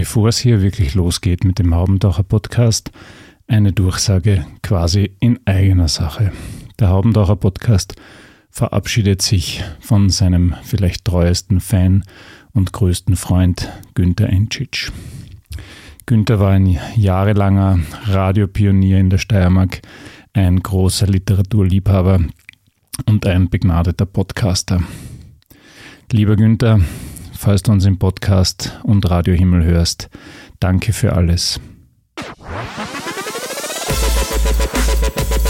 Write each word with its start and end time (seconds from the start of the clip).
Bevor 0.00 0.28
es 0.28 0.38
hier 0.38 0.62
wirklich 0.62 0.94
losgeht 0.94 1.44
mit 1.44 1.58
dem 1.58 1.74
Haubentaucher 1.74 2.22
Podcast, 2.22 2.90
eine 3.46 3.70
Durchsage 3.70 4.46
quasi 4.62 5.14
in 5.20 5.38
eigener 5.44 5.88
Sache. 5.88 6.32
Der 6.78 6.88
Haubentaucher 6.88 7.36
Podcast 7.36 7.96
verabschiedet 8.48 9.20
sich 9.20 9.62
von 9.78 10.08
seinem 10.08 10.54
vielleicht 10.62 11.04
treuesten 11.04 11.60
Fan 11.60 12.02
und 12.54 12.72
größten 12.72 13.14
Freund 13.14 13.68
Günther 13.92 14.30
Entschitsch. 14.30 14.90
Günther 16.06 16.40
war 16.40 16.52
ein 16.52 16.78
jahrelanger 16.96 17.80
Radiopionier 18.04 18.98
in 18.98 19.10
der 19.10 19.18
Steiermark, 19.18 19.82
ein 20.32 20.62
großer 20.62 21.08
Literaturliebhaber 21.08 22.20
und 23.04 23.26
ein 23.26 23.50
begnadeter 23.50 24.06
Podcaster. 24.06 24.82
Lieber 26.10 26.36
Günther, 26.36 26.80
falls 27.40 27.62
du 27.62 27.72
uns 27.72 27.86
im 27.86 27.98
Podcast 27.98 28.78
und 28.82 29.08
Radio 29.08 29.32
Himmel 29.32 29.64
hörst. 29.64 30.10
Danke 30.60 30.92
für 30.92 31.14
alles. 31.14 31.58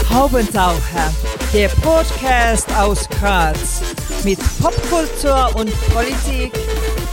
Haubentaucher, 0.09 1.13
der 1.53 1.67
Podcast 1.67 2.73
aus 2.77 3.09
Graz 3.09 3.81
mit 4.23 4.39
Popkultur 4.61 5.53
und 5.55 5.69
Politik, 5.93 6.53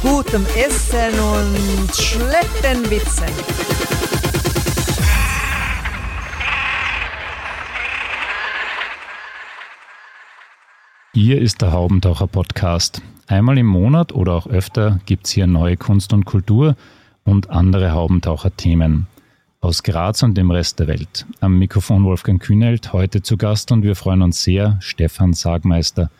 gutem 0.01 0.47
Essen 0.57 1.19
und 1.19 1.97
schlechten 1.97 2.89
Witzen. 2.89 3.27
Hier 11.15 11.43
ist 11.43 11.63
der 11.63 11.73
Haubentaucher 11.73 12.29
Podcast. 12.29 13.03
Einmal 13.29 13.59
im 13.59 13.67
Monat 13.67 14.13
oder 14.13 14.33
auch 14.33 14.47
öfter 14.47 15.01
gibt 15.05 15.27
es 15.27 15.33
hier 15.33 15.47
neue 15.47 15.77
Kunst 15.77 16.15
und 16.15 16.25
Kultur 16.25 16.77
und 17.25 17.51
andere 17.51 17.93
Haubentaucher-Themen 17.93 19.07
aus 19.61 19.83
Graz 19.83 20.23
und 20.23 20.35
dem 20.39 20.51
Rest 20.51 20.79
der 20.81 20.87
Welt. 20.87 21.27
Am 21.41 21.59
Mikrofon 21.59 22.05
Wolfgang 22.05 22.41
Kühnelt, 22.43 22.95
heute 22.95 23.21
zu 23.21 23.37
Gast 23.37 23.71
und 23.71 23.83
wir 23.83 23.97
freuen 23.97 24.23
uns 24.23 24.43
sehr, 24.43 24.79
Stefan 24.81 25.35
Sagmeister, 25.35 26.11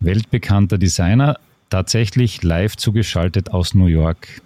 weltbekannter 0.00 0.76
Designer, 0.76 1.38
tatsächlich 1.70 2.42
live 2.42 2.76
zugeschaltet 2.76 3.52
aus 3.52 3.72
New 3.72 3.86
York. 3.86 4.42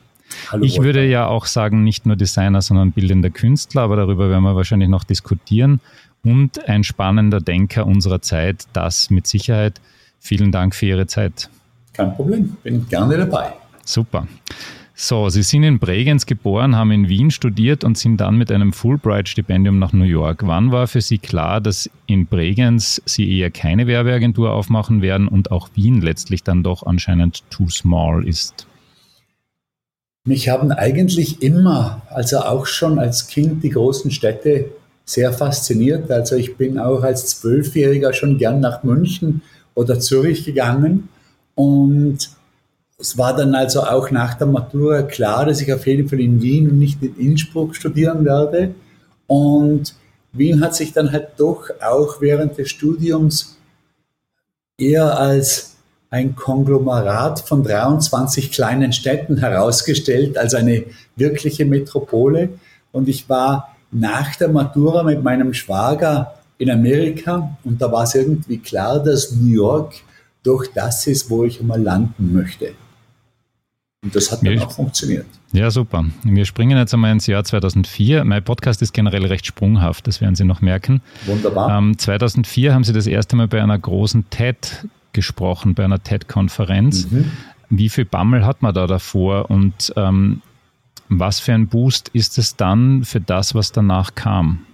Hallo, 0.53 0.65
ich 0.65 0.81
würde 0.81 1.05
ja 1.05 1.27
auch 1.27 1.47
sagen, 1.47 1.83
nicht 1.83 2.07
nur 2.07 2.15
Designer, 2.15 2.63
sondern 2.63 2.93
bildender 2.93 3.31
Künstler, 3.31 3.83
aber 3.83 3.97
darüber 3.97 4.31
werden 4.31 4.45
wir 4.45 4.55
wahrscheinlich 4.55 4.89
noch 4.89 5.03
diskutieren. 5.03 5.81
Und 6.23 6.69
ein 6.69 6.85
spannender 6.85 7.41
Denker 7.41 7.87
unserer 7.87 8.23
Zeit, 8.23 8.67
das 8.73 9.11
mit 9.11 9.27
Sicherheit. 9.27 9.81
Vielen 10.21 10.53
Dank 10.53 10.77
für 10.77 10.87
Ihre 10.87 11.09
Zeit. 11.09 11.51
Kein 11.95 12.15
Problem, 12.15 12.57
bin 12.63 12.87
gerne 12.89 13.17
dabei. 13.17 13.55
Super. 13.85 14.27
So, 14.97 15.29
Sie 15.29 15.43
sind 15.43 15.65
in 15.65 15.81
Bregenz 15.81 16.25
geboren, 16.25 16.77
haben 16.77 16.93
in 16.93 17.09
Wien 17.09 17.33
studiert 17.33 17.83
und 17.83 17.99
sind 17.99 18.19
dann 18.19 18.37
mit 18.37 18.53
einem 18.53 18.73
Fulbright-Stipendium 18.73 19.79
nach 19.79 19.93
New 19.93 20.05
York. 20.05 20.47
Wann 20.47 20.71
war 20.71 20.87
für 20.87 21.01
Sie 21.01 21.19
klar, 21.19 21.61
dass 21.61 21.91
in 22.07 22.27
Bregenz 22.27 23.03
Sie 23.05 23.39
eher 23.39 23.51
keine 23.51 23.89
Werbeagentur 23.89 24.53
aufmachen 24.53 25.03
werden 25.03 25.27
und 25.27 25.51
auch 25.51 25.69
Wien 25.75 26.01
letztlich 26.01 26.45
dann 26.45 26.63
doch 26.63 26.85
anscheinend 26.85 27.43
too 27.51 27.69
small 27.69 28.27
ist? 28.27 28.67
Mich 30.27 30.49
haben 30.49 30.71
eigentlich 30.71 31.43
immer, 31.43 32.03
also 32.09 32.39
auch 32.39 32.67
schon 32.67 32.99
als 33.01 33.27
Kind, 33.27 33.65
die 33.65 33.71
großen 33.71 34.13
Städte 34.13 34.67
sehr 35.05 35.33
fasziniert. 35.33 36.11
Also 36.11 36.37
ich 36.37 36.57
bin 36.57 36.79
auch 36.79 37.03
als 37.03 37.27
Zwölfjähriger 37.27 38.13
schon 38.13 38.39
gern 38.39 38.61
nach 38.61 38.85
München 38.85 39.43
oder 39.75 39.99
Zürich 39.99 40.45
gegangen 40.45 41.09
und 41.55 42.31
es 42.99 43.19
war 43.19 43.37
dann 43.37 43.55
also 43.55 43.83
auch 43.83 44.11
nach 44.11 44.35
der 44.35 44.47
Matura 44.47 45.03
klar, 45.03 45.47
dass 45.47 45.61
ich 45.61 45.73
auf 45.73 45.87
jeden 45.87 46.09
Fall 46.09 46.21
in 46.21 46.41
Wien 46.41 46.71
und 46.71 46.79
nicht 46.79 47.03
in 47.03 47.17
Innsbruck 47.17 47.75
studieren 47.75 48.25
werde. 48.25 48.75
Und 49.27 49.95
Wien 50.33 50.63
hat 50.63 50.75
sich 50.75 50.93
dann 50.93 51.13
halt 51.13 51.31
doch 51.37 51.71
auch 51.81 52.21
während 52.21 52.57
des 52.57 52.71
Studiums 52.71 53.57
eher 54.79 55.19
als 55.19 55.77
ein 56.11 56.37
Konglomerat 56.37 57.41
von 57.41 57.65
23 57.65 58.53
kleinen 58.53 58.93
Städten 58.93 59.39
herausgestellt, 59.39 60.39
als 60.39 60.55
eine 60.55 60.85
wirkliche 61.17 61.65
Metropole. 61.65 62.51
Und 62.93 63.09
ich 63.09 63.29
war 63.29 63.75
nach 63.91 64.37
der 64.37 64.49
Matura 64.49 65.03
mit 65.03 65.23
meinem 65.23 65.53
Schwager 65.55 66.35
in 66.59 66.71
Amerika 66.71 67.57
und 67.65 67.83
da 67.83 67.91
war 67.91 68.05
es 68.05 68.15
irgendwie 68.15 68.59
klar, 68.59 69.03
dass 69.03 69.33
New 69.33 69.53
York 69.53 69.95
doch 70.45 70.65
das 70.73 71.07
ist, 71.09 71.29
wo 71.31 71.43
ich 71.45 71.61
einmal 71.61 71.83
landen 71.83 72.33
möchte. 72.33 72.75
Und 74.05 74.15
das 74.15 74.31
hat 74.31 74.47
dann 74.47 74.59
auch 74.59 74.71
funktioniert. 74.71 75.27
Ja, 75.53 75.71
super. 75.71 76.05
Wir 76.23 76.45
springen 76.45 76.77
jetzt 76.77 76.93
einmal 76.93 77.11
ins 77.11 77.27
Jahr 77.27 77.43
2004. 77.43 78.25
Mein 78.25 78.45
Podcast 78.45 78.83
ist 78.83 78.93
generell 78.93 79.25
recht 79.25 79.47
sprunghaft, 79.47 80.07
das 80.07 80.21
werden 80.21 80.35
Sie 80.35 80.45
noch 80.45 80.61
merken. 80.61 81.01
Wunderbar. 81.25 81.79
Ähm, 81.79 81.99
2004 81.99 82.75
haben 82.75 82.85
Sie 82.85 82.93
das 82.93 83.07
erste 83.07 83.35
Mal 83.35 83.49
bei 83.49 83.63
einer 83.63 83.79
großen 83.79 84.29
TED 84.29 84.87
gesprochen, 85.15 85.75
bei 85.75 85.85
einer 85.85 86.03
TED-Konferenz. 86.03 87.11
Mhm. 87.11 87.31
Wie 87.71 87.89
viel 87.89 88.05
Bammel 88.05 88.45
hat 88.45 88.61
man 88.61 88.75
da 88.75 88.87
davor 88.87 89.51
und 89.51 89.93
ähm, 89.97 90.43
was 91.09 91.41
für 91.41 91.55
ein 91.55 91.69
Boost 91.69 92.11
ist 92.11 92.37
es 92.37 92.57
dann 92.57 93.05
für 93.05 93.21
das, 93.21 93.55
was 93.55 93.73
danach 93.73 94.15
kam? 94.15 94.67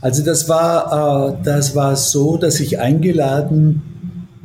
Also 0.00 0.24
das 0.24 0.48
war, 0.48 1.30
äh, 1.30 1.44
das 1.44 1.76
war 1.76 1.94
so, 1.94 2.36
dass 2.38 2.58
ich 2.58 2.80
eingeladen 2.80 3.82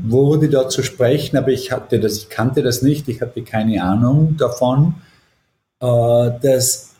wurde 0.03 0.49
dort 0.49 0.71
zu 0.71 0.83
sprechen, 0.83 1.37
aber 1.37 1.49
ich 1.49 1.71
hatte 1.71 1.99
das, 1.99 2.17
ich 2.17 2.29
kannte 2.29 2.63
das 2.63 2.81
nicht, 2.81 3.07
ich 3.07 3.21
hatte 3.21 3.41
keine 3.43 3.83
Ahnung 3.83 4.37
davon. 4.37 4.95
Äh, 5.81 6.31
dass, 6.41 6.91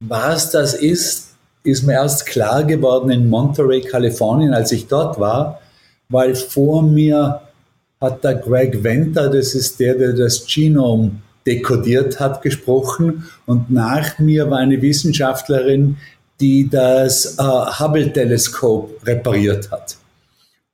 was 0.00 0.50
das 0.50 0.74
ist, 0.74 1.28
ist 1.64 1.84
mir 1.84 1.94
erst 1.94 2.26
klar 2.26 2.64
geworden 2.64 3.10
in 3.10 3.28
Monterey, 3.28 3.82
Kalifornien, 3.82 4.52
als 4.52 4.72
ich 4.72 4.86
dort 4.88 5.18
war, 5.20 5.60
weil 6.08 6.34
vor 6.34 6.82
mir 6.82 7.42
hat 8.00 8.24
der 8.24 8.34
Greg 8.34 8.82
Venter, 8.82 9.28
das 9.30 9.54
ist 9.54 9.78
der, 9.78 9.94
der 9.94 10.12
das 10.12 10.44
Genom 10.46 11.22
dekodiert 11.46 12.20
hat, 12.20 12.42
gesprochen 12.42 13.28
und 13.46 13.70
nach 13.70 14.18
mir 14.18 14.50
war 14.50 14.58
eine 14.58 14.80
Wissenschaftlerin, 14.82 15.96
die 16.40 16.68
das 16.68 17.38
äh, 17.38 17.42
Hubble-Teleskop 17.42 19.06
repariert 19.06 19.70
hat. 19.70 19.96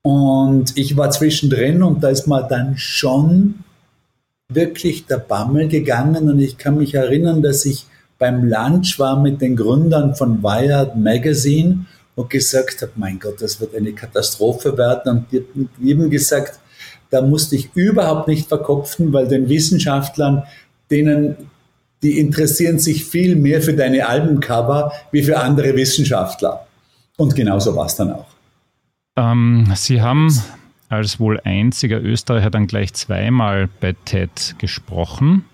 Und 0.03 0.77
ich 0.77 0.97
war 0.97 1.11
zwischendrin 1.11 1.83
und 1.83 2.03
da 2.03 2.09
ist 2.09 2.27
mir 2.27 2.43
dann 2.43 2.79
schon 2.79 3.65
wirklich 4.51 5.07
der 5.07 5.19
Bammel 5.19 5.69
gegangen 5.69 6.31
und 6.31 6.39
ich 6.39 6.57
kann 6.57 6.79
mich 6.79 6.95
erinnern, 6.95 7.43
dass 7.43 7.67
ich 7.67 7.87
beim 8.19 8.45
Lunch 8.45 8.99
war 8.99 9.21
mit 9.21 9.41
den 9.41 9.57
Gründern 9.57 10.15
von 10.15 10.43
Wired 10.43 10.97
Magazine 10.97 11.85
und 12.15 12.31
gesagt 12.31 12.83
habe, 12.83 12.93
mein 12.97 13.19
Gott, 13.19 13.41
das 13.43 13.61
wird 13.61 13.77
eine 13.77 13.93
Katastrophe 13.93 14.77
werden 14.77 15.11
und 15.11 15.33
die 15.33 15.41
haben 15.41 15.69
eben 15.85 16.11
gesagt, 16.11 16.59
da 17.11 17.23
musste 17.23 17.57
ich 17.57 17.71
überhaupt 17.75 18.29
nicht 18.29 18.49
verkopfen, 18.49 19.13
weil 19.13 19.29
den 19.29 19.49
Wissenschaftlern, 19.49 20.45
denen, 20.91 21.37
die 22.03 22.19
interessieren 22.19 22.79
sich 22.79 23.05
viel 23.05 23.37
mehr 23.37 23.63
für 23.63 23.75
deine 23.75 24.07
Albencover 24.07 24.93
wie 25.11 25.23
für 25.23 25.39
andere 25.39 25.75
Wissenschaftler. 25.75 26.67
Und 27.17 27.35
genauso 27.35 27.75
war 27.75 27.87
es 27.87 27.97
dann 27.97 28.13
auch. 28.13 28.38
Ähm, 29.19 29.73
Sie 29.75 30.01
haben 30.01 30.33
als 30.89 31.19
wohl 31.19 31.41
einziger 31.41 32.01
Österreicher 32.01 32.51
dann 32.51 32.67
gleich 32.67 32.95
zweimal 32.95 33.69
bei 33.81 33.95
TED 34.05 34.55
gesprochen. 34.59 35.45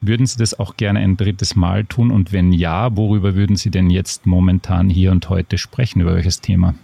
Würden 0.00 0.26
Sie 0.26 0.38
das 0.38 0.58
auch 0.58 0.76
gerne 0.76 1.00
ein 1.00 1.16
drittes 1.16 1.56
Mal 1.56 1.84
tun? 1.84 2.12
Und 2.12 2.32
wenn 2.32 2.52
ja, 2.52 2.96
worüber 2.96 3.34
würden 3.34 3.56
Sie 3.56 3.70
denn 3.70 3.90
jetzt 3.90 4.26
momentan 4.26 4.88
hier 4.88 5.10
und 5.10 5.28
heute 5.28 5.58
sprechen? 5.58 6.00
Über 6.00 6.14
welches 6.14 6.40
Thema? 6.40 6.74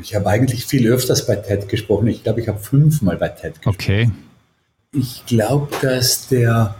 Ich 0.00 0.14
habe 0.14 0.28
eigentlich 0.28 0.66
viel 0.66 0.86
öfters 0.88 1.26
bei 1.26 1.36
TED 1.36 1.68
gesprochen. 1.68 2.08
Ich 2.08 2.24
glaube, 2.24 2.40
ich 2.40 2.48
habe 2.48 2.58
fünfmal 2.58 3.16
bei 3.16 3.28
TED 3.28 3.54
gesprochen. 3.54 3.74
Okay. 3.74 4.10
Ich 4.92 5.24
glaube, 5.26 5.68
dass 5.80 6.28
der, 6.28 6.74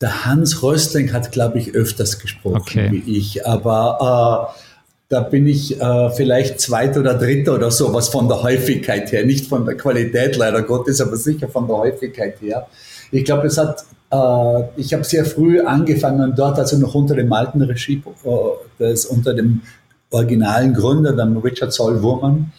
der 0.00 0.24
Hans 0.24 0.62
Röstling 0.62 1.12
hat, 1.12 1.30
glaube 1.30 1.58
ich, 1.58 1.74
öfters 1.74 2.18
gesprochen 2.18 2.56
okay. 2.56 2.88
wie 2.90 3.18
ich. 3.18 3.46
Aber 3.46 4.54
äh, 4.56 4.67
da 5.08 5.20
bin 5.20 5.46
ich 5.46 5.80
äh, 5.80 6.10
vielleicht 6.10 6.60
Zweiter 6.60 7.00
oder 7.00 7.14
Dritter 7.14 7.54
oder 7.54 7.70
sowas 7.70 8.08
von 8.08 8.28
der 8.28 8.42
Häufigkeit 8.42 9.10
her, 9.10 9.24
nicht 9.24 9.46
von 9.46 9.64
der 9.64 9.76
Qualität 9.76 10.36
leider 10.36 10.62
Gottes, 10.62 11.00
aber 11.00 11.16
sicher 11.16 11.48
von 11.48 11.66
der 11.66 11.78
Häufigkeit 11.78 12.40
her. 12.42 12.68
Ich 13.10 13.24
glaube, 13.24 13.46
es 13.46 13.56
hat, 13.56 13.84
äh, 14.10 14.62
ich 14.76 14.92
habe 14.92 15.04
sehr 15.04 15.24
früh 15.24 15.60
angefangen 15.60 16.34
dort, 16.36 16.58
also 16.58 16.76
noch 16.76 16.94
unter 16.94 17.14
dem 17.14 17.32
alten 17.32 17.62
Regie, 17.62 18.02
äh, 18.24 18.30
das 18.78 19.06
unter 19.06 19.32
dem 19.32 19.62
originalen 20.10 20.74
Gründer, 20.74 21.12
dem 21.12 21.38
Richard 21.38 21.72
Saul 21.72 22.02
Wurman. 22.02 22.52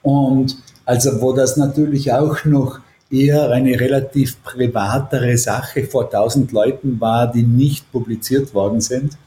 Und 0.00 0.56
also 0.86 1.20
wo 1.20 1.34
das 1.34 1.58
natürlich 1.58 2.10
auch 2.12 2.44
noch 2.46 2.80
eher 3.10 3.50
eine 3.50 3.78
relativ 3.78 4.42
privatere 4.42 5.36
Sache 5.36 5.84
vor 5.84 6.10
tausend 6.10 6.52
Leuten 6.52 6.98
war, 7.00 7.30
die 7.30 7.42
nicht 7.42 7.92
publiziert 7.92 8.54
worden 8.54 8.80
sind. 8.80 9.18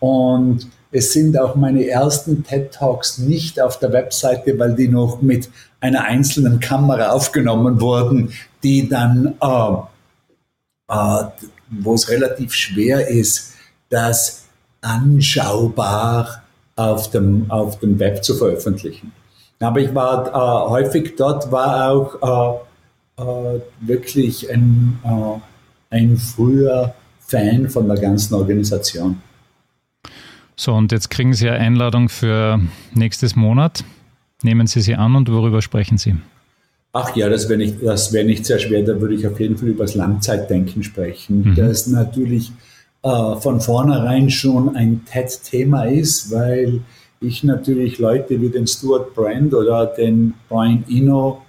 Und 0.00 0.66
es 0.96 1.12
sind 1.12 1.38
auch 1.38 1.54
meine 1.54 1.86
ersten 1.86 2.44
TED 2.44 2.72
Talks 2.72 3.18
nicht 3.18 3.60
auf 3.60 3.78
der 3.78 3.92
Webseite, 3.92 4.58
weil 4.58 4.74
die 4.74 4.88
noch 4.88 5.22
mit 5.22 5.50
einer 5.80 6.04
einzelnen 6.04 6.60
Kamera 6.60 7.10
aufgenommen 7.10 7.80
wurden, 7.80 8.32
die 8.62 8.88
dann 8.88 9.34
äh, 9.40 9.76
äh, 10.88 11.24
wo 11.70 11.94
es 11.94 12.08
relativ 12.08 12.52
schwer 12.54 13.08
ist, 13.08 13.54
das 13.88 14.44
anschaubar 14.80 16.42
auf 16.76 17.10
dem, 17.10 17.50
auf 17.50 17.78
dem 17.80 17.98
Web 17.98 18.24
zu 18.24 18.34
veröffentlichen. 18.34 19.12
Aber 19.58 19.80
ich 19.80 19.94
war 19.94 20.28
äh, 20.28 20.70
häufig 20.70 21.14
dort, 21.16 21.50
war 21.50 21.90
auch 21.90 22.60
äh, 23.18 23.22
äh, 23.22 23.60
wirklich 23.80 24.50
ein, 24.52 24.98
äh, 25.04 25.94
ein 25.96 26.16
früher 26.16 26.94
Fan 27.20 27.68
von 27.68 27.88
der 27.88 27.98
ganzen 27.98 28.34
Organisation. 28.34 29.20
So, 30.58 30.72
und 30.72 30.90
jetzt 30.90 31.10
kriegen 31.10 31.34
Sie 31.34 31.48
eine 31.48 31.58
Einladung 31.58 32.08
für 32.08 32.60
nächstes 32.94 33.36
Monat. 33.36 33.84
Nehmen 34.42 34.66
Sie 34.66 34.80
sie 34.80 34.94
an 34.94 35.14
und 35.14 35.30
worüber 35.30 35.60
sprechen 35.60 35.98
Sie? 35.98 36.16
Ach 36.92 37.14
ja, 37.14 37.28
das 37.28 37.48
wäre 37.48 37.58
nicht, 37.58 37.82
wär 37.82 38.24
nicht 38.24 38.46
sehr 38.46 38.58
schwer. 38.58 38.82
Da 38.82 38.98
würde 39.00 39.14
ich 39.14 39.26
auf 39.26 39.38
jeden 39.38 39.58
Fall 39.58 39.68
über 39.68 39.84
das 39.84 39.94
Langzeitdenken 39.94 40.82
sprechen, 40.82 41.50
mhm. 41.50 41.54
das 41.56 41.86
natürlich 41.86 42.52
äh, 43.02 43.36
von 43.36 43.60
vornherein 43.60 44.30
schon 44.30 44.74
ein 44.74 45.04
TED-Thema 45.04 45.84
ist, 45.84 46.32
weil 46.32 46.80
ich 47.20 47.44
natürlich 47.44 47.98
Leute 47.98 48.40
wie 48.40 48.48
den 48.48 48.66
Stuart 48.66 49.14
Brand 49.14 49.52
oder 49.52 49.86
den 49.86 50.34
Brian 50.48 50.84
Eno, 50.88 51.42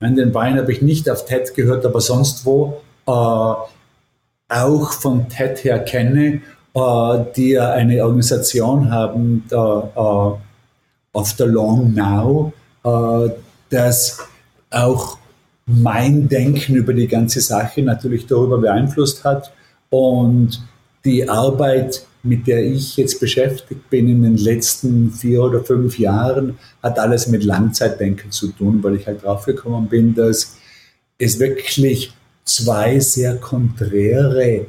an 0.00 0.16
den 0.16 0.32
Brian 0.32 0.58
habe 0.58 0.72
ich 0.72 0.82
nicht 0.82 1.08
auf 1.08 1.24
TED 1.24 1.54
gehört, 1.54 1.86
aber 1.86 2.00
sonst 2.00 2.44
wo, 2.44 2.80
äh, 3.06 3.10
auch 3.10 4.92
von 4.92 5.28
TED 5.28 5.64
her 5.64 5.78
kenne, 5.78 6.42
äh, 6.74 7.24
die 7.36 7.58
eine 7.58 8.04
Organisation 8.04 8.90
haben, 8.90 9.44
da, 9.48 10.38
äh, 11.14 11.24
the 11.36 11.44
Long 11.44 11.94
Now, 11.94 12.52
äh, 12.84 13.30
das 13.70 14.18
auch 14.70 15.18
mein 15.66 16.28
Denken 16.28 16.74
über 16.74 16.92
die 16.92 17.08
ganze 17.08 17.40
Sache 17.40 17.82
natürlich 17.82 18.26
darüber 18.26 18.58
beeinflusst 18.58 19.24
hat 19.24 19.52
und 19.88 20.62
die 21.04 21.28
Arbeit, 21.28 22.04
mit 22.22 22.46
der 22.46 22.64
ich 22.64 22.96
jetzt 22.96 23.20
beschäftigt 23.20 23.88
bin 23.90 24.08
in 24.08 24.22
den 24.22 24.36
letzten 24.36 25.10
vier 25.10 25.42
oder 25.42 25.62
fünf 25.62 25.98
Jahren, 25.98 26.58
hat 26.82 26.98
alles 26.98 27.28
mit 27.28 27.44
Langzeitdenken 27.44 28.30
zu 28.30 28.48
tun, 28.48 28.82
weil 28.82 28.96
ich 28.96 29.06
halt 29.06 29.22
draufgekommen 29.22 29.88
bin, 29.88 30.14
dass 30.14 30.56
es 31.18 31.38
wirklich 31.38 32.12
zwei 32.44 32.98
sehr 33.00 33.36
konträre 33.36 34.66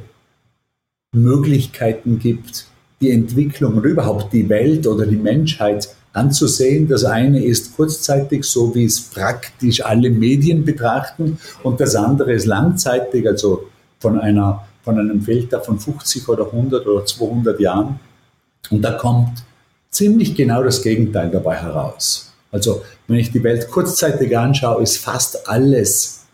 Möglichkeiten 1.16 2.18
gibt, 2.18 2.66
die 3.00 3.10
Entwicklung 3.10 3.74
und 3.74 3.84
überhaupt 3.84 4.32
die 4.32 4.48
Welt 4.48 4.86
oder 4.86 5.06
die 5.06 5.16
Menschheit 5.16 5.88
anzusehen. 6.12 6.88
Das 6.88 7.04
eine 7.04 7.44
ist 7.44 7.76
kurzzeitig, 7.76 8.44
so 8.44 8.74
wie 8.74 8.84
es 8.84 9.00
praktisch 9.00 9.84
alle 9.84 10.10
Medien 10.10 10.64
betrachten, 10.64 11.38
und 11.62 11.80
das 11.80 11.94
andere 11.94 12.32
ist 12.32 12.46
langzeitig, 12.46 13.26
also 13.26 13.68
von, 13.98 14.18
einer, 14.18 14.66
von 14.82 14.98
einem 14.98 15.20
Filter 15.20 15.60
von 15.60 15.78
50 15.78 16.28
oder 16.28 16.46
100 16.46 16.86
oder 16.86 17.04
200 17.04 17.60
Jahren. 17.60 18.00
Und 18.70 18.82
da 18.82 18.92
kommt 18.92 19.42
ziemlich 19.90 20.34
genau 20.34 20.62
das 20.62 20.82
Gegenteil 20.82 21.30
dabei 21.30 21.56
heraus. 21.56 22.32
Also 22.50 22.82
wenn 23.06 23.18
ich 23.18 23.32
die 23.32 23.42
Welt 23.42 23.70
kurzzeitig 23.70 24.36
anschaue, 24.36 24.82
ist 24.82 24.98
fast 24.98 25.48
alles 25.48 26.24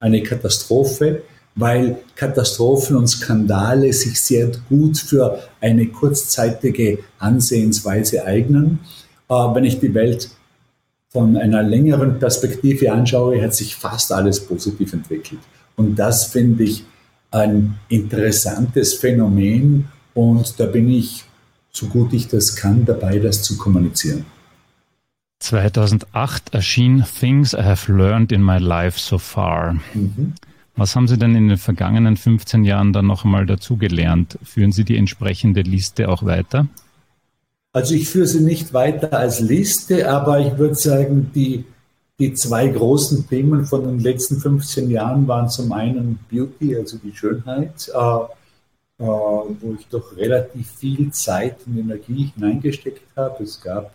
eine 0.00 0.22
Katastrophe, 0.22 1.22
weil 1.56 1.96
Katastrophen 2.14 2.96
und 2.96 3.08
Skandale 3.08 3.92
sich 3.92 4.20
sehr 4.20 4.52
gut 4.68 4.98
für 4.98 5.42
eine 5.60 5.86
kurzzeitige 5.86 6.98
Ansehensweise 7.18 8.24
eignen. 8.24 8.78
Äh, 9.28 9.34
wenn 9.34 9.64
ich 9.64 9.80
die 9.80 9.92
Welt 9.94 10.30
von 11.08 11.36
einer 11.36 11.62
längeren 11.62 12.18
Perspektive 12.18 12.92
anschaue, 12.92 13.42
hat 13.42 13.54
sich 13.54 13.74
fast 13.74 14.12
alles 14.12 14.38
positiv 14.38 14.92
entwickelt. 14.92 15.40
Und 15.76 15.96
das 15.96 16.26
finde 16.26 16.64
ich 16.64 16.84
ein 17.30 17.78
interessantes 17.88 18.94
Phänomen 18.94 19.88
und 20.14 20.60
da 20.60 20.66
bin 20.66 20.90
ich, 20.90 21.24
so 21.70 21.86
gut 21.86 22.12
ich 22.12 22.28
das 22.28 22.56
kann, 22.56 22.84
dabei, 22.84 23.18
das 23.18 23.42
zu 23.42 23.56
kommunizieren. 23.56 24.24
2008 25.40 26.54
erschien 26.54 27.04
Things 27.18 27.52
I 27.52 27.62
Have 27.62 27.92
Learned 27.92 28.32
in 28.32 28.42
My 28.42 28.58
Life 28.58 28.98
So 28.98 29.18
Far. 29.18 29.74
Mhm. 29.92 30.34
Was 30.76 30.94
haben 30.94 31.08
Sie 31.08 31.16
denn 31.16 31.34
in 31.34 31.48
den 31.48 31.58
vergangenen 31.58 32.18
15 32.18 32.64
Jahren 32.64 32.92
dann 32.92 33.06
noch 33.06 33.24
einmal 33.24 33.46
dazugelernt? 33.46 34.38
Führen 34.44 34.72
Sie 34.72 34.84
die 34.84 34.96
entsprechende 34.96 35.62
Liste 35.62 36.08
auch 36.10 36.22
weiter? 36.22 36.68
Also 37.72 37.94
ich 37.94 38.08
führe 38.08 38.26
sie 38.26 38.40
nicht 38.40 38.72
weiter 38.72 39.12
als 39.18 39.40
Liste, 39.40 40.10
aber 40.10 40.40
ich 40.40 40.56
würde 40.56 40.74
sagen, 40.74 41.30
die, 41.34 41.64
die 42.18 42.32
zwei 42.32 42.68
großen 42.68 43.28
Themen 43.28 43.66
von 43.66 43.84
den 43.84 44.00
letzten 44.00 44.40
15 44.40 44.88
Jahren 44.88 45.28
waren 45.28 45.50
zum 45.50 45.72
einen 45.72 46.18
Beauty, 46.30 46.74
also 46.74 46.96
die 46.96 47.14
Schönheit, 47.14 47.88
äh, 47.88 47.98
äh, 47.98 49.04
wo 49.04 49.76
ich 49.78 49.86
doch 49.88 50.16
relativ 50.16 50.70
viel 50.70 51.10
Zeit 51.10 51.58
und 51.66 51.76
Energie 51.76 52.32
hineingesteckt 52.34 53.14
habe. 53.14 53.44
Es 53.44 53.60
gab, 53.60 53.92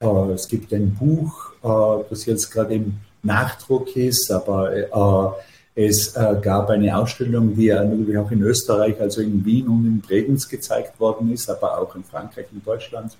äh, 0.00 0.32
es 0.32 0.48
gibt 0.48 0.72
ein 0.72 0.92
Buch, 0.92 1.52
äh, 1.62 2.04
das 2.10 2.26
jetzt 2.26 2.50
gerade 2.50 2.74
im 2.74 2.96
Nachdruck 3.22 3.94
ist, 3.94 4.28
aber 4.32 4.74
äh, 4.74 5.30
es 5.74 6.16
äh, 6.16 6.36
gab 6.42 6.68
eine 6.70 6.96
Ausstellung, 6.96 7.54
die 7.54 7.66
ja 7.66 7.84
natürlich 7.84 8.18
auch 8.18 8.30
in 8.30 8.42
Österreich, 8.42 9.00
also 9.00 9.20
in 9.20 9.44
Wien 9.44 9.68
und 9.68 9.86
in 9.86 10.00
Bregenz 10.00 10.48
gezeigt 10.48 10.98
worden 10.98 11.32
ist, 11.32 11.48
aber 11.48 11.78
auch 11.78 11.94
in 11.94 12.04
Frankreich 12.04 12.46
und 12.52 12.66
Deutschland. 12.66 13.16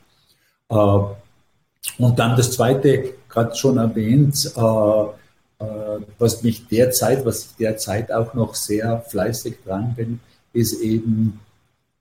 Äh, 0.69 0.75
und 0.75 2.19
dann 2.19 2.37
das 2.37 2.53
zweite, 2.53 3.15
gerade 3.29 3.55
schon 3.55 3.79
erwähnt, 3.79 4.53
äh, 4.57 5.65
äh, 5.65 6.01
was 6.19 6.43
mich 6.43 6.67
derzeit, 6.67 7.25
was 7.25 7.45
ich 7.47 7.57
derzeit 7.57 8.13
auch 8.13 8.35
noch 8.35 8.55
sehr 8.55 9.01
fleißig 9.01 9.59
dran 9.65 9.95
bin, 9.95 10.21
ist 10.53 10.81
eben 10.81 11.41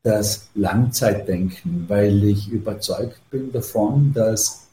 das 0.01 0.49
Langzeitdenken, 0.55 1.85
weil 1.87 2.23
ich 2.23 2.49
überzeugt 2.49 3.21
bin 3.29 3.51
davon, 3.51 4.13
dass 4.13 4.67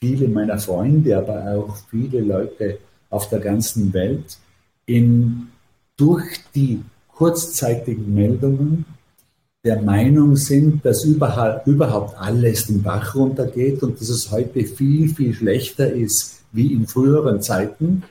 viele 0.00 0.28
meiner 0.28 0.58
Freunde, 0.58 1.16
aber 1.16 1.54
auch 1.56 1.76
viele 1.90 2.20
Leute 2.20 2.78
auf 3.08 3.28
der 3.28 3.38
ganzen 3.38 3.92
Welt 3.92 4.36
in, 4.86 5.48
durch 5.96 6.40
die 6.54 6.82
kurzzeitigen 7.08 8.14
Meldungen 8.14 8.84
der 9.64 9.80
Meinung 9.80 10.36
sind, 10.36 10.84
dass 10.84 11.04
überhaupt 11.04 12.18
alles 12.18 12.66
den 12.66 12.82
Bach 12.82 13.14
runtergeht 13.14 13.82
und 13.82 14.00
dass 14.00 14.10
es 14.10 14.30
heute 14.30 14.64
viel, 14.64 15.08
viel 15.08 15.32
schlechter 15.32 15.90
ist 15.90 16.42
wie 16.52 16.72
in 16.72 16.86
früheren 16.86 17.40
Zeiten. 17.40 18.02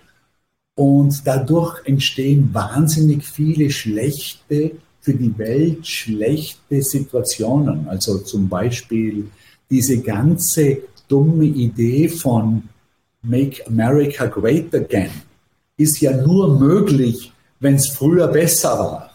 Und 0.76 1.28
dadurch 1.28 1.86
entstehen 1.86 2.50
wahnsinnig 2.54 3.24
viele 3.24 3.70
schlechte, 3.70 4.72
für 5.02 5.14
die 5.14 5.38
Welt 5.38 5.86
schlechte 5.86 6.82
Situationen. 6.82 7.90
Also 7.90 8.20
zum 8.20 8.48
Beispiel 8.48 9.30
diese 9.70 10.00
ganze 10.00 10.78
dumme 11.10 11.44
Idee 11.44 12.08
von 12.08 12.64
Make 13.22 13.68
America 13.68 14.26
Great 14.28 14.74
Again 14.74 15.12
ist 15.78 16.00
ja 16.02 16.16
nur 16.16 16.60
möglich, 16.60 17.32
wenn 17.60 17.76
es 17.76 17.90
früher 17.90 18.28
besser 18.28 18.78
war. 18.78 19.12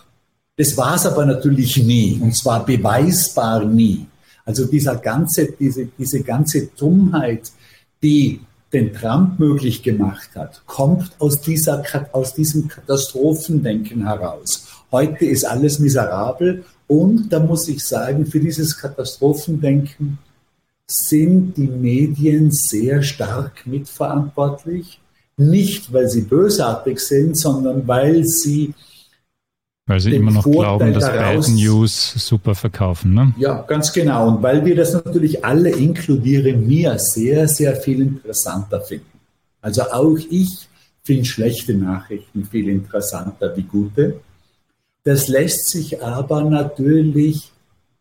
Das 0.57 0.77
war 0.77 0.97
es 0.97 1.07
aber 1.07 1.25
natürlich 1.25 1.77
nie, 1.77 2.19
und 2.21 2.35
zwar 2.35 2.67
beweisbar 2.67 3.65
nie. 3.65 4.07
Also 4.45 4.65
dieser 4.65 4.97
ganze, 4.97 5.53
diese, 5.53 5.87
diese 5.99 6.23
ganze 6.23 6.69
Dummheit, 6.69 7.53
die 8.03 8.41
den 8.73 8.93
Trump 8.93 9.39
möglich 9.39 9.83
gemacht 9.83 10.31
hat, 10.35 10.63
kommt 10.67 11.11
aus, 11.19 11.41
dieser, 11.41 11.83
aus 12.13 12.35
diesem 12.35 12.69
Katastrophendenken 12.69 14.07
heraus. 14.07 14.67
Heute 14.91 15.27
ist 15.27 15.45
alles 15.45 15.79
miserabel 15.79 16.65
und 16.87 17.33
da 17.33 17.41
muss 17.41 17.69
ich 17.69 17.85
sagen, 17.85 18.27
für 18.27 18.41
dieses 18.41 18.77
Katastrophendenken 18.77 20.19
sind 20.87 21.55
die 21.57 21.69
Medien 21.69 22.51
sehr 22.51 23.03
stark 23.03 23.67
mitverantwortlich. 23.67 24.99
Nicht, 25.39 25.93
weil 25.93 26.09
sie 26.09 26.23
bösartig 26.23 27.01
sind, 27.01 27.39
sondern 27.39 27.87
weil 27.87 28.25
sie 28.25 28.75
weil 29.87 30.01
sie 30.01 30.15
immer 30.15 30.33
noch 30.33 30.43
Vorteil 30.43 30.61
glauben, 30.61 30.93
dass 30.93 31.07
Bad 31.07 31.49
News 31.49 32.13
super 32.19 32.55
verkaufen, 32.55 33.15
ne? 33.15 33.33
Ja, 33.39 33.63
ganz 33.63 33.91
genau. 33.91 34.29
Und 34.29 34.43
weil 34.43 34.63
wir 34.67 34.77
das 34.77 34.93
natürlich 34.93 35.43
alle, 35.43 35.71
inkludiere 35.71 36.53
mir, 36.53 36.99
sehr, 36.99 37.49
sehr 37.49 37.75
viel 37.75 38.03
interessanter 38.03 38.83
finden. 38.83 39.19
Also 39.63 39.83
auch 39.83 40.19
ich 40.29 40.69
finde 41.05 41.25
schlechte 41.25 41.73
Nachrichten 41.73 42.45
viel 42.45 42.69
interessanter 42.69 43.57
wie 43.57 43.63
gute. 43.63 44.21
Das 45.05 45.27
lässt 45.29 45.71
sich 45.71 46.03
aber 46.03 46.43
natürlich, 46.43 47.51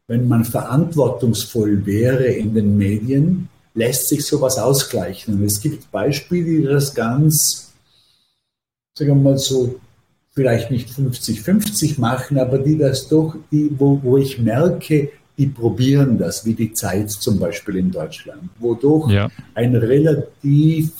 wenn 0.08 0.27
man 0.27 0.44
verantwortungsvoll 0.44 1.86
wäre 1.86 2.25
in 2.25 2.53
den 2.53 2.77
Medien, 2.77 3.48
lässt 3.77 4.07
sich 4.07 4.25
sowas 4.25 4.57
ausgleichen. 4.57 5.36
Und 5.36 5.43
es 5.43 5.62
gibt 5.62 5.91
Beispiele, 5.91 6.46
die 6.46 6.63
das 6.63 6.93
ganz, 6.93 7.74
sagen 8.98 9.12
wir 9.12 9.31
mal 9.31 9.38
so, 9.38 9.79
vielleicht 10.31 10.72
nicht 10.72 10.89
50-50 10.89 12.00
machen, 12.00 12.39
aber 12.39 12.57
die 12.57 12.77
das 12.77 13.07
doch, 13.07 13.36
die, 13.51 13.69
wo, 13.77 14.00
wo 14.01 14.17
ich 14.17 14.39
merke, 14.39 15.12
die 15.38 15.46
probieren 15.46 16.17
das, 16.17 16.43
wie 16.46 16.55
die 16.55 16.74
Zeit 16.74 17.12
zum 17.12 17.39
Beispiel 17.39 17.77
in 17.77 17.91
Deutschland, 17.91 18.50
wo 18.57 18.74
doch 18.74 19.10
ja. 19.10 19.29
ein 19.53 19.75
relativ 19.75 20.91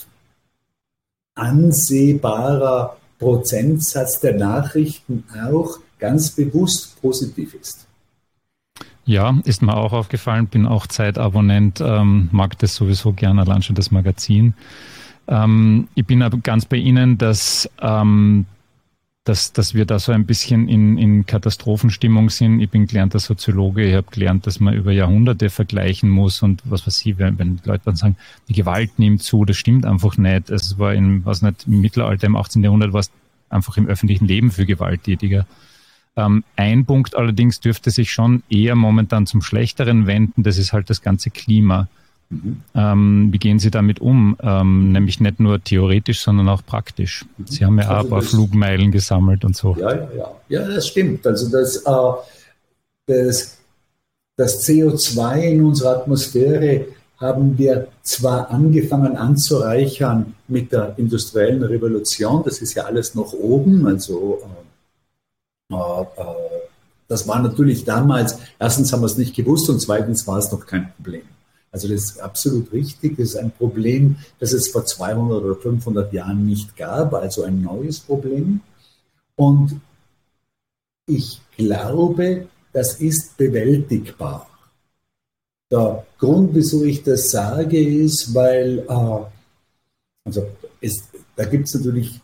ansehbarer 1.34 2.96
Prozentsatz 3.18 4.20
der 4.20 4.34
Nachrichten 4.34 5.24
auch 5.44 5.80
ganz 5.98 6.30
bewusst 6.30 7.00
positiv 7.02 7.54
ist. 7.54 7.87
Ja, 9.08 9.40
ist 9.44 9.62
mir 9.62 9.74
auch 9.74 9.94
aufgefallen, 9.94 10.48
bin 10.48 10.66
auch 10.66 10.86
Zeitabonnent, 10.86 11.80
ähm, 11.80 12.28
mag 12.30 12.58
das 12.58 12.74
sowieso 12.74 13.14
gerne, 13.14 13.40
allein 13.40 13.62
schon 13.62 13.74
das 13.74 13.90
Magazin. 13.90 14.52
Ähm, 15.26 15.88
ich 15.94 16.04
bin 16.04 16.20
aber 16.20 16.36
ganz 16.36 16.66
bei 16.66 16.76
Ihnen, 16.76 17.16
dass, 17.16 17.70
ähm, 17.80 18.44
dass, 19.24 19.54
dass 19.54 19.72
wir 19.72 19.86
da 19.86 19.98
so 19.98 20.12
ein 20.12 20.26
bisschen 20.26 20.68
in, 20.68 20.98
in 20.98 21.24
Katastrophenstimmung 21.24 22.28
sind. 22.28 22.60
Ich 22.60 22.68
bin 22.68 22.86
gelernter 22.86 23.18
Soziologe, 23.18 23.82
ich 23.82 23.94
habe 23.94 24.08
gelernt, 24.10 24.46
dass 24.46 24.60
man 24.60 24.74
über 24.74 24.92
Jahrhunderte 24.92 25.48
vergleichen 25.48 26.10
muss 26.10 26.42
und 26.42 26.60
was 26.66 26.86
weiß 26.86 27.06
ich, 27.06 27.16
wenn, 27.16 27.38
wenn 27.38 27.60
Leute 27.64 27.84
dann 27.86 27.96
sagen, 27.96 28.16
die 28.50 28.52
Gewalt 28.52 28.98
nimmt 28.98 29.22
zu, 29.22 29.46
das 29.46 29.56
stimmt 29.56 29.86
einfach 29.86 30.18
nicht. 30.18 30.50
Es 30.50 30.78
war 30.78 30.92
in, 30.92 31.24
was 31.24 31.40
nicht, 31.40 31.66
im 31.66 31.80
Mittelalter, 31.80 32.26
im 32.26 32.36
18. 32.36 32.62
Jahrhundert 32.62 32.92
war 32.92 33.00
es 33.00 33.10
einfach 33.48 33.78
im 33.78 33.86
öffentlichen 33.86 34.26
Leben 34.26 34.50
für 34.50 34.66
gewalttätiger. 34.66 35.46
Ähm, 36.18 36.42
ein 36.56 36.84
Punkt 36.84 37.14
allerdings 37.14 37.60
dürfte 37.60 37.90
sich 37.90 38.10
schon 38.10 38.42
eher 38.50 38.74
momentan 38.74 39.26
zum 39.26 39.40
Schlechteren 39.40 40.08
wenden, 40.08 40.42
das 40.42 40.58
ist 40.58 40.72
halt 40.72 40.90
das 40.90 41.00
ganze 41.00 41.30
Klima. 41.30 41.86
Mhm. 42.28 42.60
Ähm, 42.74 43.28
wie 43.30 43.38
gehen 43.38 43.60
Sie 43.60 43.70
damit 43.70 44.00
um? 44.00 44.36
Ähm, 44.42 44.90
nämlich 44.90 45.20
nicht 45.20 45.38
nur 45.38 45.62
theoretisch, 45.62 46.20
sondern 46.20 46.48
auch 46.48 46.66
praktisch. 46.66 47.24
Sie 47.46 47.64
haben 47.64 47.78
ja 47.78 47.84
also 47.84 47.94
auch 47.94 48.04
ein 48.04 48.10
paar 48.10 48.22
Flugmeilen 48.22 48.90
gesammelt 48.90 49.44
und 49.44 49.56
so. 49.56 49.76
Ja, 49.78 49.94
ja, 49.94 50.08
ja. 50.16 50.32
ja 50.48 50.68
das 50.68 50.88
stimmt. 50.88 51.24
Also 51.24 51.48
das, 51.50 51.76
äh, 51.76 52.12
das, 53.06 53.58
das 54.36 54.68
CO2 54.68 55.40
in 55.42 55.64
unserer 55.64 56.00
Atmosphäre 56.00 56.86
haben 57.18 57.56
wir 57.56 57.86
zwar 58.02 58.50
angefangen 58.50 59.16
anzureichern 59.16 60.34
mit 60.48 60.72
der 60.72 60.94
industriellen 60.98 61.62
Revolution, 61.62 62.42
das 62.44 62.60
ist 62.60 62.74
ja 62.74 62.84
alles 62.84 63.14
noch 63.14 63.32
oben, 63.32 63.86
also 63.86 64.40
äh, 64.42 64.67
das 65.68 67.28
war 67.28 67.42
natürlich 67.42 67.84
damals, 67.84 68.38
erstens 68.58 68.92
haben 68.92 69.02
wir 69.02 69.06
es 69.06 69.18
nicht 69.18 69.34
gewusst 69.34 69.68
und 69.68 69.80
zweitens 69.80 70.26
war 70.26 70.38
es 70.38 70.50
noch 70.50 70.64
kein 70.66 70.92
Problem. 70.94 71.22
Also 71.70 71.88
das 71.88 72.04
ist 72.04 72.20
absolut 72.20 72.72
richtig. 72.72 73.16
Das 73.16 73.30
ist 73.30 73.36
ein 73.36 73.50
Problem, 73.50 74.16
das 74.38 74.52
es 74.52 74.68
vor 74.68 74.84
200 74.86 75.42
oder 75.42 75.54
500 75.54 76.12
Jahren 76.12 76.46
nicht 76.46 76.76
gab, 76.76 77.12
also 77.14 77.42
ein 77.42 77.62
neues 77.62 78.00
Problem. 78.00 78.60
Und 79.36 79.80
ich 81.06 81.40
glaube, 81.56 82.48
das 82.72 82.94
ist 83.00 83.36
bewältigbar. 83.36 84.48
Der 85.70 86.06
Grund, 86.18 86.54
wieso 86.54 86.84
ich 86.84 87.02
das 87.02 87.28
sage, 87.28 87.78
ist, 87.78 88.34
weil 88.34 88.78
äh, 88.88 89.24
also 90.24 90.46
es, 90.80 91.08
da 91.36 91.44
gibt 91.44 91.68
es 91.68 91.74
natürlich 91.74 92.20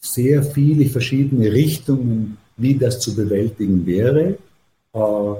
sehr 0.00 0.42
viele 0.42 0.88
verschiedene 0.88 1.52
Richtungen, 1.52 2.38
wie 2.58 2.74
das 2.74 3.00
zu 3.00 3.14
bewältigen 3.14 3.86
wäre. 3.86 4.36
Äh, 4.92 5.34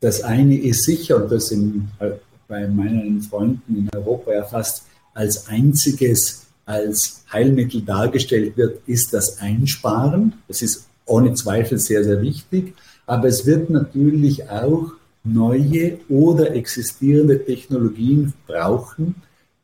das 0.00 0.22
eine 0.22 0.58
ist 0.58 0.84
sicher, 0.84 1.22
und 1.22 1.30
das 1.30 1.52
in, 1.52 1.88
äh, 2.00 2.10
bei 2.48 2.66
meinen 2.66 3.22
Freunden 3.22 3.76
in 3.76 3.88
Europa 3.94 4.32
ja 4.32 4.44
fast 4.44 4.84
als 5.14 5.48
einziges 5.48 6.46
als 6.64 7.24
Heilmittel 7.32 7.82
dargestellt 7.82 8.56
wird, 8.56 8.80
ist 8.86 9.12
das 9.12 9.40
Einsparen. 9.40 10.34
Das 10.48 10.62
ist 10.62 10.86
ohne 11.06 11.34
Zweifel 11.34 11.78
sehr, 11.78 12.04
sehr 12.04 12.22
wichtig. 12.22 12.74
Aber 13.06 13.28
es 13.28 13.46
wird 13.46 13.70
natürlich 13.70 14.48
auch 14.48 14.92
neue 15.24 15.98
oder 16.08 16.54
existierende 16.54 17.44
Technologien 17.44 18.32
brauchen. 18.46 19.16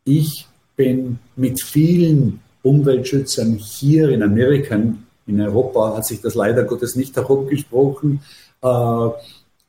Ich 0.05 0.47
bin 0.77 1.19
mit 1.37 1.62
vielen 1.62 2.41
Umweltschützern 2.62 3.55
hier 3.55 4.09
in 4.11 4.23
Amerika 4.23 4.79
in 5.28 5.40
Europa 5.40 5.97
hat 5.97 6.06
sich 6.06 6.20
das 6.20 6.35
leider 6.35 6.64
Gottes 6.64 6.97
nicht 6.97 7.14
herumgesprochen, 7.14 8.20
äh, 8.62 9.08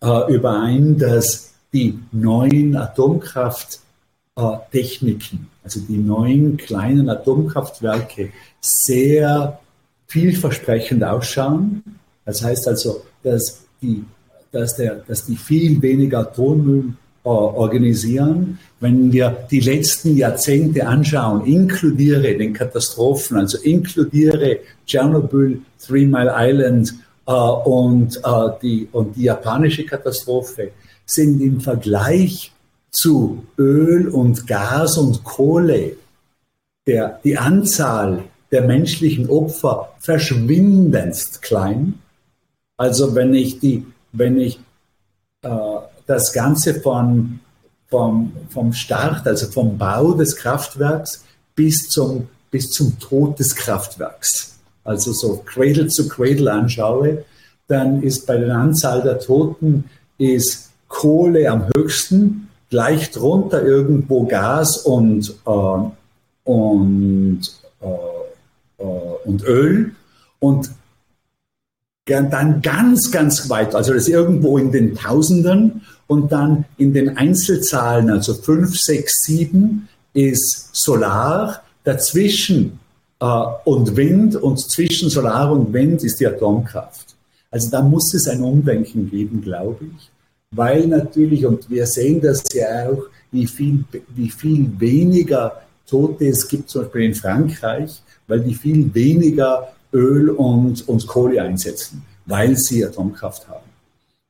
äh, 0.01 0.33
überein, 0.33 0.97
dass 0.97 1.53
die 1.71 1.99
neuen 2.11 2.75
Atomkrafttechniken, 2.75 5.47
also 5.63 5.79
die 5.81 5.97
neuen 5.97 6.57
kleinen 6.57 7.07
Atomkraftwerke, 7.09 8.31
sehr 8.59 9.59
vielversprechend 10.07 11.03
ausschauen. 11.03 11.83
Das 12.25 12.43
heißt 12.43 12.67
also, 12.67 13.03
dass 13.21 13.61
die, 13.81 14.03
dass 14.51 14.75
der, 14.75 14.95
dass 14.95 15.25
die 15.25 15.35
viel 15.35 15.79
weniger 15.81 16.19
Atommüll 16.19 16.93
organisieren. 17.27 18.59
Wenn 18.79 19.11
wir 19.11 19.45
die 19.51 19.59
letzten 19.59 20.15
Jahrzehnte 20.15 20.87
anschauen, 20.87 21.45
inkludiere 21.45 22.37
den 22.37 22.53
Katastrophen, 22.53 23.37
also 23.37 23.57
inkludiere 23.59 24.59
Tschernobyl, 24.85 25.61
Three 25.85 26.05
Mile 26.05 26.33
Island 26.35 26.93
äh, 27.27 27.31
und, 27.31 28.17
äh, 28.17 28.49
die, 28.61 28.87
und 28.91 29.15
die 29.15 29.23
japanische 29.23 29.85
Katastrophe, 29.85 30.71
sind 31.05 31.41
im 31.41 31.59
Vergleich 31.59 32.51
zu 32.91 33.43
Öl 33.57 34.07
und 34.07 34.47
Gas 34.47 34.97
und 34.97 35.23
Kohle 35.23 35.93
der, 36.87 37.19
die 37.23 37.37
Anzahl 37.37 38.23
der 38.51 38.63
menschlichen 38.63 39.29
Opfer 39.29 39.93
verschwindendst 39.99 41.41
klein. 41.41 41.99
Also 42.77 43.13
wenn 43.13 43.33
ich 43.33 43.59
die, 43.59 43.85
wenn 44.11 44.39
ich 44.39 44.59
äh, 45.43 45.49
das 46.09 46.33
Ganze 46.33 46.73
von, 46.81 47.39
vom, 47.87 48.31
vom 48.49 48.73
Start, 48.73 49.27
also 49.27 49.45
vom 49.45 49.77
Bau 49.77 50.13
des 50.13 50.35
Kraftwerks 50.35 51.23
bis 51.55 51.87
zum, 51.87 52.27
bis 52.49 52.71
zum 52.71 52.97
Tod 52.97 53.37
des 53.37 53.55
Kraftwerks, 53.55 54.57
also 54.83 55.13
so 55.13 55.43
Cradle 55.45 55.87
zu 55.87 56.07
Cradle 56.07 56.51
anschaue, 56.51 57.25
dann 57.67 58.01
ist 58.01 58.25
bei 58.25 58.37
der 58.37 58.55
Anzahl 58.55 59.03
der 59.03 59.19
Toten 59.19 59.83
ist 60.17 60.71
Kohle 60.87 61.47
am 61.47 61.69
höchsten, 61.75 62.49
gleich 62.71 63.11
drunter 63.11 63.61
irgendwo 63.61 64.25
Gas 64.25 64.77
und, 64.77 65.35
äh, 65.45 66.49
und, 66.49 67.41
äh, 67.81 68.83
äh, 68.83 68.83
und 69.25 69.43
Öl 69.43 69.91
und 70.39 70.71
dann 72.07 72.63
ganz, 72.63 73.11
ganz 73.11 73.51
weit, 73.51 73.75
also 73.75 73.93
das 73.93 74.07
ist 74.07 74.09
irgendwo 74.09 74.57
in 74.57 74.71
den 74.71 74.95
Tausenden 74.95 75.83
und 76.09 76.31
dann 76.31 76.65
in 76.77 76.91
den 76.91 77.17
Einzelzahlen, 77.17 78.09
also 78.09 78.33
5, 78.33 78.75
6, 78.75 79.21
7 79.21 79.87
ist 80.13 80.69
Solar, 80.73 81.61
dazwischen 81.83 82.79
äh, 83.19 83.25
und 83.65 83.95
Wind 83.95 84.35
und 84.35 84.59
zwischen 84.59 85.11
Solar 85.11 85.51
und 85.51 85.71
Wind 85.71 86.03
ist 86.03 86.19
die 86.19 86.25
Atomkraft. 86.25 87.15
Also 87.51 87.69
da 87.69 87.83
muss 87.83 88.13
es 88.15 88.27
ein 88.27 88.41
Umdenken 88.41 89.07
geben, 89.09 89.41
glaube 89.41 89.85
ich, 89.85 90.09
weil 90.49 90.87
natürlich, 90.87 91.45
und 91.45 91.69
wir 91.69 91.85
sehen 91.85 92.19
das 92.21 92.43
ja 92.53 92.89
auch, 92.89 93.03
wie 93.31 93.45
viel, 93.45 93.83
wie 94.15 94.31
viel 94.31 94.67
weniger 94.79 95.61
Tote 95.87 96.27
es 96.27 96.47
gibt, 96.47 96.71
zum 96.71 96.83
Beispiel 96.83 97.03
in 97.03 97.13
Frankreich, 97.13 98.01
weil 98.27 98.39
die 98.39 98.55
viel 98.55 98.91
weniger 98.95 99.73
Öl 99.93 100.31
und, 100.31 100.87
und 100.87 101.05
Kohle 101.05 101.43
einsetzen, 101.43 102.03
weil 102.25 102.57
sie 102.57 102.83
Atomkraft 102.83 103.47
haben. 103.47 103.69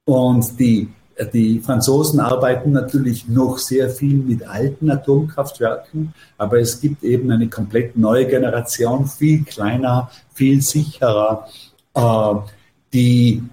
Und 0.05 0.59
die 0.59 0.89
die 1.25 1.59
Franzosen 1.59 2.19
arbeiten 2.19 2.71
natürlich 2.71 3.27
noch 3.27 3.57
sehr 3.57 3.89
viel 3.89 4.17
mit 4.17 4.47
alten 4.47 4.89
Atomkraftwerken, 4.89 6.13
aber 6.37 6.59
es 6.59 6.79
gibt 6.79 7.03
eben 7.03 7.31
eine 7.31 7.49
komplett 7.49 7.97
neue 7.97 8.25
Generation, 8.25 9.05
viel 9.07 9.43
kleiner, 9.43 10.09
viel 10.33 10.61
sicherer, 10.61 11.47
äh, 11.93 12.35
die, 12.93 13.43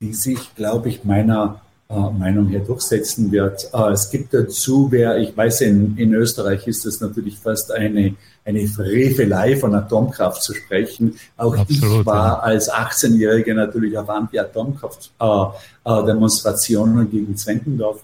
die 0.00 0.14
sich, 0.14 0.54
glaube 0.54 0.88
ich, 0.88 1.04
meiner 1.04 1.60
Meinung 1.88 2.48
her 2.48 2.60
durchsetzen 2.60 3.30
wird. 3.30 3.68
Äh, 3.72 3.92
es 3.92 4.10
gibt 4.10 4.34
dazu, 4.34 4.88
wer, 4.90 5.18
ich 5.18 5.36
weiß, 5.36 5.60
in, 5.60 5.96
in 5.96 6.12
Österreich 6.14 6.66
ist 6.66 6.84
das 6.84 7.00
natürlich 7.00 7.38
fast 7.38 7.70
eine, 7.70 8.16
eine 8.44 8.66
Frevelei 8.66 9.56
von 9.56 9.72
Atomkraft 9.74 10.42
zu 10.42 10.52
sprechen. 10.54 11.16
Auch 11.36 11.56
Absolut, 11.56 12.00
ich 12.00 12.06
war 12.06 12.26
ja. 12.26 12.40
als 12.40 12.72
18-Jähriger 12.72 13.54
natürlich 13.54 13.96
auf 13.96 14.10
Anti-Atomkraft-Demonstrationen 14.10 17.06
äh, 17.06 17.08
gegen 17.08 17.36
Zwentendorf. 17.36 18.02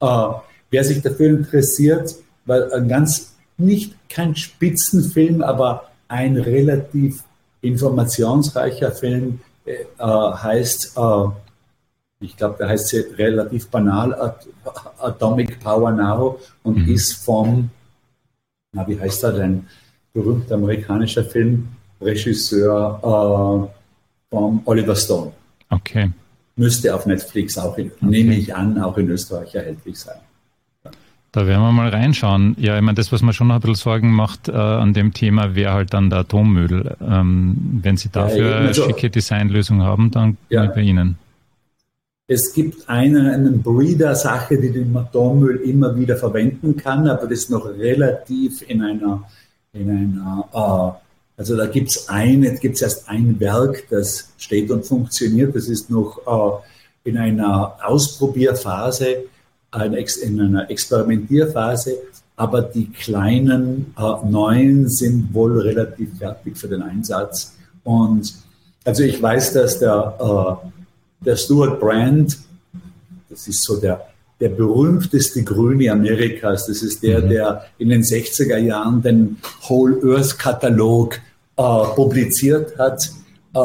Äh, 0.00 0.28
wer 0.70 0.84
sich 0.84 1.00
dafür 1.00 1.30
interessiert, 1.30 2.16
weil 2.44 2.72
ein 2.72 2.88
ganz, 2.88 3.34
nicht 3.56 3.94
kein 4.08 4.34
Spitzenfilm, 4.34 5.42
aber 5.42 5.92
ein 6.08 6.36
relativ 6.36 7.22
informationsreicher 7.60 8.90
Film 8.90 9.38
äh, 9.64 9.84
heißt 9.98 10.96
äh, 10.96 11.28
ich 12.22 12.36
glaube, 12.36 12.56
der 12.58 12.68
heißt 12.68 12.94
relativ 13.18 13.68
banal 13.68 14.34
Atomic 14.98 15.60
Power 15.60 15.90
Now 15.90 16.38
und 16.62 16.78
mhm. 16.78 16.94
ist 16.94 17.24
vom, 17.24 17.70
na, 18.72 18.86
wie 18.86 18.98
heißt 18.98 19.24
er 19.24 19.32
denn, 19.32 19.66
berühmter 20.12 20.54
amerikanischer 20.54 21.24
Filmregisseur 21.24 23.00
äh, 23.02 24.34
vom 24.34 24.62
Oliver 24.64 24.96
Stone. 24.96 25.32
Okay. 25.70 26.10
Müsste 26.56 26.94
auf 26.94 27.06
Netflix 27.06 27.56
auch, 27.58 27.76
in, 27.78 27.86
okay. 27.86 27.94
nehme 28.00 28.34
ich 28.36 28.54
an, 28.54 28.80
auch 28.80 28.98
in 28.98 29.08
Österreich 29.08 29.54
erhältlich 29.54 29.98
sein. 29.98 30.18
Da 31.34 31.46
werden 31.46 31.62
wir 31.62 31.72
mal 31.72 31.88
reinschauen. 31.88 32.56
Ja, 32.58 32.76
ich 32.76 32.82
meine, 32.82 32.96
das, 32.96 33.10
was 33.10 33.22
mir 33.22 33.32
schon 33.32 33.46
noch 33.46 33.54
ein 33.54 33.60
bisschen 33.62 33.76
Sorgen 33.76 34.12
macht 34.12 34.48
äh, 34.50 34.52
an 34.52 34.92
dem 34.92 35.14
Thema, 35.14 35.54
wäre 35.54 35.72
halt 35.72 35.94
dann 35.94 36.10
der 36.10 36.20
Atommüll. 36.20 36.94
Ähm, 37.00 37.80
wenn 37.82 37.96
Sie 37.96 38.10
dafür 38.10 38.50
ja, 38.50 38.56
eine 38.58 38.74
schicke 38.74 39.08
Designlösung 39.08 39.82
haben, 39.82 40.10
dann 40.10 40.36
ja. 40.50 40.66
bei 40.66 40.82
Ihnen. 40.82 41.16
Es 42.28 42.52
gibt 42.54 42.88
eine, 42.88 43.32
eine 43.32 43.50
Breeder-Sache, 43.50 44.56
die 44.58 44.72
den 44.72 44.96
Atommüll 44.96 45.56
immer 45.56 45.94
wieder 45.96 46.16
verwenden 46.16 46.76
kann, 46.76 47.08
aber 47.08 47.26
das 47.26 47.40
ist 47.40 47.50
noch 47.50 47.66
relativ 47.66 48.62
in 48.68 48.82
einer, 48.82 49.28
in 49.72 49.90
einer 49.90 50.98
äh, 50.98 51.02
also 51.36 51.56
da 51.56 51.66
gibt 51.66 51.90
es 51.90 52.08
eine, 52.08 52.54
gibt 52.56 52.76
es 52.76 52.82
erst 52.82 53.08
ein 53.08 53.40
Werk, 53.40 53.88
das 53.90 54.30
steht 54.38 54.70
und 54.70 54.84
funktioniert. 54.86 55.56
Das 55.56 55.68
ist 55.68 55.90
noch 55.90 56.62
äh, 57.04 57.08
in 57.08 57.18
einer 57.18 57.76
Ausprobierphase, 57.82 59.24
in 60.22 60.40
einer 60.40 60.70
Experimentierphase, 60.70 61.96
aber 62.36 62.62
die 62.62 62.90
kleinen 62.90 63.94
äh, 63.98 64.28
neuen 64.28 64.88
sind 64.88 65.32
wohl 65.32 65.60
relativ 65.60 66.18
fertig 66.18 66.56
für 66.56 66.68
den 66.68 66.82
Einsatz. 66.82 67.56
Und 67.82 68.34
also 68.84 69.02
ich 69.02 69.20
weiß, 69.20 69.54
dass 69.54 69.78
der, 69.78 70.60
äh, 70.64 70.81
der 71.24 71.36
Stuart 71.36 71.80
Brand, 71.80 72.38
das 73.28 73.48
ist 73.48 73.64
so 73.64 73.80
der, 73.80 74.06
der 74.40 74.50
berühmteste 74.50 75.42
Grüne 75.42 75.90
Amerikas, 75.90 76.66
das 76.66 76.82
ist 76.82 77.02
der, 77.02 77.22
mhm. 77.22 77.28
der 77.28 77.66
in 77.78 77.88
den 77.88 78.02
60er 78.02 78.58
Jahren 78.58 79.02
den 79.02 79.38
Whole 79.68 80.00
Earth 80.14 80.38
Katalog 80.38 81.20
äh, 81.56 81.62
publiziert 81.94 82.78
hat. 82.78 83.10
Äh, 83.54 83.58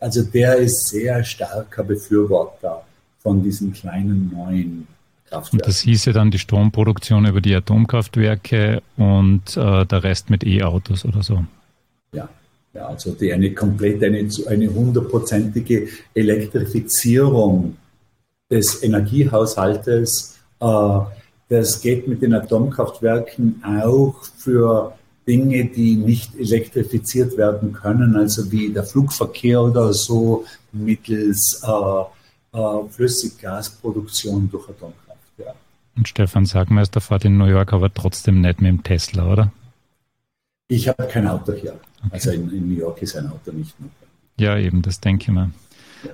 also 0.00 0.22
der 0.22 0.56
ist 0.56 0.88
sehr 0.88 1.24
starker 1.24 1.82
Befürworter 1.82 2.82
von 3.18 3.42
diesen 3.42 3.72
kleinen 3.72 4.32
neuen 4.32 4.86
Kraftwerken. 5.28 5.60
Und 5.60 5.66
das 5.66 5.80
hieße 5.80 6.12
dann 6.12 6.30
die 6.30 6.38
Stromproduktion 6.38 7.26
über 7.26 7.40
die 7.40 7.54
Atomkraftwerke 7.54 8.82
und 8.96 9.56
äh, 9.56 9.84
der 9.84 10.04
Rest 10.04 10.30
mit 10.30 10.44
E-Autos 10.44 11.04
oder 11.04 11.22
so. 11.22 11.44
Ja, 12.74 12.86
also 12.86 13.12
die, 13.12 13.32
eine 13.32 13.52
komplette, 13.54 14.06
eine, 14.06 14.28
eine 14.46 14.72
hundertprozentige 14.72 15.88
Elektrifizierung 16.14 17.76
des 18.50 18.82
Energiehaushaltes. 18.82 20.38
Äh, 20.60 20.98
das 21.48 21.80
geht 21.80 22.06
mit 22.06 22.20
den 22.20 22.34
Atomkraftwerken 22.34 23.62
auch 23.64 24.22
für 24.36 24.92
Dinge, 25.26 25.66
die 25.66 25.96
nicht 25.96 26.34
elektrifiziert 26.36 27.36
werden 27.36 27.72
können, 27.72 28.16
also 28.16 28.50
wie 28.50 28.72
der 28.72 28.84
Flugverkehr 28.84 29.62
oder 29.62 29.92
so 29.92 30.44
mittels 30.72 31.62
äh, 31.66 32.58
äh, 32.58 32.88
Flüssiggasproduktion 32.88 34.50
durch 34.50 34.68
Atomkraft. 34.68 35.18
Ja. 35.38 35.54
Und 35.96 36.08
Stefan 36.08 36.46
Sagmeister 36.46 37.00
fährt 37.00 37.24
in 37.24 37.36
New 37.36 37.46
York 37.46 37.72
aber 37.72 37.92
trotzdem 37.92 38.40
nicht 38.40 38.60
mit 38.60 38.70
dem 38.70 38.82
Tesla, 38.82 39.30
oder? 39.30 39.52
Ich 40.68 40.86
habe 40.88 41.06
kein 41.08 41.26
Auto 41.26 41.52
hier. 41.52 41.72
Okay. 41.72 42.10
Also 42.10 42.30
in, 42.30 42.50
in, 42.52 42.68
New 42.68 42.78
York 42.78 43.02
ist 43.02 43.16
ein 43.16 43.26
Auto 43.26 43.52
nicht 43.52 43.74
notwendig. 43.80 44.08
Ja, 44.38 44.56
eben, 44.58 44.82
das 44.82 45.00
denke 45.00 45.22
ich 45.22 45.28
mir. 45.28 45.50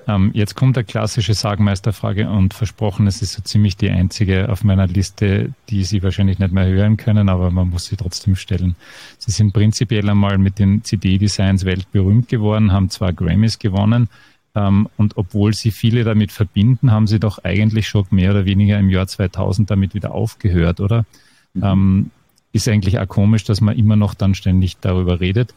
Ähm, 0.07 0.31
jetzt 0.33 0.55
kommt 0.55 0.77
eine 0.77 0.85
klassische 0.85 1.35
Sagmeisterfrage 1.35 2.27
und 2.27 2.55
versprochen, 2.55 3.05
es 3.05 3.21
ist 3.21 3.33
so 3.33 3.43
ziemlich 3.43 3.77
die 3.77 3.91
einzige 3.91 4.49
auf 4.49 4.63
meiner 4.63 4.87
Liste, 4.87 5.53
die 5.69 5.83
Sie 5.83 6.01
wahrscheinlich 6.01 6.39
nicht 6.39 6.51
mehr 6.51 6.65
hören 6.65 6.97
können, 6.97 7.29
aber 7.29 7.51
man 7.51 7.69
muss 7.69 7.85
sie 7.85 7.95
trotzdem 7.95 8.35
stellen. 8.35 8.75
Sie 9.19 9.29
sind 9.29 9.53
prinzipiell 9.53 10.09
einmal 10.09 10.39
mit 10.39 10.57
den 10.57 10.83
CD-Designs 10.83 11.65
weltberühmt 11.65 12.29
geworden, 12.29 12.71
haben 12.71 12.89
zwar 12.89 13.13
Grammys 13.13 13.59
gewonnen, 13.59 14.09
ähm, 14.55 14.87
und 14.97 15.17
obwohl 15.17 15.53
Sie 15.53 15.71
viele 15.71 16.03
damit 16.03 16.31
verbinden, 16.31 16.91
haben 16.91 17.07
Sie 17.07 17.19
doch 17.19 17.43
eigentlich 17.43 17.87
schon 17.87 18.05
mehr 18.09 18.31
oder 18.31 18.45
weniger 18.45 18.79
im 18.79 18.89
Jahr 18.89 19.05
2000 19.05 19.69
damit 19.69 19.93
wieder 19.93 20.13
aufgehört, 20.13 20.79
oder? 20.79 21.05
Mhm. 21.53 21.63
Ähm, 21.63 22.11
ist 22.55 22.69
eigentlich 22.69 22.97
auch 22.99 23.07
komisch, 23.07 23.43
dass 23.43 23.59
man 23.59 23.77
immer 23.77 23.97
noch 23.97 24.13
dann 24.13 24.33
ständig 24.33 24.77
darüber 24.77 25.19
redet. 25.19 25.53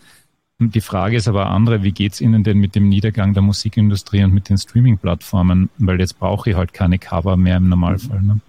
Die 0.59 0.81
Frage 0.81 1.17
ist 1.17 1.29
aber 1.29 1.47
andere, 1.47 1.85
wie 1.85 1.93
geht's 1.93 2.21
Ihnen 2.21 2.43
denn 2.43 2.59
mit 2.59 2.75
dem 2.75 2.89
Niedergang 2.89 3.33
der 3.33 3.43
Musikindustrie 3.43 4.25
und 4.25 4.35
mit 4.35 4.49
den 4.49 4.59
Streaming-Plattformen? 4.59 5.71
Weil 5.79 6.01
jetzt 6.01 6.19
brauche 6.19 6.51
ich 6.51 6.57
halt 6.57 6.73
keine 6.73 6.99
Cover 6.99 7.37
mehr 7.37 7.59
im 7.59 7.69
Normalfall. 7.69 8.21
Ne? 8.21 8.41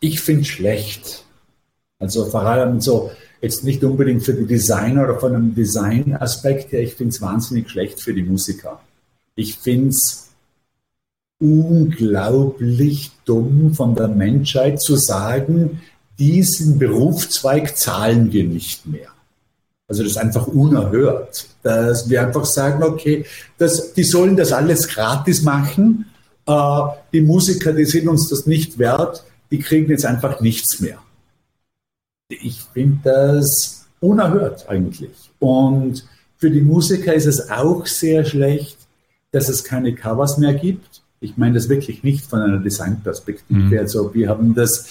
Ich 0.00 0.20
finde 0.20 0.44
schlecht. 0.44 1.24
Also 1.98 2.26
vor 2.26 2.42
allem 2.42 2.82
so, 2.82 3.10
jetzt 3.40 3.64
nicht 3.64 3.82
unbedingt 3.82 4.22
für 4.22 4.34
die 4.34 4.46
Designer 4.46 5.04
oder 5.04 5.18
von 5.18 5.34
einem 5.34 5.54
Design-Aspekt 5.54 6.72
her, 6.72 6.82
ich 6.82 6.94
finde 6.94 7.14
es 7.14 7.22
wahnsinnig 7.22 7.70
schlecht 7.70 8.02
für 8.02 8.12
die 8.12 8.22
Musiker. 8.22 8.78
Ich 9.34 9.54
finde 9.54 9.88
es 9.88 10.30
unglaublich 11.38 13.12
dumm 13.24 13.72
von 13.72 13.94
der 13.94 14.08
Menschheit 14.08 14.82
zu 14.82 14.96
sagen, 14.96 15.80
diesen 16.18 16.78
Berufszweig 16.78 17.76
zahlen 17.76 18.32
wir 18.32 18.44
nicht 18.44 18.86
mehr. 18.86 19.08
Also 19.88 20.02
das 20.02 20.12
ist 20.12 20.18
einfach 20.18 20.46
unerhört, 20.48 21.46
dass 21.62 22.08
wir 22.08 22.26
einfach 22.26 22.44
sagen, 22.44 22.82
okay, 22.82 23.24
das, 23.58 23.92
die 23.92 24.02
sollen 24.02 24.36
das 24.36 24.52
alles 24.52 24.88
gratis 24.88 25.42
machen. 25.42 26.06
Äh, 26.46 26.80
die 27.12 27.20
Musiker, 27.20 27.72
die 27.72 27.84
sind 27.84 28.08
uns 28.08 28.28
das 28.28 28.46
nicht 28.46 28.78
wert, 28.78 29.24
die 29.50 29.60
kriegen 29.60 29.88
jetzt 29.90 30.04
einfach 30.04 30.40
nichts 30.40 30.80
mehr. 30.80 30.98
Ich 32.28 32.60
finde 32.72 32.98
das 33.04 33.86
unerhört 34.00 34.68
eigentlich. 34.68 35.30
Und 35.38 36.04
für 36.36 36.50
die 36.50 36.62
Musiker 36.62 37.14
ist 37.14 37.26
es 37.26 37.50
auch 37.50 37.86
sehr 37.86 38.24
schlecht, 38.24 38.76
dass 39.30 39.48
es 39.48 39.64
keine 39.64 39.94
Covers 39.94 40.38
mehr 40.38 40.54
gibt. 40.54 41.02
Ich 41.20 41.36
meine 41.36 41.54
das 41.54 41.68
wirklich 41.68 42.02
nicht 42.02 42.26
von 42.26 42.40
einer 42.40 42.58
Designperspektive. 42.58 43.60
Mhm. 43.60 43.78
Also 43.78 44.12
wir 44.14 44.28
haben 44.28 44.54
das, 44.54 44.88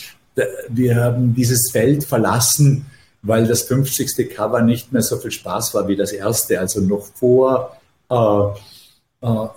wir 0.69 0.95
haben 0.95 1.33
dieses 1.33 1.71
Feld 1.71 2.03
verlassen, 2.03 2.85
weil 3.21 3.47
das 3.47 3.63
50. 3.63 4.29
Cover 4.29 4.61
nicht 4.61 4.91
mehr 4.91 5.01
so 5.01 5.17
viel 5.17 5.31
Spaß 5.31 5.73
war 5.73 5.87
wie 5.87 5.95
das 5.95 6.11
erste, 6.11 6.59
also 6.59 6.81
noch 6.81 7.05
vor, 7.05 7.77
äh, 8.09 9.27
äh, 9.27 9.47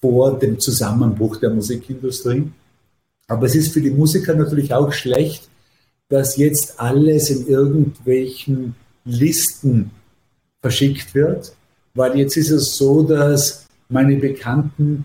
vor 0.00 0.38
dem 0.38 0.58
Zusammenbruch 0.58 1.36
der 1.36 1.50
Musikindustrie. 1.50 2.50
Aber 3.28 3.46
es 3.46 3.54
ist 3.54 3.72
für 3.72 3.80
die 3.80 3.90
Musiker 3.90 4.34
natürlich 4.34 4.74
auch 4.74 4.92
schlecht, 4.92 5.48
dass 6.08 6.36
jetzt 6.36 6.80
alles 6.80 7.30
in 7.30 7.46
irgendwelchen 7.46 8.74
Listen 9.04 9.90
verschickt 10.60 11.14
wird, 11.14 11.52
weil 11.94 12.18
jetzt 12.18 12.36
ist 12.36 12.50
es 12.50 12.76
so, 12.76 13.02
dass 13.02 13.66
meine 13.88 14.16
Bekannten 14.16 15.04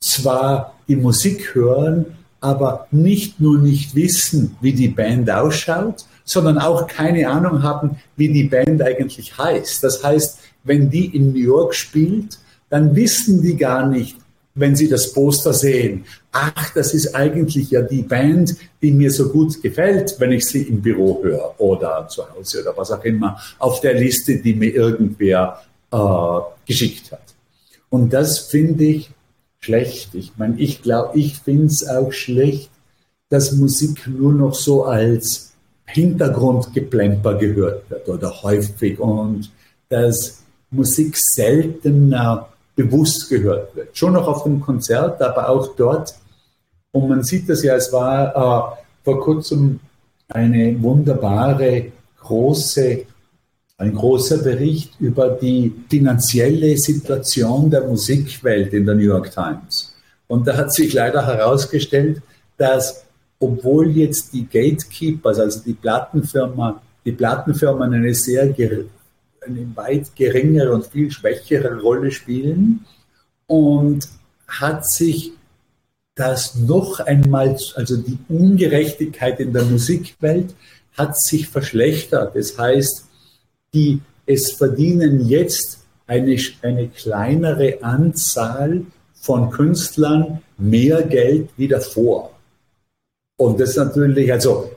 zwar 0.00 0.74
die 0.88 0.96
Musik 0.96 1.54
hören, 1.54 2.06
aber 2.46 2.86
nicht 2.92 3.40
nur 3.40 3.58
nicht 3.58 3.96
wissen, 3.96 4.56
wie 4.60 4.72
die 4.72 4.86
Band 4.86 5.28
ausschaut, 5.28 6.04
sondern 6.24 6.58
auch 6.58 6.86
keine 6.86 7.28
Ahnung 7.28 7.64
haben, 7.64 7.96
wie 8.16 8.32
die 8.32 8.44
Band 8.44 8.80
eigentlich 8.82 9.36
heißt. 9.36 9.82
Das 9.82 10.04
heißt, 10.04 10.38
wenn 10.62 10.88
die 10.88 11.06
in 11.06 11.32
New 11.32 11.40
York 11.40 11.74
spielt, 11.74 12.38
dann 12.70 12.94
wissen 12.94 13.42
die 13.42 13.56
gar 13.56 13.88
nicht, 13.88 14.16
wenn 14.54 14.76
sie 14.76 14.88
das 14.88 15.12
Poster 15.12 15.52
sehen, 15.52 16.04
ach, 16.30 16.72
das 16.72 16.94
ist 16.94 17.16
eigentlich 17.16 17.72
ja 17.72 17.82
die 17.82 18.02
Band, 18.02 18.54
die 18.80 18.92
mir 18.92 19.10
so 19.10 19.28
gut 19.28 19.60
gefällt, 19.60 20.14
wenn 20.20 20.30
ich 20.30 20.46
sie 20.46 20.62
im 20.62 20.80
Büro 20.80 21.20
höre 21.24 21.60
oder 21.60 22.06
zu 22.08 22.22
Hause 22.30 22.62
oder 22.62 22.76
was 22.76 22.92
auch 22.92 23.04
immer, 23.04 23.40
auf 23.58 23.80
der 23.80 23.94
Liste, 23.94 24.36
die 24.36 24.54
mir 24.54 24.72
irgendwer 24.72 25.60
äh, 25.90 25.96
geschickt 26.64 27.10
hat. 27.10 27.34
Und 27.90 28.12
das 28.12 28.38
finde 28.38 28.84
ich 28.84 29.10
schlecht. 29.66 30.14
Ich 30.14 30.32
meine, 30.36 30.58
ich 30.58 30.82
glaube, 30.82 31.18
ich 31.18 31.38
finde 31.38 31.66
es 31.66 31.86
auch 31.86 32.12
schlecht, 32.12 32.70
dass 33.28 33.52
Musik 33.52 34.06
nur 34.06 34.32
noch 34.32 34.54
so 34.54 34.84
als 34.84 35.52
Hintergrundgeplemper 35.86 37.34
gehört 37.34 37.90
wird 37.90 38.08
oder 38.08 38.42
häufig 38.42 38.98
und 39.00 39.50
dass 39.88 40.42
Musik 40.70 41.16
seltener 41.16 42.48
bewusst 42.76 43.28
gehört 43.28 43.74
wird. 43.74 43.96
Schon 43.96 44.12
noch 44.12 44.28
auf 44.28 44.44
dem 44.44 44.60
Konzert, 44.60 45.20
aber 45.20 45.48
auch 45.48 45.74
dort. 45.76 46.14
Und 46.92 47.08
man 47.08 47.22
sieht 47.22 47.48
das 47.48 47.62
ja, 47.62 47.74
es 47.74 47.92
war 47.92 48.28
äh, 48.28 49.04
vor 49.04 49.20
kurzem 49.20 49.80
eine 50.28 50.80
wunderbare, 50.82 51.92
große, 52.20 53.06
ein 53.78 53.94
großer 53.94 54.38
Bericht 54.38 54.92
über 55.00 55.30
die 55.30 55.72
finanzielle 55.88 56.76
Situation 56.78 57.70
der 57.70 57.86
Musikwelt 57.86 58.72
in 58.72 58.86
der 58.86 58.94
New 58.94 59.02
York 59.02 59.30
Times. 59.30 59.94
Und 60.28 60.46
da 60.46 60.56
hat 60.56 60.72
sich 60.72 60.92
leider 60.94 61.26
herausgestellt, 61.26 62.22
dass 62.56 63.04
obwohl 63.38 63.90
jetzt 63.90 64.32
die 64.32 64.46
Gatekeepers, 64.46 65.38
also 65.38 65.60
die 65.60 65.74
Plattenfirma, 65.74 66.80
die 67.04 67.12
Plattenfirmen 67.12 67.92
eine 67.92 68.14
sehr 68.14 68.44
eine 68.44 69.76
weit 69.76 70.16
geringere 70.16 70.72
und 70.72 70.86
viel 70.86 71.10
schwächere 71.10 71.78
Rolle 71.80 72.10
spielen 72.10 72.84
und 73.46 74.08
hat 74.48 74.88
sich 74.90 75.32
das 76.14 76.54
noch 76.56 76.98
einmal, 77.00 77.56
also 77.74 77.96
die 77.98 78.18
Ungerechtigkeit 78.28 79.38
in 79.38 79.52
der 79.52 79.64
Musikwelt 79.64 80.54
hat 80.96 81.16
sich 81.20 81.48
verschlechtert. 81.48 82.34
Das 82.34 82.58
heißt, 82.58 83.05
die, 83.76 84.00
es 84.24 84.52
verdienen 84.52 85.28
jetzt 85.28 85.78
eine, 86.06 86.36
eine 86.62 86.88
kleinere 86.88 87.82
Anzahl 87.82 88.82
von 89.14 89.50
Künstlern 89.50 90.40
mehr 90.56 91.02
Geld 91.02 91.50
wie 91.56 91.68
davor. 91.68 92.30
Und 93.36 93.60
das 93.60 93.76
natürlich, 93.76 94.32
also 94.32 94.70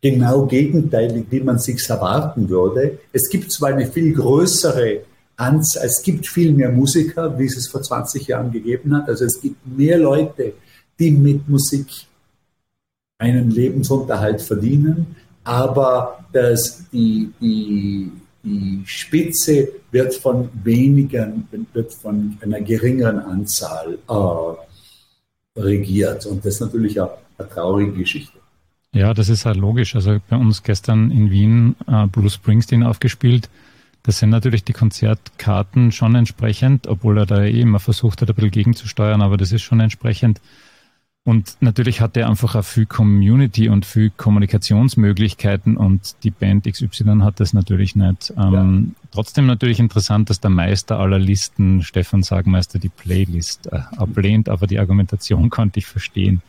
genau 0.00 0.46
gegenteilig, 0.46 1.26
wie 1.30 1.40
man 1.40 1.58
sich 1.58 1.88
erwarten 1.88 2.48
würde. 2.48 2.98
Es 3.12 3.28
gibt 3.28 3.50
zwar 3.50 3.70
eine 3.70 3.90
viel 3.90 4.14
größere 4.14 5.02
Anzahl, 5.36 5.86
es 5.86 6.02
gibt 6.02 6.28
viel 6.28 6.52
mehr 6.52 6.70
Musiker, 6.70 7.36
wie 7.38 7.46
es 7.46 7.56
es 7.56 7.68
vor 7.68 7.82
20 7.82 8.26
Jahren 8.28 8.52
gegeben 8.52 8.96
hat. 8.96 9.08
Also 9.08 9.24
es 9.24 9.40
gibt 9.40 9.56
mehr 9.66 9.98
Leute, 9.98 10.52
die 10.98 11.10
mit 11.10 11.48
Musik 11.48 11.86
einen 13.18 13.50
Lebensunterhalt 13.50 14.40
verdienen, 14.40 15.16
aber 15.42 16.24
dass 16.32 16.88
die, 16.92 17.32
die, 17.40 18.12
die 18.42 18.82
Spitze 18.86 19.68
wird 19.90 20.14
von 20.14 20.48
weniger, 20.64 21.32
wird 21.72 21.92
von 21.92 22.38
einer 22.40 22.60
geringeren 22.60 23.18
Anzahl 23.18 23.98
äh, 24.08 25.60
regiert. 25.60 26.26
Und 26.26 26.44
das 26.44 26.54
ist 26.54 26.60
natürlich 26.60 27.00
auch 27.00 27.18
eine 27.36 27.48
traurige 27.48 27.92
Geschichte. 27.92 28.38
Ja, 28.92 29.12
das 29.12 29.28
ist 29.28 29.44
halt 29.44 29.56
logisch. 29.56 29.94
Also 29.94 30.18
bei 30.28 30.36
uns 30.36 30.62
gestern 30.62 31.10
in 31.10 31.30
Wien 31.30 31.76
äh, 31.86 32.06
Bruce 32.06 32.34
Springsteen 32.34 32.82
aufgespielt. 32.82 33.50
Das 34.02 34.18
sind 34.18 34.30
natürlich 34.30 34.64
die 34.64 34.72
Konzertkarten 34.72 35.92
schon 35.92 36.14
entsprechend, 36.14 36.86
obwohl 36.86 37.18
er 37.18 37.26
da 37.26 37.42
eh 37.42 37.60
immer 37.60 37.80
versucht 37.80 38.22
hat, 38.22 38.30
ein 38.30 38.34
bisschen 38.34 38.50
gegenzusteuern, 38.50 39.20
aber 39.20 39.36
das 39.36 39.52
ist 39.52 39.62
schon 39.62 39.80
entsprechend. 39.80 40.40
Und 41.28 41.58
natürlich 41.60 42.00
hat 42.00 42.16
er 42.16 42.26
einfach 42.26 42.54
auch 42.54 42.64
viel 42.64 42.86
Community 42.86 43.68
und 43.68 43.84
viel 43.84 44.08
Kommunikationsmöglichkeiten 44.08 45.76
und 45.76 46.16
die 46.22 46.30
Band 46.30 46.64
XY 46.64 47.18
hat 47.20 47.38
das 47.38 47.52
natürlich 47.52 47.94
nicht. 47.94 48.32
Ähm, 48.38 48.94
ja. 48.96 49.06
Trotzdem 49.10 49.44
natürlich 49.44 49.78
interessant, 49.78 50.30
dass 50.30 50.40
der 50.40 50.48
Meister 50.48 50.98
aller 50.98 51.18
Listen, 51.18 51.82
Stefan 51.82 52.22
Sagmeister, 52.22 52.78
die 52.78 52.88
Playlist 52.88 53.66
äh, 53.70 53.80
ablehnt, 53.98 54.48
aber 54.48 54.66
die 54.66 54.78
Argumentation 54.78 55.50
konnte 55.50 55.80
ich 55.80 55.84
verstehen. 55.84 56.40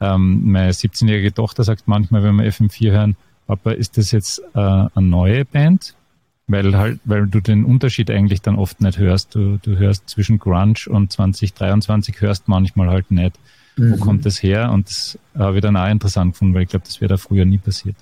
Ähm, 0.00 0.52
meine 0.52 0.70
17-jährige 0.70 1.34
Tochter 1.34 1.64
sagt 1.64 1.88
manchmal, 1.88 2.22
wenn 2.22 2.36
wir 2.36 2.44
FM4 2.44 2.92
hören, 2.92 3.16
Papa, 3.48 3.72
ist 3.72 3.98
das 3.98 4.12
jetzt 4.12 4.40
äh, 4.54 4.60
eine 4.60 4.90
neue 4.94 5.44
Band? 5.44 5.96
Weil 6.46 6.76
halt, 6.76 7.00
weil 7.04 7.26
du 7.26 7.40
den 7.40 7.64
Unterschied 7.64 8.12
eigentlich 8.12 8.42
dann 8.42 8.54
oft 8.54 8.80
nicht 8.80 8.96
hörst. 8.96 9.34
Du, 9.34 9.58
du 9.60 9.76
hörst 9.76 10.08
zwischen 10.08 10.38
Grunge 10.38 10.86
und 10.86 11.10
2023 11.10 12.20
hörst 12.20 12.46
manchmal 12.46 12.90
halt 12.90 13.10
nicht. 13.10 13.36
Mhm. 13.80 13.92
Wo 13.92 13.96
kommt 13.96 14.26
das 14.26 14.42
her? 14.42 14.70
Und 14.72 14.88
das 14.88 15.18
habe 15.34 15.56
ich 15.56 15.62
dann 15.62 15.76
auch 15.76 15.88
interessant 15.88 16.32
gefunden, 16.32 16.54
weil 16.54 16.62
ich 16.62 16.68
glaube, 16.68 16.84
das 16.84 17.00
wäre 17.00 17.08
da 17.08 17.16
früher 17.16 17.46
nie 17.46 17.56
passiert. 17.56 17.96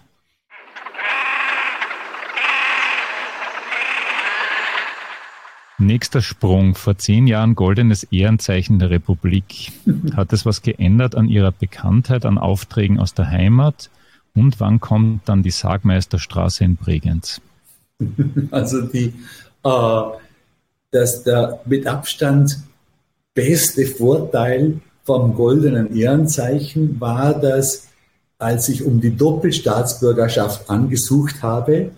Nächster 5.80 6.20
Sprung. 6.20 6.74
Vor 6.74 6.98
zehn 6.98 7.28
Jahren 7.28 7.54
goldenes 7.54 8.02
Ehrenzeichen 8.02 8.80
der 8.80 8.90
Republik. 8.90 9.70
Hat 10.16 10.32
es 10.32 10.44
was 10.44 10.62
geändert 10.62 11.14
an 11.14 11.28
ihrer 11.28 11.52
Bekanntheit, 11.52 12.26
an 12.26 12.38
Aufträgen 12.38 12.98
aus 12.98 13.14
der 13.14 13.28
Heimat? 13.28 13.88
Und 14.34 14.58
wann 14.58 14.80
kommt 14.80 15.28
dann 15.28 15.44
die 15.44 15.52
Sargmeisterstraße 15.52 16.64
in 16.64 16.76
Bregenz? 16.76 17.40
Also 18.50 18.82
die, 18.82 19.12
äh, 19.64 20.02
dass 20.90 21.22
der 21.22 21.60
mit 21.66 21.86
Abstand 21.86 22.58
beste 23.34 23.86
Vorteil 23.86 24.80
vom 25.08 25.34
goldenen 25.34 25.96
Ehrenzeichen 25.96 27.00
war, 27.00 27.32
dass 27.32 27.88
als 28.38 28.68
ich 28.68 28.84
um 28.84 29.00
die 29.00 29.16
Doppelstaatsbürgerschaft 29.16 30.68
angesucht 30.68 31.42
habe, 31.42 31.92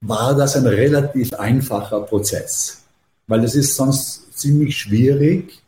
war 0.00 0.34
das 0.34 0.56
ein 0.56 0.66
relativ 0.66 1.32
einfacher 1.34 2.00
Prozess, 2.00 2.82
weil 3.28 3.44
es 3.44 3.54
ist 3.54 3.76
sonst 3.76 4.36
ziemlich 4.36 4.76
schwierig, 4.76 5.62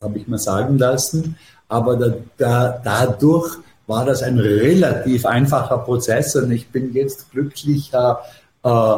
habe 0.00 0.18
ich 0.18 0.28
mir 0.28 0.38
sagen 0.38 0.78
lassen, 0.78 1.34
aber 1.68 1.96
da, 1.96 2.14
da, 2.38 2.80
dadurch 2.84 3.56
war 3.88 4.04
das 4.04 4.22
ein 4.22 4.38
relativ 4.38 5.26
einfacher 5.26 5.78
Prozess 5.78 6.36
und 6.36 6.52
ich 6.52 6.68
bin 6.68 6.94
jetzt 6.94 7.32
glücklicher 7.32 8.20
äh, 8.62 8.94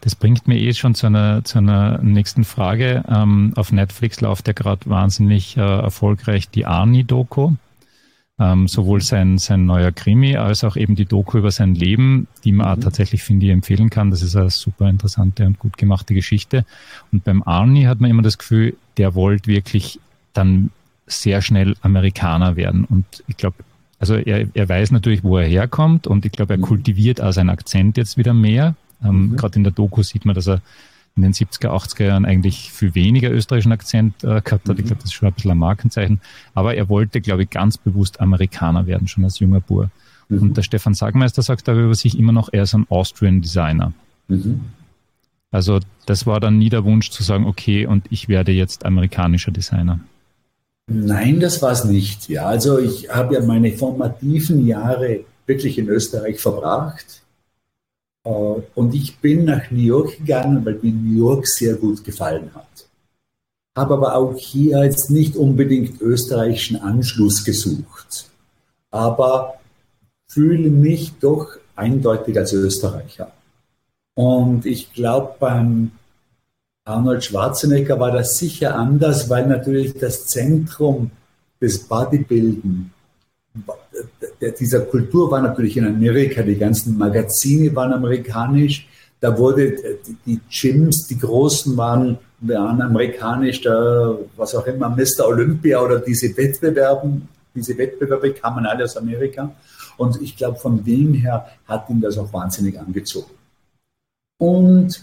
Das 0.00 0.16
bringt 0.16 0.48
mir 0.48 0.58
eh 0.58 0.74
schon 0.74 0.94
zu 0.94 1.06
einer, 1.06 1.44
zu 1.44 1.58
einer 1.58 1.98
nächsten 2.02 2.44
Frage. 2.44 3.04
Ähm, 3.08 3.52
auf 3.54 3.70
Netflix 3.70 4.20
läuft 4.20 4.48
ja 4.48 4.52
gerade 4.52 4.90
wahnsinnig 4.90 5.56
äh, 5.56 5.60
erfolgreich 5.60 6.50
die 6.50 6.66
Arnie-Doku. 6.66 7.52
Ähm, 8.36 8.66
sowohl 8.66 9.00
sein, 9.00 9.38
sein 9.38 9.64
neuer 9.64 9.92
Krimi 9.92 10.36
als 10.36 10.64
auch 10.64 10.76
eben 10.76 10.96
die 10.96 11.04
Doku 11.04 11.38
über 11.38 11.52
sein 11.52 11.76
Leben, 11.76 12.26
die 12.42 12.50
man 12.50 12.78
mhm. 12.78 12.82
tatsächlich, 12.82 13.22
finde 13.22 13.46
ich, 13.46 13.52
empfehlen 13.52 13.90
kann. 13.90 14.10
Das 14.10 14.22
ist 14.22 14.34
eine 14.34 14.50
super 14.50 14.88
interessante 14.88 15.46
und 15.46 15.60
gut 15.60 15.78
gemachte 15.78 16.14
Geschichte. 16.14 16.64
Und 17.12 17.22
beim 17.22 17.44
Arnie 17.44 17.86
hat 17.86 18.00
man 18.00 18.10
immer 18.10 18.22
das 18.22 18.38
Gefühl, 18.38 18.76
der 18.96 19.14
wollte 19.14 19.46
wirklich 19.46 20.00
dann 20.32 20.72
sehr 21.06 21.42
schnell 21.42 21.76
Amerikaner 21.82 22.56
werden. 22.56 22.84
Und 22.84 23.04
ich 23.26 23.36
glaube, 23.36 23.56
also 23.98 24.14
er, 24.16 24.48
er 24.54 24.68
weiß 24.68 24.90
natürlich, 24.90 25.24
wo 25.24 25.38
er 25.38 25.46
herkommt 25.46 26.06
und 26.06 26.24
ich 26.24 26.32
glaube, 26.32 26.54
er 26.54 26.58
mhm. 26.58 26.62
kultiviert 26.62 27.20
auch 27.20 27.32
seinen 27.32 27.50
Akzent 27.50 27.96
jetzt 27.96 28.16
wieder 28.16 28.34
mehr. 28.34 28.74
Ähm, 29.02 29.30
mhm. 29.30 29.36
Gerade 29.36 29.56
in 29.56 29.64
der 29.64 29.72
Doku 29.72 30.02
sieht 30.02 30.24
man, 30.24 30.34
dass 30.34 30.48
er 30.48 30.60
in 31.16 31.22
den 31.22 31.32
70er, 31.32 31.68
80er 31.68 32.04
Jahren 32.04 32.24
eigentlich 32.24 32.72
viel 32.72 32.94
weniger 32.94 33.30
österreichischen 33.30 33.72
Akzent 33.72 34.24
äh, 34.24 34.40
gehabt 34.40 34.68
hat. 34.68 34.76
Mhm. 34.76 34.80
Ich 34.80 34.86
glaube, 34.86 34.96
das 34.96 35.04
ist 35.04 35.12
schon 35.12 35.28
ein 35.28 35.34
bisschen 35.34 35.52
ein 35.52 35.58
Markenzeichen. 35.58 36.20
Aber 36.54 36.74
er 36.74 36.88
wollte, 36.88 37.20
glaube 37.20 37.44
ich, 37.44 37.50
ganz 37.50 37.78
bewusst 37.78 38.20
Amerikaner 38.20 38.86
werden, 38.86 39.06
schon 39.06 39.24
als 39.24 39.38
junger 39.38 39.60
Bur. 39.60 39.90
Mhm. 40.28 40.42
Und 40.42 40.56
der 40.56 40.62
Stefan 40.62 40.94
Sagmeister 40.94 41.42
sagt 41.42 41.68
aber 41.68 41.80
über 41.80 41.94
sich 41.94 42.18
immer 42.18 42.32
noch, 42.32 42.48
er 42.52 42.64
ist 42.64 42.74
ein 42.74 42.86
Austrian 42.88 43.42
Designer. 43.42 43.92
Mhm. 44.28 44.60
Also 45.50 45.78
das 46.06 46.26
war 46.26 46.40
dann 46.40 46.58
nie 46.58 46.68
der 46.68 46.84
Wunsch 46.84 47.10
zu 47.10 47.22
sagen, 47.22 47.46
okay, 47.46 47.86
und 47.86 48.06
ich 48.10 48.28
werde 48.28 48.50
jetzt 48.50 48.84
amerikanischer 48.84 49.52
Designer. 49.52 50.00
Nein, 50.86 51.40
das 51.40 51.62
war 51.62 51.72
es 51.72 51.84
nicht. 51.84 52.28
Ja, 52.28 52.46
also 52.46 52.78
ich 52.78 53.08
habe 53.08 53.34
ja 53.34 53.40
meine 53.40 53.72
formativen 53.72 54.66
Jahre 54.66 55.20
wirklich 55.46 55.78
in 55.78 55.88
Österreich 55.88 56.40
verbracht. 56.40 57.22
Äh, 58.24 58.30
und 58.30 58.94
ich 58.94 59.18
bin 59.18 59.44
nach 59.44 59.70
New 59.70 59.82
York 59.82 60.18
gegangen, 60.18 60.64
weil 60.64 60.78
mir 60.82 60.92
New 60.92 61.18
York 61.18 61.46
sehr 61.46 61.74
gut 61.76 62.04
gefallen 62.04 62.50
hat. 62.54 62.88
Habe 63.76 63.94
aber 63.94 64.14
auch 64.14 64.36
hier 64.36 64.84
jetzt 64.84 65.10
nicht 65.10 65.36
unbedingt 65.36 66.00
österreichischen 66.00 66.76
Anschluss 66.76 67.44
gesucht. 67.44 68.30
Aber 68.90 69.54
fühle 70.28 70.70
mich 70.70 71.14
doch 71.20 71.48
eindeutig 71.74 72.36
als 72.38 72.52
Österreicher. 72.52 73.32
Und 74.14 74.64
ich 74.64 74.92
glaube, 74.92 75.34
beim 75.40 75.90
Arnold 76.84 77.24
Schwarzenegger 77.24 77.98
war 77.98 78.10
das 78.10 78.36
sicher 78.36 78.76
anders, 78.76 79.30
weil 79.30 79.46
natürlich 79.46 79.94
das 79.94 80.26
Zentrum 80.26 81.10
des 81.60 81.78
Bodybuilding 81.88 82.90
dieser 84.60 84.80
Kultur 84.80 85.30
war 85.30 85.40
natürlich 85.40 85.76
in 85.76 85.86
Amerika, 85.86 86.42
die 86.42 86.56
ganzen 86.56 86.98
Magazine 86.98 87.74
waren 87.74 87.92
amerikanisch, 87.92 88.88
da 89.20 89.36
wurde 89.38 89.76
die 90.26 90.40
Gyms, 90.50 91.06
die 91.06 91.18
großen 91.18 91.76
waren, 91.76 92.18
waren 92.40 92.82
amerikanisch, 92.82 93.62
da, 93.62 94.18
was 94.36 94.54
auch 94.54 94.66
immer, 94.66 94.90
Mr. 94.90 95.26
Olympia 95.26 95.80
oder 95.80 96.00
diese 96.00 96.36
Wettbewerbe, 96.36 97.22
diese 97.54 97.78
Wettbewerbe 97.78 98.32
kamen 98.34 98.66
alle 98.66 98.84
aus 98.84 98.96
Amerika. 98.96 99.50
Und 99.96 100.20
ich 100.20 100.36
glaube, 100.36 100.58
von 100.58 100.84
dem 100.84 101.14
her 101.14 101.46
hat 101.66 101.88
ihn 101.88 102.00
das 102.00 102.18
auch 102.18 102.30
wahnsinnig 102.32 102.78
angezogen. 102.78 103.30
Und 104.38 105.00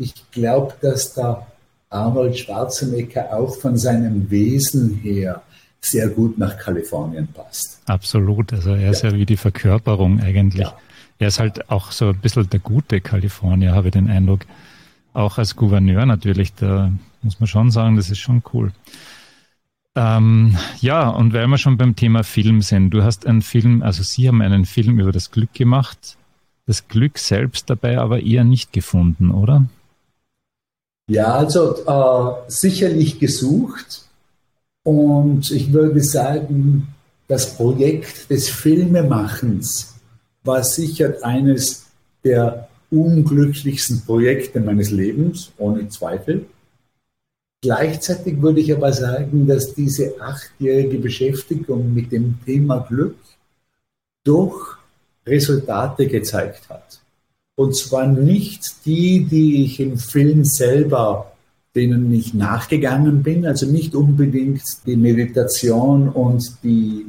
ich 0.00 0.14
glaube, 0.32 0.74
dass 0.80 1.12
da 1.12 1.46
Arnold 1.90 2.38
Schwarzenegger 2.38 3.32
auch 3.32 3.56
von 3.56 3.76
seinem 3.76 4.30
Wesen 4.30 4.94
her 4.94 5.42
sehr 5.80 6.08
gut 6.08 6.38
nach 6.38 6.56
Kalifornien 6.56 7.28
passt. 7.28 7.80
Absolut. 7.86 8.52
Also 8.52 8.74
er 8.74 8.90
ist 8.90 9.02
ja, 9.02 9.10
ja 9.10 9.16
wie 9.16 9.26
die 9.26 9.36
Verkörperung 9.36 10.20
eigentlich. 10.20 10.62
Ja. 10.62 10.76
Er 11.18 11.28
ist 11.28 11.38
halt 11.38 11.70
auch 11.70 11.92
so 11.92 12.08
ein 12.08 12.18
bisschen 12.18 12.48
der 12.48 12.60
gute 12.60 13.00
Kalifornier, 13.00 13.74
habe 13.74 13.88
ich 13.88 13.92
den 13.92 14.08
Eindruck. 14.08 14.40
Auch 15.12 15.38
als 15.38 15.56
Gouverneur 15.56 16.06
natürlich, 16.06 16.54
da 16.54 16.92
muss 17.22 17.40
man 17.40 17.46
schon 17.46 17.70
sagen, 17.70 17.96
das 17.96 18.10
ist 18.10 18.18
schon 18.18 18.42
cool. 18.54 18.72
Ähm, 19.96 20.56
ja, 20.80 21.08
und 21.08 21.32
weil 21.32 21.48
wir 21.48 21.58
schon 21.58 21.76
beim 21.76 21.96
Thema 21.96 22.22
Film 22.22 22.62
sind, 22.62 22.90
du 22.90 23.02
hast 23.02 23.26
einen 23.26 23.42
Film, 23.42 23.82
also 23.82 24.02
Sie 24.02 24.28
haben 24.28 24.40
einen 24.40 24.64
Film 24.64 25.00
über 25.00 25.10
das 25.10 25.32
Glück 25.32 25.52
gemacht, 25.52 26.16
das 26.66 26.86
Glück 26.86 27.18
selbst 27.18 27.68
dabei 27.68 27.98
aber 27.98 28.22
eher 28.22 28.44
nicht 28.44 28.72
gefunden, 28.72 29.32
oder? 29.32 29.66
Ja, 31.10 31.34
also 31.34 31.74
äh, 31.86 32.42
sicherlich 32.46 33.18
gesucht. 33.18 34.04
Und 34.84 35.50
ich 35.50 35.72
würde 35.72 36.00
sagen, 36.04 36.86
das 37.26 37.56
Projekt 37.56 38.30
des 38.30 38.48
Filmemachens 38.48 39.96
war 40.44 40.62
sicher 40.62 41.14
eines 41.22 41.86
der 42.22 42.68
unglücklichsten 42.92 44.02
Projekte 44.02 44.60
meines 44.60 44.92
Lebens, 44.92 45.50
ohne 45.58 45.88
Zweifel. 45.88 46.46
Gleichzeitig 47.60 48.40
würde 48.40 48.60
ich 48.60 48.72
aber 48.72 48.92
sagen, 48.92 49.48
dass 49.48 49.74
diese 49.74 50.14
achtjährige 50.20 50.98
Beschäftigung 50.98 51.92
mit 51.92 52.12
dem 52.12 52.38
Thema 52.46 52.86
Glück 52.88 53.16
doch 54.22 54.76
Resultate 55.26 56.06
gezeigt 56.06 56.68
hat. 56.68 56.99
Und 57.60 57.76
zwar 57.76 58.06
nicht 58.06 58.86
die, 58.86 59.26
die 59.26 59.64
ich 59.64 59.80
im 59.80 59.98
Film 59.98 60.46
selber, 60.46 61.32
denen 61.74 62.10
ich 62.10 62.32
nachgegangen 62.32 63.22
bin, 63.22 63.44
also 63.44 63.66
nicht 63.66 63.94
unbedingt 63.94 64.62
die 64.86 64.96
Meditation 64.96 66.08
und 66.08 66.54
die, 66.62 67.04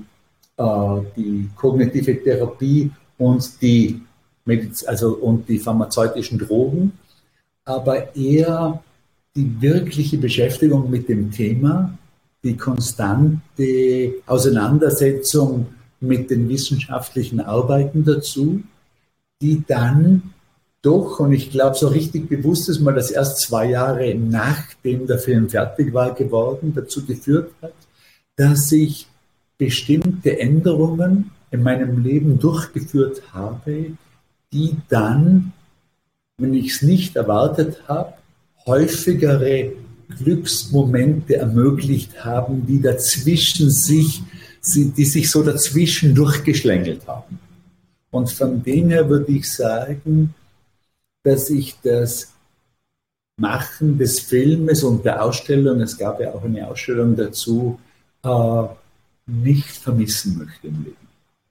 äh, 0.58 0.98
die 1.16 1.50
kognitive 1.56 2.22
Therapie 2.22 2.92
und 3.18 3.62
die, 3.62 4.02
Mediz 4.44 4.84
also, 4.84 5.14
und 5.14 5.48
die 5.48 5.58
pharmazeutischen 5.58 6.38
Drogen, 6.38 6.92
aber 7.64 8.14
eher 8.14 8.84
die 9.34 9.56
wirkliche 9.62 10.18
Beschäftigung 10.18 10.92
mit 10.92 11.08
dem 11.08 11.32
Thema, 11.32 11.98
die 12.44 12.58
konstante 12.58 14.16
Auseinandersetzung 14.26 15.68
mit 16.02 16.30
den 16.30 16.50
wissenschaftlichen 16.50 17.40
Arbeiten 17.40 18.04
dazu, 18.04 18.62
die 19.42 19.64
dann 19.66 20.34
doch, 20.82 21.20
und 21.20 21.32
ich 21.32 21.52
glaube, 21.52 21.76
so 21.76 21.88
richtig 21.88 22.28
bewusst 22.28 22.68
ist 22.68 22.80
mal 22.80 22.96
das 22.96 23.12
erst 23.12 23.40
zwei 23.40 23.70
Jahre 23.70 24.16
nachdem 24.16 25.06
der 25.06 25.20
Film 25.20 25.48
fertig 25.48 25.94
war 25.94 26.14
geworden, 26.16 26.74
dazu 26.76 27.06
geführt 27.06 27.52
hat, 27.62 27.74
dass 28.36 28.72
ich 28.72 29.08
bestimmte 29.60 30.40
Änderungen 30.40 31.30
in 31.52 31.62
meinem 31.62 32.04
Leben 32.04 32.40
durchgeführt 32.40 33.22
habe, 33.32 33.92
die 34.52 34.76
dann, 34.90 35.54
wenn 36.40 36.56
ich 36.56 36.72
es 36.72 36.82
nicht 36.82 37.16
erwartet 37.16 37.84
habe, 37.88 38.14
häufigere 38.66 39.74
Glücksmomente 40.18 41.36
ermöglicht 41.36 42.24
haben, 42.26 42.66
die 42.66 42.82
dazwischen 42.82 43.70
sich, 43.70 44.24
die 44.74 45.06
sich 45.06 45.30
so 45.30 45.44
dazwischen 45.44 46.16
durchgeschlängelt 46.16 47.08
haben. 47.08 47.40
Und 48.10 48.32
von 48.32 48.64
dem 48.64 48.90
her 48.90 49.08
würde 49.08 49.32
ich 49.32 49.50
sagen, 49.50 50.34
dass 51.24 51.50
ich 51.50 51.76
das 51.84 52.34
Machen 53.38 53.98
des 53.98 54.20
Filmes 54.20 54.84
und 54.84 55.06
der 55.06 55.24
Ausstellung, 55.24 55.82
es 55.82 55.98
gab 55.98 56.20
ja 56.20 56.34
auch 56.34 56.44
eine 56.44 56.68
Ausstellung 56.68 57.16
dazu, 57.16 57.80
äh, 58.24 58.64
nicht 59.26 59.70
vermissen 59.70 60.38
möchte 60.38 60.68
im 60.68 60.84
Leben. 60.84 60.98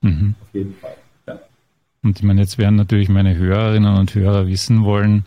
Mhm. 0.03 0.35
Auf 0.41 0.55
jeden 0.55 0.75
Fall. 0.75 0.97
Ja. 1.27 1.41
Und 2.03 2.19
ich 2.19 2.23
meine, 2.23 2.43
jetzt 2.43 2.59
werden 2.59 2.77
natürlich 2.77 3.09
meine 3.09 3.37
Hörerinnen 3.37 3.97
und 3.97 4.15
Hörer 4.15 4.47
wissen 4.47 4.85
wollen, 4.85 5.25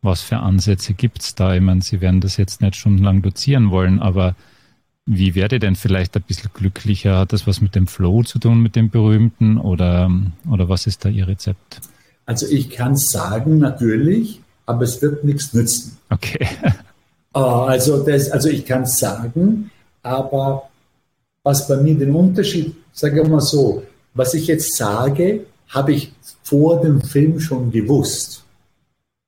was 0.00 0.22
für 0.22 0.38
Ansätze 0.38 0.94
gibt 0.94 1.22
es 1.22 1.34
da? 1.34 1.54
Ich 1.54 1.60
meine, 1.60 1.82
Sie 1.82 2.00
werden 2.00 2.20
das 2.20 2.36
jetzt 2.36 2.60
nicht 2.60 2.76
stundenlang 2.76 3.22
dozieren 3.22 3.70
wollen, 3.70 4.00
aber 4.00 4.36
wie 5.06 5.34
werde 5.34 5.56
ich 5.56 5.60
denn 5.60 5.74
vielleicht 5.74 6.16
ein 6.16 6.22
bisschen 6.22 6.50
glücklicher? 6.52 7.18
Hat 7.18 7.32
das 7.32 7.46
was 7.46 7.60
mit 7.60 7.74
dem 7.74 7.86
Flow 7.86 8.22
zu 8.22 8.38
tun, 8.38 8.60
mit 8.60 8.76
dem 8.76 8.90
berühmten 8.90 9.58
oder, 9.58 10.10
oder 10.48 10.68
was 10.68 10.86
ist 10.86 11.04
da 11.04 11.08
Ihr 11.08 11.26
Rezept? 11.26 11.80
Also 12.28 12.46
ich 12.46 12.68
kann 12.68 12.94
sagen, 12.94 13.56
natürlich, 13.58 14.42
aber 14.66 14.82
es 14.82 15.00
wird 15.00 15.24
nichts 15.24 15.54
nützen. 15.54 15.96
Okay. 16.10 16.46
Ah, 17.32 17.64
also, 17.68 18.04
das, 18.04 18.30
also 18.30 18.50
ich 18.50 18.66
kann 18.66 18.84
sagen, 18.84 19.70
aber 20.02 20.68
was 21.42 21.66
bei 21.66 21.78
mir 21.78 21.94
den 21.94 22.14
Unterschied, 22.14 22.76
sagen 22.92 23.16
wir 23.16 23.26
mal 23.26 23.40
so, 23.40 23.82
was 24.12 24.34
ich 24.34 24.46
jetzt 24.46 24.76
sage, 24.76 25.46
habe 25.68 25.94
ich 25.94 26.12
vor 26.42 26.82
dem 26.82 27.00
Film 27.00 27.40
schon 27.40 27.70
gewusst. 27.70 28.44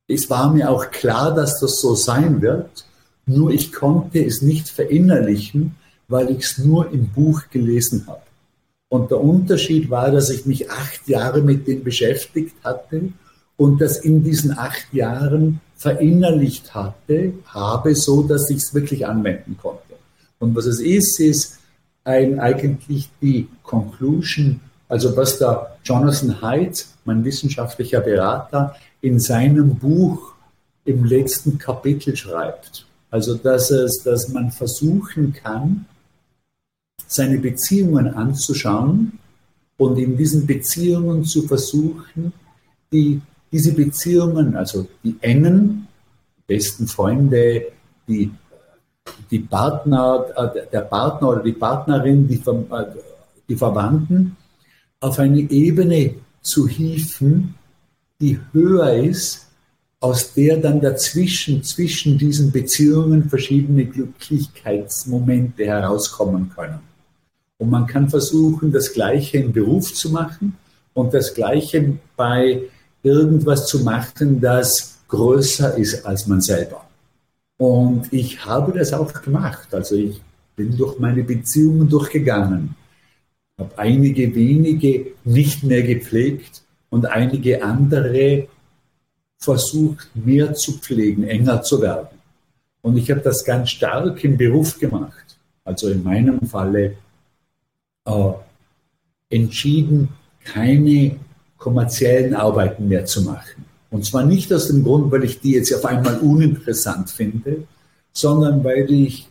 Es 0.06 0.28
war 0.28 0.52
mir 0.52 0.68
auch 0.68 0.90
klar, 0.90 1.34
dass 1.34 1.58
das 1.58 1.80
so 1.80 1.94
sein 1.94 2.42
wird, 2.42 2.84
nur 3.24 3.50
ich 3.50 3.72
konnte 3.72 4.22
es 4.22 4.42
nicht 4.42 4.68
verinnerlichen, 4.68 5.74
weil 6.06 6.30
ich 6.30 6.40
es 6.40 6.58
nur 6.58 6.92
im 6.92 7.08
Buch 7.08 7.44
gelesen 7.50 8.04
habe. 8.06 8.20
Und 8.90 9.11
der 9.12 9.20
Unterschied 9.20 9.88
war, 9.88 10.11
dass 10.11 10.31
ich 10.31 10.46
mich 10.46 10.68
acht 10.68 11.09
Jahre 11.09 11.40
mit 11.40 11.66
dem 11.68 11.85
beschäftigt 11.85 12.57
hatte 12.64 13.12
und 13.57 13.81
das 13.81 13.98
in 13.98 14.24
diesen 14.24 14.59
acht 14.59 14.92
Jahren 14.92 15.61
verinnerlicht 15.76 16.74
hatte, 16.74 17.33
habe, 17.46 17.94
so 17.94 18.24
dass 18.24 18.50
ich 18.50 18.59
es 18.59 18.74
wirklich 18.74 19.07
anwenden 19.07 19.57
konnte. 19.62 19.94
Und 20.40 20.57
was 20.57 20.66
es 20.66 20.81
ist, 20.81 21.20
ist 21.20 21.59
ein, 22.03 22.40
eigentlich 22.40 23.09
die 23.22 23.46
Conclusion, 23.62 24.61
also 24.88 25.16
was 25.16 25.38
der 25.38 25.76
Jonathan 25.85 26.42
Haidt, 26.42 26.87
mein 27.05 27.24
wissenschaftlicher 27.24 28.00
Berater, 28.00 28.74
in 29.00 29.20
seinem 29.20 29.76
Buch 29.76 30.35
im 30.85 31.05
letzten 31.05 31.59
Kapitel 31.59 32.16
schreibt. 32.16 32.87
Also, 33.11 33.37
dass, 33.37 33.70
es, 33.70 34.03
dass 34.03 34.29
man 34.31 34.50
versuchen 34.50 35.33
kann, 35.33 35.87
seine 37.11 37.38
Beziehungen 37.38 38.14
anzuschauen 38.14 39.18
und 39.77 39.99
in 39.99 40.16
diesen 40.16 40.46
Beziehungen 40.46 41.25
zu 41.25 41.42
versuchen, 41.42 42.33
die, 42.92 43.20
diese 43.51 43.73
Beziehungen, 43.73 44.55
also 44.55 44.87
die 45.03 45.16
engen, 45.20 45.88
besten 46.46 46.87
Freunde, 46.87 47.66
die, 48.07 48.31
die 49.29 49.40
Partner, 49.40 50.25
äh, 50.37 50.70
der 50.73 50.83
Partner 50.83 51.31
oder 51.31 51.42
die 51.42 51.53
Partnerin, 51.53 52.29
die, 52.29 52.37
äh, 52.37 52.87
die 53.49 53.57
Verwandten, 53.57 54.37
auf 55.01 55.18
eine 55.18 55.40
Ebene 55.40 56.14
zu 56.42 56.68
hieven, 56.68 57.57
die 58.20 58.38
höher 58.53 58.92
ist, 58.92 59.49
aus 59.99 60.33
der 60.35 60.59
dann 60.59 60.81
dazwischen, 60.81 61.64
zwischen 61.64 62.18
diesen 62.18 62.53
Beziehungen 62.53 63.29
verschiedene 63.29 63.85
Glücklichkeitsmomente 63.85 65.66
herauskommen 65.66 66.51
können. 66.55 66.89
Und 67.61 67.68
man 67.68 67.87
kann 67.87 68.09
versuchen, 68.09 68.73
das 68.73 68.90
Gleiche 68.94 69.37
im 69.37 69.53
Beruf 69.53 69.92
zu 69.92 70.09
machen 70.09 70.57
und 70.94 71.12
das 71.12 71.35
Gleiche 71.35 71.92
bei 72.16 72.62
irgendwas 73.03 73.66
zu 73.66 73.81
machen, 73.81 74.40
das 74.40 74.99
größer 75.09 75.77
ist 75.77 76.07
als 76.07 76.27
man 76.27 76.40
selber. 76.40 76.87
Und 77.59 78.11
ich 78.12 78.42
habe 78.46 78.73
das 78.73 78.94
auch 78.94 79.12
gemacht. 79.12 79.75
Also 79.75 79.94
ich 79.94 80.23
bin 80.57 80.75
durch 80.75 80.99
meine 80.99 81.23
Beziehungen 81.23 81.87
durchgegangen, 81.87 82.75
habe 83.59 83.79
einige 83.79 84.35
wenige 84.35 85.09
nicht 85.25 85.62
mehr 85.62 85.83
gepflegt 85.83 86.62
und 86.88 87.05
einige 87.05 87.62
andere 87.62 88.49
versucht, 89.37 90.09
mehr 90.14 90.55
zu 90.55 90.79
pflegen, 90.79 91.25
enger 91.25 91.61
zu 91.61 91.83
werden. 91.83 92.18
Und 92.81 92.96
ich 92.96 93.11
habe 93.11 93.20
das 93.20 93.44
ganz 93.44 93.68
stark 93.68 94.25
im 94.25 94.38
Beruf 94.38 94.79
gemacht. 94.79 95.37
Also 95.62 95.90
in 95.90 96.03
meinem 96.03 96.40
Falle 96.40 96.96
entschieden, 99.29 100.09
keine 100.44 101.16
kommerziellen 101.59 102.35
Arbeiten 102.35 102.88
mehr 102.88 103.05
zu 103.05 103.23
machen. 103.23 103.64
Und 103.90 104.05
zwar 104.05 104.25
nicht 104.25 104.53
aus 104.53 104.68
dem 104.68 104.85
Grund, 104.85 105.11
weil 105.12 105.25
ich 105.25 105.40
die 105.40 105.53
jetzt 105.53 105.75
auf 105.75 105.85
einmal 105.85 106.18
uninteressant 106.18 107.11
finde, 107.11 107.64
sondern 108.12 108.64
weil 108.64 108.90
ich 108.90 109.29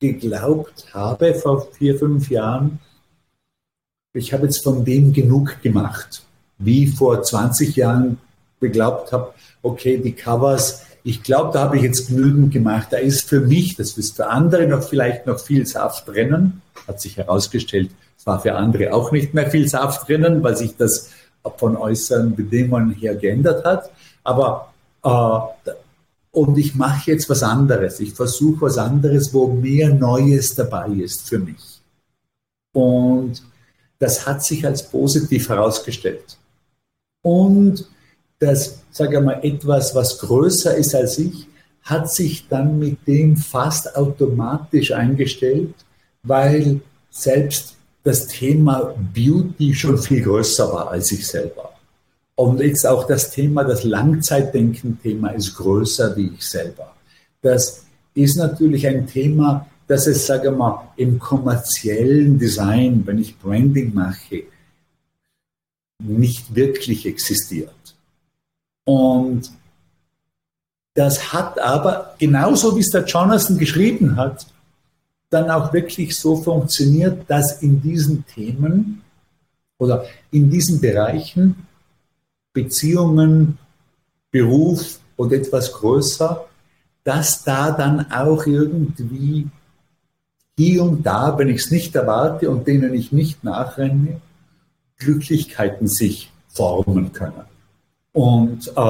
geglaubt 0.00 0.94
habe 0.94 1.34
vor 1.34 1.68
vier, 1.72 1.98
fünf 1.98 2.30
Jahren, 2.30 2.78
ich 4.12 4.32
habe 4.32 4.44
jetzt 4.44 4.64
von 4.64 4.84
dem 4.84 5.12
genug 5.12 5.60
gemacht 5.62 6.24
wie 6.60 6.86
vor 6.86 7.22
20 7.22 7.74
Jahren 7.74 8.18
geglaubt 8.60 9.12
habe, 9.12 9.32
okay, 9.62 9.98
die 9.98 10.12
Covers, 10.12 10.82
ich 11.02 11.22
glaube, 11.22 11.52
da 11.52 11.60
habe 11.64 11.76
ich 11.76 11.82
jetzt 11.82 12.08
genügend 12.08 12.52
gemacht. 12.52 12.88
Da 12.90 12.98
ist 12.98 13.28
für 13.28 13.40
mich, 13.40 13.76
das 13.76 13.96
ist 13.96 14.16
für 14.16 14.28
andere 14.28 14.66
noch 14.66 14.82
vielleicht 14.82 15.26
noch 15.26 15.40
viel 15.40 15.66
Saft 15.66 16.08
drinnen. 16.08 16.62
Hat 16.86 17.00
sich 17.00 17.16
herausgestellt, 17.16 17.90
es 18.18 18.26
war 18.26 18.40
für 18.40 18.54
andere 18.54 18.92
auch 18.92 19.12
nicht 19.12 19.32
mehr 19.34 19.50
viel 19.50 19.66
Saft 19.68 20.08
drinnen, 20.08 20.42
weil 20.42 20.56
sich 20.56 20.76
das 20.76 21.10
von 21.56 21.76
äußeren 21.76 22.36
Bedingungen 22.36 22.90
her 22.92 23.14
geändert 23.14 23.64
hat. 23.64 23.90
Aber 24.24 24.72
äh, 25.02 25.70
und 26.32 26.56
ich 26.58 26.74
mache 26.74 27.10
jetzt 27.10 27.28
was 27.28 27.42
anderes. 27.42 27.98
Ich 28.00 28.12
versuche 28.12 28.62
was 28.62 28.78
anderes, 28.78 29.34
wo 29.34 29.48
mehr 29.48 29.92
Neues 29.92 30.54
dabei 30.54 30.88
ist 30.88 31.28
für 31.28 31.38
mich. 31.38 31.80
Und 32.72 33.42
das 33.98 34.26
hat 34.26 34.44
sich 34.44 34.64
als 34.64 34.88
positiv 34.88 35.48
herausgestellt. 35.48 36.38
Und 37.22 37.88
das, 38.40 38.82
sage 38.90 39.18
ich 39.18 39.24
mal, 39.24 39.38
etwas, 39.42 39.94
was 39.94 40.18
größer 40.18 40.74
ist 40.74 40.94
als 40.94 41.18
ich, 41.18 41.46
hat 41.82 42.10
sich 42.10 42.48
dann 42.48 42.78
mit 42.78 43.06
dem 43.06 43.36
fast 43.36 43.96
automatisch 43.96 44.92
eingestellt, 44.92 45.74
weil 46.22 46.80
selbst 47.10 47.76
das 48.02 48.26
Thema 48.26 48.94
Beauty 49.14 49.74
schon 49.74 49.98
viel 49.98 50.22
größer 50.22 50.72
war 50.72 50.90
als 50.90 51.12
ich 51.12 51.26
selber. 51.26 51.70
Und 52.34 52.60
jetzt 52.60 52.86
auch 52.86 53.06
das 53.06 53.30
Thema, 53.30 53.64
das 53.64 53.84
Langzeitdenken-Thema 53.84 55.30
ist 55.30 55.54
größer 55.56 56.16
wie 56.16 56.32
ich 56.34 56.48
selber. 56.48 56.94
Das 57.42 57.84
ist 58.14 58.36
natürlich 58.36 58.86
ein 58.86 59.06
Thema, 59.06 59.66
das 59.86 60.06
es, 60.06 60.26
sage 60.26 60.50
mal, 60.50 60.88
im 60.96 61.18
kommerziellen 61.18 62.38
Design, 62.38 63.02
wenn 63.04 63.18
ich 63.18 63.38
Branding 63.38 63.92
mache, 63.92 64.44
nicht 65.98 66.54
wirklich 66.54 67.04
existiert. 67.06 67.74
Und 68.84 69.50
das 70.94 71.32
hat 71.32 71.58
aber, 71.58 72.14
genauso 72.18 72.76
wie 72.76 72.80
es 72.80 72.90
der 72.90 73.04
Jonathan 73.04 73.58
geschrieben 73.58 74.16
hat, 74.16 74.46
dann 75.30 75.50
auch 75.50 75.72
wirklich 75.72 76.18
so 76.18 76.36
funktioniert, 76.36 77.30
dass 77.30 77.62
in 77.62 77.80
diesen 77.80 78.26
Themen 78.26 79.02
oder 79.78 80.04
in 80.30 80.50
diesen 80.50 80.80
Bereichen 80.80 81.66
Beziehungen, 82.52 83.58
Beruf 84.32 84.98
und 85.16 85.32
etwas 85.32 85.72
größer, 85.72 86.46
dass 87.04 87.44
da 87.44 87.70
dann 87.70 88.10
auch 88.10 88.44
irgendwie 88.46 89.48
hier 90.58 90.82
und 90.82 91.04
da, 91.04 91.38
wenn 91.38 91.48
ich 91.48 91.62
es 91.62 91.70
nicht 91.70 91.94
erwarte 91.94 92.50
und 92.50 92.66
denen 92.66 92.92
ich 92.92 93.12
nicht 93.12 93.44
nachrenne, 93.44 94.20
Glücklichkeiten 94.98 95.88
sich 95.88 96.30
formen 96.48 97.12
können. 97.12 97.49
Und 98.12 98.68
äh, 98.68 98.80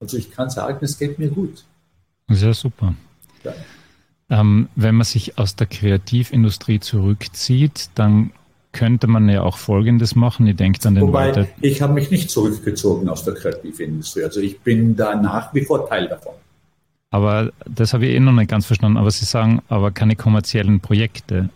also 0.00 0.16
ich 0.16 0.30
kann 0.30 0.50
sagen, 0.50 0.78
es 0.82 0.98
geht 0.98 1.18
mir 1.18 1.28
gut. 1.28 1.64
Sehr 2.28 2.54
super. 2.54 2.94
Ja. 3.44 3.52
Ähm, 4.30 4.68
wenn 4.76 4.94
man 4.94 5.04
sich 5.04 5.38
aus 5.38 5.56
der 5.56 5.66
Kreativindustrie 5.66 6.80
zurückzieht, 6.80 7.90
dann 7.96 8.32
könnte 8.72 9.08
man 9.08 9.28
ja 9.28 9.42
auch 9.42 9.58
Folgendes 9.58 10.14
machen. 10.14 10.46
Ich 10.46 10.56
denke 10.56 10.86
an 10.86 10.94
den 10.94 11.08
Wobei, 11.08 11.26
Walter. 11.26 11.48
Ich 11.60 11.82
habe 11.82 11.92
mich 11.92 12.10
nicht 12.10 12.30
zurückgezogen 12.30 13.08
aus 13.08 13.24
der 13.24 13.34
Kreativindustrie. 13.34 14.22
Also 14.22 14.40
ich 14.40 14.60
bin 14.60 14.96
da 14.96 15.16
nach 15.16 15.52
wie 15.52 15.64
vor 15.64 15.88
Teil 15.88 16.08
davon. 16.08 16.34
Aber 17.10 17.52
das 17.66 17.92
habe 17.92 18.06
ich 18.06 18.14
eh 18.14 18.20
noch 18.20 18.32
nicht 18.32 18.48
ganz 18.48 18.66
verstanden. 18.66 18.96
Aber 18.96 19.10
Sie 19.10 19.24
sagen, 19.24 19.62
aber 19.68 19.90
keine 19.90 20.14
kommerziellen 20.14 20.78
Projekte. 20.78 21.50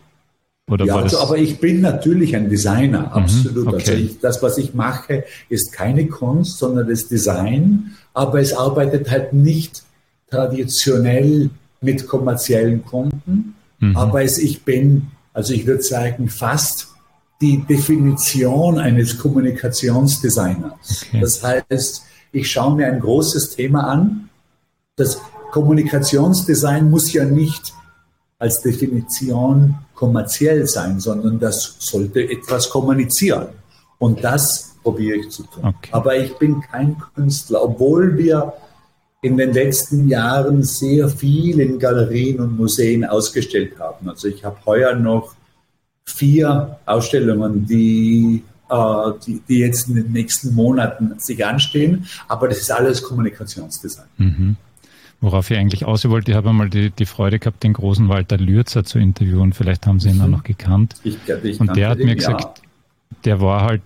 Oder 0.69 0.85
ja, 0.85 0.95
also, 0.95 1.19
aber 1.19 1.37
ich 1.37 1.59
bin 1.59 1.81
natürlich 1.81 2.35
ein 2.35 2.49
Designer, 2.49 3.01
mhm, 3.01 3.23
absolut. 3.23 3.65
Mhm, 3.65 3.67
okay. 3.67 3.75
Also 3.77 3.93
ich, 3.93 4.19
das, 4.19 4.41
was 4.41 4.57
ich 4.57 4.73
mache, 4.73 5.23
ist 5.47 5.71
keine 5.71 6.07
Kunst, 6.07 6.57
sondern 6.57 6.89
das 6.89 7.07
Design. 7.07 7.91
Aber 8.13 8.39
es 8.39 8.53
arbeitet 8.53 9.11
halt 9.11 9.33
nicht 9.33 9.83
traditionell 10.29 11.51
mit 11.81 12.07
kommerziellen 12.07 12.83
Kunden. 12.83 13.55
Mhm. 13.79 13.95
Aber 13.95 14.23
es, 14.23 14.39
ich 14.39 14.63
bin, 14.63 15.07
also 15.33 15.53
ich 15.53 15.67
würde 15.67 15.83
sagen, 15.83 16.29
fast 16.29 16.87
die 17.41 17.57
Definition 17.57 18.79
eines 18.79 19.19
Kommunikationsdesigners. 19.19 21.05
Okay. 21.09 21.21
Das 21.21 21.43
heißt, 21.43 22.03
ich 22.31 22.49
schaue 22.49 22.75
mir 22.75 22.87
ein 22.87 22.99
großes 22.99 23.55
Thema 23.55 23.87
an. 23.87 24.29
Das 24.95 25.19
Kommunikationsdesign 25.51 26.89
muss 26.89 27.13
ja 27.13 27.25
nicht 27.25 27.73
als 28.39 28.61
Definition 28.61 29.75
kommerziell 29.93 30.67
sein, 30.67 30.99
sondern 30.99 31.39
das 31.39 31.77
sollte 31.79 32.21
etwas 32.21 32.69
kommunizieren. 32.69 33.47
Und 33.97 34.23
das 34.23 34.75
probiere 34.83 35.17
ich 35.17 35.29
zu 35.29 35.43
tun. 35.43 35.63
Okay. 35.65 35.89
Aber 35.91 36.17
ich 36.17 36.37
bin 36.37 36.61
kein 36.61 36.97
Künstler, 37.15 37.63
obwohl 37.63 38.17
wir 38.17 38.53
in 39.21 39.37
den 39.37 39.53
letzten 39.53 40.07
Jahren 40.07 40.63
sehr 40.63 41.09
viel 41.09 41.59
in 41.59 41.79
Galerien 41.79 42.39
und 42.39 42.57
Museen 42.57 43.05
ausgestellt 43.05 43.79
haben. 43.79 44.07
Also 44.09 44.27
ich 44.27 44.43
habe 44.43 44.57
heuer 44.65 44.93
noch 44.95 45.33
vier 46.05 46.77
Ausstellungen, 46.85 47.65
die, 47.65 48.43
äh, 48.69 49.11
die, 49.25 49.41
die, 49.47 49.59
jetzt 49.59 49.87
in 49.87 49.95
den 49.95 50.11
nächsten 50.11 50.53
Monaten 50.53 51.15
sich 51.17 51.43
anstehen, 51.43 52.05
aber 52.27 52.49
das 52.49 52.59
ist 52.59 52.71
alles 52.71 53.01
Kommunikationsdesign. 53.01 54.05
Mhm. 54.17 54.57
Worauf 55.21 55.49
ich 55.49 55.57
eigentlich 55.57 55.85
aus 55.85 56.07
wollte, 56.09 56.31
ich 56.31 56.37
habe 56.37 56.49
einmal 56.49 56.69
die, 56.69 56.91
die 56.91 57.05
Freude 57.05 57.39
gehabt, 57.39 57.63
den 57.63 57.73
großen 57.73 58.09
Walter 58.09 58.37
Lürzer 58.37 58.83
zu 58.83 58.99
interviewen. 58.99 59.53
Vielleicht 59.53 59.87
haben 59.87 59.99
Sie 59.99 60.09
ihn 60.09 60.17
mhm. 60.17 60.21
auch 60.21 60.27
noch 60.27 60.43
gekannt. 60.43 60.95
Ich, 61.03 61.17
ich 61.43 61.59
und 61.59 61.75
der 61.75 61.89
hat 61.89 61.99
mir 61.99 62.15
gesagt, 62.15 62.41
ja. 62.41 63.17
der 63.23 63.41
war 63.41 63.63
halt, 63.63 63.81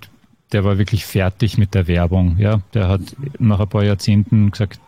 der 0.51 0.63
war 0.63 0.77
wirklich 0.77 1.05
fertig 1.05 1.57
mit 1.57 1.73
der 1.75 1.87
Werbung. 1.87 2.37
Ja, 2.39 2.61
der 2.73 2.87
hat 2.87 3.01
nach 3.37 3.59
ein 3.59 3.69
paar 3.69 3.83
Jahrzehnten 3.83 4.51
gesagt, 4.51 4.79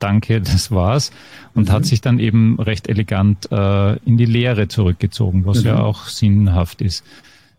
danke, 0.00 0.40
das 0.40 0.72
war's. 0.72 1.12
Und 1.54 1.68
mhm. 1.68 1.72
hat 1.72 1.86
sich 1.86 2.00
dann 2.00 2.18
eben 2.18 2.58
recht 2.58 2.88
elegant 2.88 3.50
äh, 3.52 3.96
in 3.98 4.16
die 4.16 4.24
Lehre 4.24 4.66
zurückgezogen, 4.66 5.46
was 5.46 5.60
mhm. 5.60 5.66
ja 5.66 5.80
auch 5.80 6.06
sinnhaft 6.06 6.80
ist. 6.82 7.04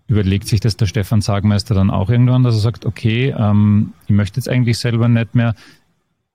Überlegt 0.08 0.48
sich 0.48 0.60
das 0.60 0.76
der 0.76 0.88
Stefan 0.88 1.22
Sagmeister 1.22 1.74
dann 1.74 1.90
auch 1.90 2.10
irgendwann, 2.10 2.44
dass 2.44 2.56
er 2.56 2.62
sagt, 2.62 2.86
okay, 2.86 3.34
ähm, 3.38 3.94
ich 4.08 4.14
möchte 4.16 4.40
jetzt 4.40 4.50
eigentlich 4.50 4.78
selber 4.78 5.08
nicht 5.08 5.36
mehr. 5.36 5.56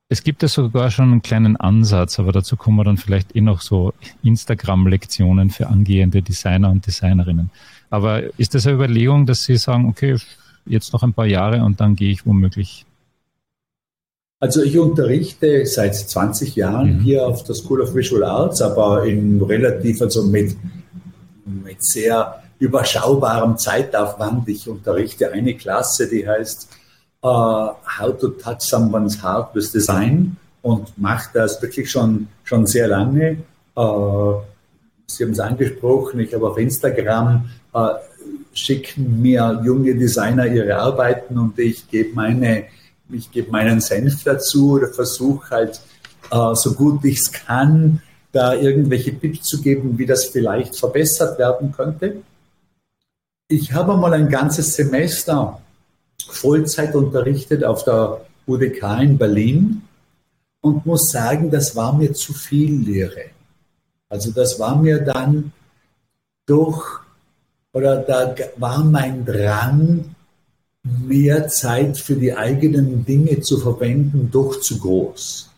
Es 0.09 0.23
gibt 0.23 0.41
ja 0.41 0.47
sogar 0.47 0.89
schon 0.89 1.11
einen 1.11 1.21
kleinen 1.21 1.57
Ansatz, 1.57 2.17
aber 2.17 2.31
dazu 2.31 2.55
kommen 2.55 2.77
wir 2.77 2.85
dann 2.85 2.97
vielleicht 2.97 3.35
eh 3.35 3.41
noch 3.41 3.61
so 3.61 3.93
Instagram-Lektionen 4.23 5.49
für 5.49 5.67
angehende 5.67 6.21
Designer 6.21 6.71
und 6.71 6.87
Designerinnen. 6.87 7.49
Aber 7.89 8.23
ist 8.39 8.55
das 8.55 8.65
eine 8.65 8.75
Überlegung, 8.75 9.25
dass 9.25 9.43
Sie 9.43 9.57
sagen, 9.57 9.89
okay, 9.89 10.17
jetzt 10.65 10.93
noch 10.93 11.03
ein 11.03 11.13
paar 11.13 11.25
Jahre 11.25 11.63
und 11.63 11.81
dann 11.81 11.95
gehe 11.95 12.11
ich 12.11 12.25
womöglich 12.25 12.85
also 14.39 14.61
ich 14.61 14.77
unterrichte 14.77 15.65
seit 15.65 15.95
20 15.95 16.55
Jahren 16.55 16.97
mhm. 16.97 16.99
hier 16.99 17.25
auf 17.25 17.43
der 17.43 17.55
School 17.55 17.81
of 17.81 17.95
Visual 17.95 18.23
Arts, 18.23 18.61
aber 18.61 19.03
in 19.05 19.41
relativ, 19.41 19.99
also 19.99 20.23
mit, 20.23 20.55
mit 21.45 21.83
sehr 21.83 22.43
überschaubarem 22.59 23.57
Zeitaufwand. 23.57 24.47
Ich 24.47 24.67
unterrichte 24.67 25.31
eine 25.31 25.55
Klasse, 25.55 26.07
die 26.07 26.27
heißt 26.27 26.69
uh, 27.23 27.73
How 27.99 28.11
to 28.19 28.29
Touch 28.29 28.61
Someone's 28.61 29.21
Heart 29.21 29.55
with 29.55 29.71
Design 29.71 30.37
und 30.61 30.97
mache 30.97 31.29
das 31.33 31.61
wirklich 31.61 31.89
schon, 31.89 32.27
schon 32.43 32.65
sehr 32.65 32.87
lange. 32.87 33.37
Uh, 33.75 34.41
Sie 35.09 35.23
haben 35.23 35.31
es 35.31 35.39
angesprochen, 35.39 36.19
ich 36.19 36.33
habe 36.33 36.49
auf 36.49 36.57
Instagram 36.57 37.49
uh, 37.73 37.91
schicken 38.53 39.21
mir 39.21 39.61
junge 39.63 39.95
Designer 39.95 40.45
ihre 40.47 40.75
Arbeiten 40.75 41.37
und 41.37 41.57
ich 41.59 41.87
gebe 41.87 42.13
meine 42.13 42.65
ich 43.09 43.31
gebe 43.31 43.49
meinen 43.51 43.79
Senf 43.79 44.23
dazu 44.25 44.71
oder 44.71 44.89
versuche 44.89 45.49
halt 45.49 45.81
so 46.29 46.73
gut 46.73 47.05
ich 47.05 47.19
es 47.19 47.31
kann, 47.31 48.01
da 48.33 48.53
irgendwelche 48.53 49.17
Tipps 49.17 49.43
zu 49.43 49.61
geben, 49.61 49.97
wie 49.97 50.05
das 50.05 50.25
vielleicht 50.25 50.75
verbessert 50.75 51.39
werden 51.39 51.71
könnte. 51.71 52.17
Ich 53.47 53.71
habe 53.71 53.95
mal 53.95 54.13
ein 54.13 54.27
ganzes 54.27 54.75
Semester 54.75 55.61
Vollzeit 56.33 56.95
unterrichtet 56.95 57.63
auf 57.63 57.83
der 57.83 58.21
UDK 58.47 59.01
in 59.01 59.17
Berlin 59.17 59.81
und 60.61 60.85
muss 60.85 61.11
sagen, 61.11 61.51
das 61.51 61.75
war 61.75 61.93
mir 61.93 62.13
zu 62.13 62.33
viel 62.33 62.81
Lehre. 62.81 63.31
Also 64.09 64.31
das 64.31 64.59
war 64.59 64.77
mir 64.77 64.99
dann 64.99 65.51
doch, 66.45 67.01
oder 67.73 67.97
da 67.97 68.35
war 68.57 68.83
mein 68.83 69.25
Drang, 69.25 70.15
mehr 70.83 71.47
Zeit 71.47 71.97
für 71.97 72.15
die 72.15 72.33
eigenen 72.33 73.05
Dinge 73.05 73.41
zu 73.41 73.57
verwenden, 73.57 74.29
doch 74.31 74.59
zu 74.61 74.79
groß. 74.79 75.49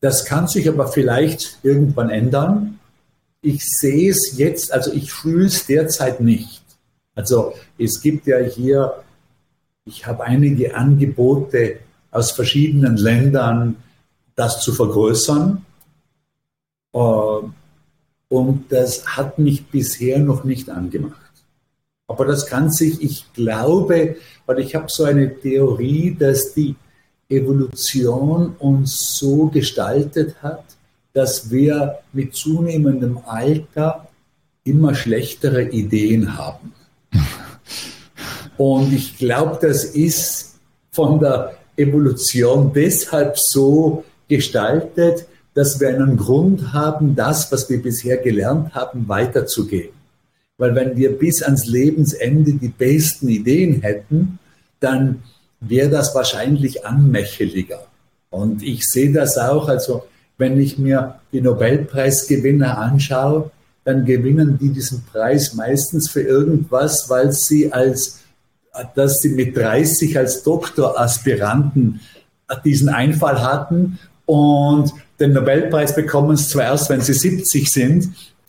Das 0.00 0.24
kann 0.24 0.48
sich 0.48 0.68
aber 0.68 0.88
vielleicht 0.88 1.58
irgendwann 1.62 2.10
ändern. 2.10 2.78
Ich 3.42 3.64
sehe 3.64 4.10
es 4.10 4.34
jetzt, 4.36 4.72
also 4.72 4.92
ich 4.92 5.12
fühle 5.12 5.46
es 5.46 5.66
derzeit 5.66 6.20
nicht. 6.20 6.62
Also 7.14 7.54
es 7.78 8.00
gibt 8.00 8.26
ja 8.26 8.38
hier, 8.38 9.02
ich 9.90 10.06
habe 10.06 10.22
einige 10.24 10.76
Angebote 10.76 11.80
aus 12.12 12.30
verschiedenen 12.30 12.96
Ländern, 12.96 13.76
das 14.36 14.62
zu 14.62 14.72
vergrößern. 14.72 15.64
Äh, 16.94 16.98
und 18.28 18.64
das 18.70 19.06
hat 19.16 19.38
mich 19.38 19.66
bisher 19.66 20.20
noch 20.20 20.44
nicht 20.44 20.70
angemacht. 20.70 21.16
Aber 22.06 22.24
das 22.24 22.46
kann 22.46 22.70
sich, 22.70 23.02
ich 23.02 23.32
glaube, 23.34 24.16
weil 24.46 24.58
ich 24.60 24.74
habe 24.74 24.86
so 24.88 25.04
eine 25.04 25.38
Theorie, 25.40 26.16
dass 26.18 26.54
die 26.54 26.76
Evolution 27.28 28.54
uns 28.58 29.16
so 29.18 29.46
gestaltet 29.46 30.36
hat, 30.42 30.64
dass 31.12 31.50
wir 31.50 31.98
mit 32.12 32.34
zunehmendem 32.34 33.18
Alter 33.26 34.08
immer 34.62 34.94
schlechtere 34.94 35.70
Ideen 35.70 36.36
haben. 36.38 36.72
Und 38.60 38.92
ich 38.92 39.16
glaube, 39.16 39.58
das 39.66 39.84
ist 39.84 40.56
von 40.92 41.18
der 41.18 41.56
Evolution 41.78 42.70
deshalb 42.74 43.38
so 43.38 44.04
gestaltet, 44.28 45.26
dass 45.54 45.80
wir 45.80 45.88
einen 45.88 46.18
Grund 46.18 46.74
haben, 46.74 47.16
das, 47.16 47.50
was 47.50 47.70
wir 47.70 47.80
bisher 47.80 48.18
gelernt 48.18 48.74
haben, 48.74 49.08
weiterzugeben. 49.08 49.94
Weil 50.58 50.74
wenn 50.74 50.94
wir 50.94 51.18
bis 51.18 51.42
ans 51.42 51.64
Lebensende 51.64 52.52
die 52.52 52.68
besten 52.68 53.28
Ideen 53.30 53.80
hätten, 53.80 54.38
dann 54.78 55.22
wäre 55.60 55.88
das 55.88 56.14
wahrscheinlich 56.14 56.84
anmächeliger. 56.84 57.86
Und 58.28 58.62
ich 58.62 58.86
sehe 58.86 59.10
das 59.10 59.38
auch, 59.38 59.70
also 59.70 60.04
wenn 60.36 60.60
ich 60.60 60.76
mir 60.76 61.14
die 61.32 61.40
Nobelpreisgewinner 61.40 62.76
anschaue, 62.76 63.50
dann 63.84 64.04
gewinnen 64.04 64.58
die 64.60 64.68
diesen 64.68 65.02
Preis 65.04 65.54
meistens 65.54 66.10
für 66.10 66.20
irgendwas, 66.20 67.08
weil 67.08 67.32
sie 67.32 67.72
als, 67.72 68.20
dass 68.94 69.20
sie 69.20 69.30
mit 69.30 69.56
30 69.56 70.16
als 70.16 70.42
Doktoraspiranten 70.42 72.00
diesen 72.64 72.88
Einfall 72.88 73.40
hatten 73.42 73.98
und 74.26 74.92
den 75.18 75.32
Nobelpreis 75.32 75.94
bekommen 75.94 76.36
sie 76.36 76.48
zwar 76.48 76.64
erst, 76.64 76.88
wenn 76.88 77.00
sie 77.00 77.12
70 77.12 77.70
sind, 77.70 78.08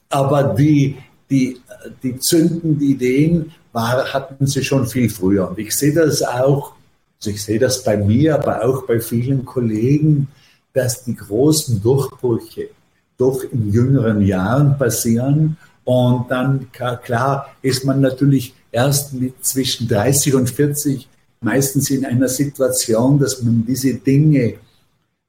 aber 0.09 0.55
die, 0.55 0.97
die 1.29 1.57
die 2.03 2.19
zündenden 2.19 2.81
Ideen 2.81 3.51
war, 3.71 4.13
hatten 4.13 4.45
sie 4.45 4.63
schon 4.63 4.85
viel 4.85 5.09
früher. 5.09 5.49
Und 5.49 5.59
ich 5.59 5.75
sehe 5.75 5.93
das 5.93 6.21
auch, 6.21 6.73
also 7.19 7.29
ich 7.29 7.43
sehe 7.43 7.59
das 7.59 7.83
bei 7.83 7.97
mir, 7.97 8.35
aber 8.35 8.63
auch 8.63 8.85
bei 8.85 8.99
vielen 8.99 9.45
Kollegen, 9.45 10.27
dass 10.73 11.03
die 11.03 11.15
großen 11.15 11.81
Durchbrüche 11.81 12.69
doch 13.17 13.43
in 13.43 13.71
jüngeren 13.71 14.21
Jahren 14.21 14.77
passieren. 14.77 15.57
Und 15.83 16.29
dann, 16.29 16.67
klar, 16.71 17.49
ist 17.61 17.85
man 17.85 18.01
natürlich 18.01 18.53
erst 18.71 19.13
mit 19.13 19.43
zwischen 19.45 19.87
30 19.87 20.35
und 20.35 20.49
40 20.49 21.07
meistens 21.41 21.89
in 21.89 22.05
einer 22.05 22.27
Situation, 22.27 23.19
dass 23.19 23.41
man 23.41 23.65
diese 23.65 23.95
Dinge 23.95 24.55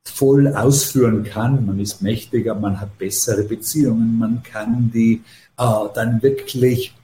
voll 0.05 0.49
ausführen 0.55 1.25
kann. 1.25 1.65
Man 1.67 1.81
ist 1.81 2.03
mächtiger, 2.03 2.55
man 2.55 2.81
hat 2.81 2.99
bessere 2.99 3.45
Beziehungen, 3.45 4.19
man 4.19 4.43
kann 4.43 4.91
die 4.93 5.23
äh, 5.59 5.89
dann 5.95 6.23
wirklich 6.23 6.95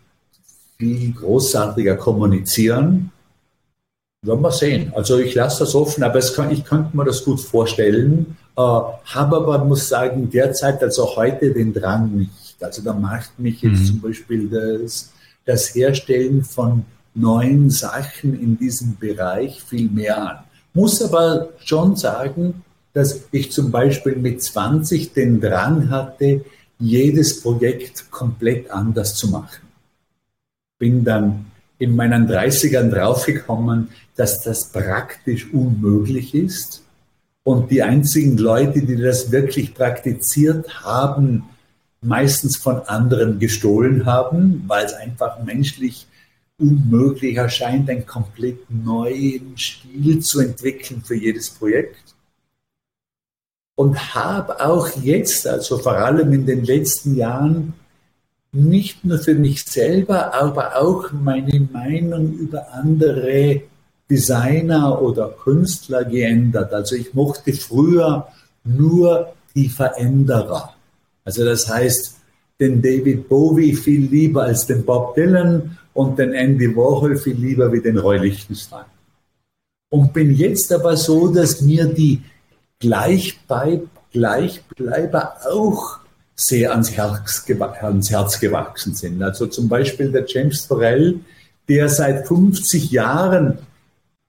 viel 0.79 1.13
großartiger 1.13 1.97
kommunizieren. 1.97 3.11
Werden 4.23 4.43
wir 4.43 4.53
sehen. 4.53 4.93
Also 4.95 5.19
ich 5.19 5.35
lasse 5.35 5.61
das 5.61 5.75
offen, 5.75 6.03
aber 6.03 6.21
kann, 6.21 6.51
ich 6.51 6.65
könnte 6.65 6.97
mir 6.97 7.05
das 7.05 7.25
gut 7.25 7.41
vorstellen, 7.41 8.37
äh, 8.57 8.61
habe 8.61 9.37
aber, 9.37 9.65
muss 9.65 9.89
sagen, 9.89 10.29
derzeit, 10.31 10.83
also 10.83 11.17
heute 11.17 11.53
den 11.53 11.73
Drang 11.73 12.11
nicht. 12.17 12.57
Also 12.61 12.83
da 12.83 12.93
macht 12.93 13.39
mich 13.39 13.63
jetzt 13.63 13.81
mhm. 13.81 13.85
zum 13.85 14.01
Beispiel 14.01 14.49
das, 14.49 15.13
das 15.49 15.75
Herstellen 15.75 16.45
von 16.45 16.85
neuen 17.15 17.71
Sachen 17.71 18.39
in 18.39 18.59
diesem 18.59 18.99
Bereich 18.99 19.63
viel 19.63 19.89
mehr 19.89 20.23
an. 20.23 20.39
Muss 20.75 21.01
aber 21.01 21.49
schon 21.65 21.97
sagen, 21.97 22.63
dass 22.93 23.23
ich 23.33 23.51
zum 23.51 23.71
Beispiel 23.71 24.17
mit 24.17 24.43
20 24.43 25.15
den 25.15 25.41
Drang 25.41 25.89
hatte, 25.89 26.45
jedes 26.79 27.41
Projekt 27.41 28.11
komplett 28.11 28.71
anders 28.71 29.15
zu 29.15 29.29
machen. 29.29 29.67
Bin 30.79 31.03
dann 31.03 31.47
in 31.79 31.97
meinen 31.97 32.29
30ern 32.29 32.91
draufgekommen, 32.91 33.89
dass 34.17 34.43
das 34.43 34.71
praktisch 34.71 35.51
unmöglich 35.53 36.35
ist. 36.35 36.83
Und 37.43 37.71
die 37.71 37.83
einzigen 37.83 38.37
Leute, 38.37 38.83
die 38.83 38.97
das 38.97 39.33
wirklich 39.33 39.75
praktiziert 39.75 40.85
haben, 40.85 41.45
meistens 42.01 42.57
von 42.57 42.81
anderen 42.83 43.39
gestohlen 43.39 44.07
haben, 44.07 44.65
weil 44.67 44.87
es 44.87 44.95
einfach 44.95 45.43
menschlich 45.43 46.07
unmöglich 46.59 47.37
erscheint, 47.37 47.89
einen 47.89 48.07
komplett 48.07 48.71
neuen 48.71 49.57
Stil 49.57 50.21
zu 50.21 50.41
entwickeln 50.41 51.03
für 51.05 51.15
jedes 51.15 51.51
Projekt. 51.51 52.15
Und 53.77 54.15
habe 54.15 54.65
auch 54.65 54.89
jetzt, 55.03 55.47
also 55.47 55.79
vor 55.79 55.97
allem 55.97 56.33
in 56.33 56.47
den 56.47 56.65
letzten 56.65 57.15
Jahren, 57.15 57.75
nicht 58.51 59.05
nur 59.05 59.19
für 59.19 59.35
mich 59.35 59.65
selber, 59.65 60.35
aber 60.35 60.77
auch 60.77 61.13
meine 61.13 61.61
Meinung 61.61 62.33
über 62.33 62.73
andere 62.73 63.63
Designer 64.11 65.01
oder 65.01 65.29
Künstler 65.29 66.05
geändert. 66.05 66.73
Also 66.73 66.97
ich 66.97 67.15
mochte 67.15 67.53
früher 67.53 68.29
nur 68.65 69.33
die 69.55 69.69
Veränderer. 69.69 70.75
Also 71.29 71.45
das 71.45 71.69
heißt, 71.69 72.17
den 72.59 72.81
David 72.81 73.29
Bowie 73.29 73.75
viel 73.75 74.07
lieber 74.07 74.45
als 74.45 74.67
den 74.67 74.83
Bob 74.83 75.15
Dylan 75.15 75.77
und 75.93 76.19
den 76.19 76.33
Andy 76.33 76.75
Warhol 76.75 77.19
viel 77.19 77.37
lieber 77.37 77.71
wie 77.71 77.83
den 77.83 77.99
Roy 77.99 78.17
Lichtenstein. 78.17 78.87
Und 79.91 80.15
bin 80.15 80.35
jetzt 80.35 80.73
aber 80.73 80.97
so, 80.97 81.29
dass 81.29 81.61
mir 81.61 81.85
die 81.85 82.23
Gleichbleiber 82.81 83.91
auch 85.51 85.99
sehr 86.35 86.71
ans 86.71 86.93
Herz, 86.93 87.45
ans 87.83 88.11
Herz 88.11 88.41
gewachsen 88.41 88.95
sind. 88.95 89.23
Also 89.23 89.49
zum 89.49 89.69
Beispiel 89.69 90.11
der 90.11 90.25
James 90.27 90.67
Torrell, 90.67 91.21
der 91.69 91.91
seit 91.91 92.27
50 92.27 92.91
Jahren 92.91 93.59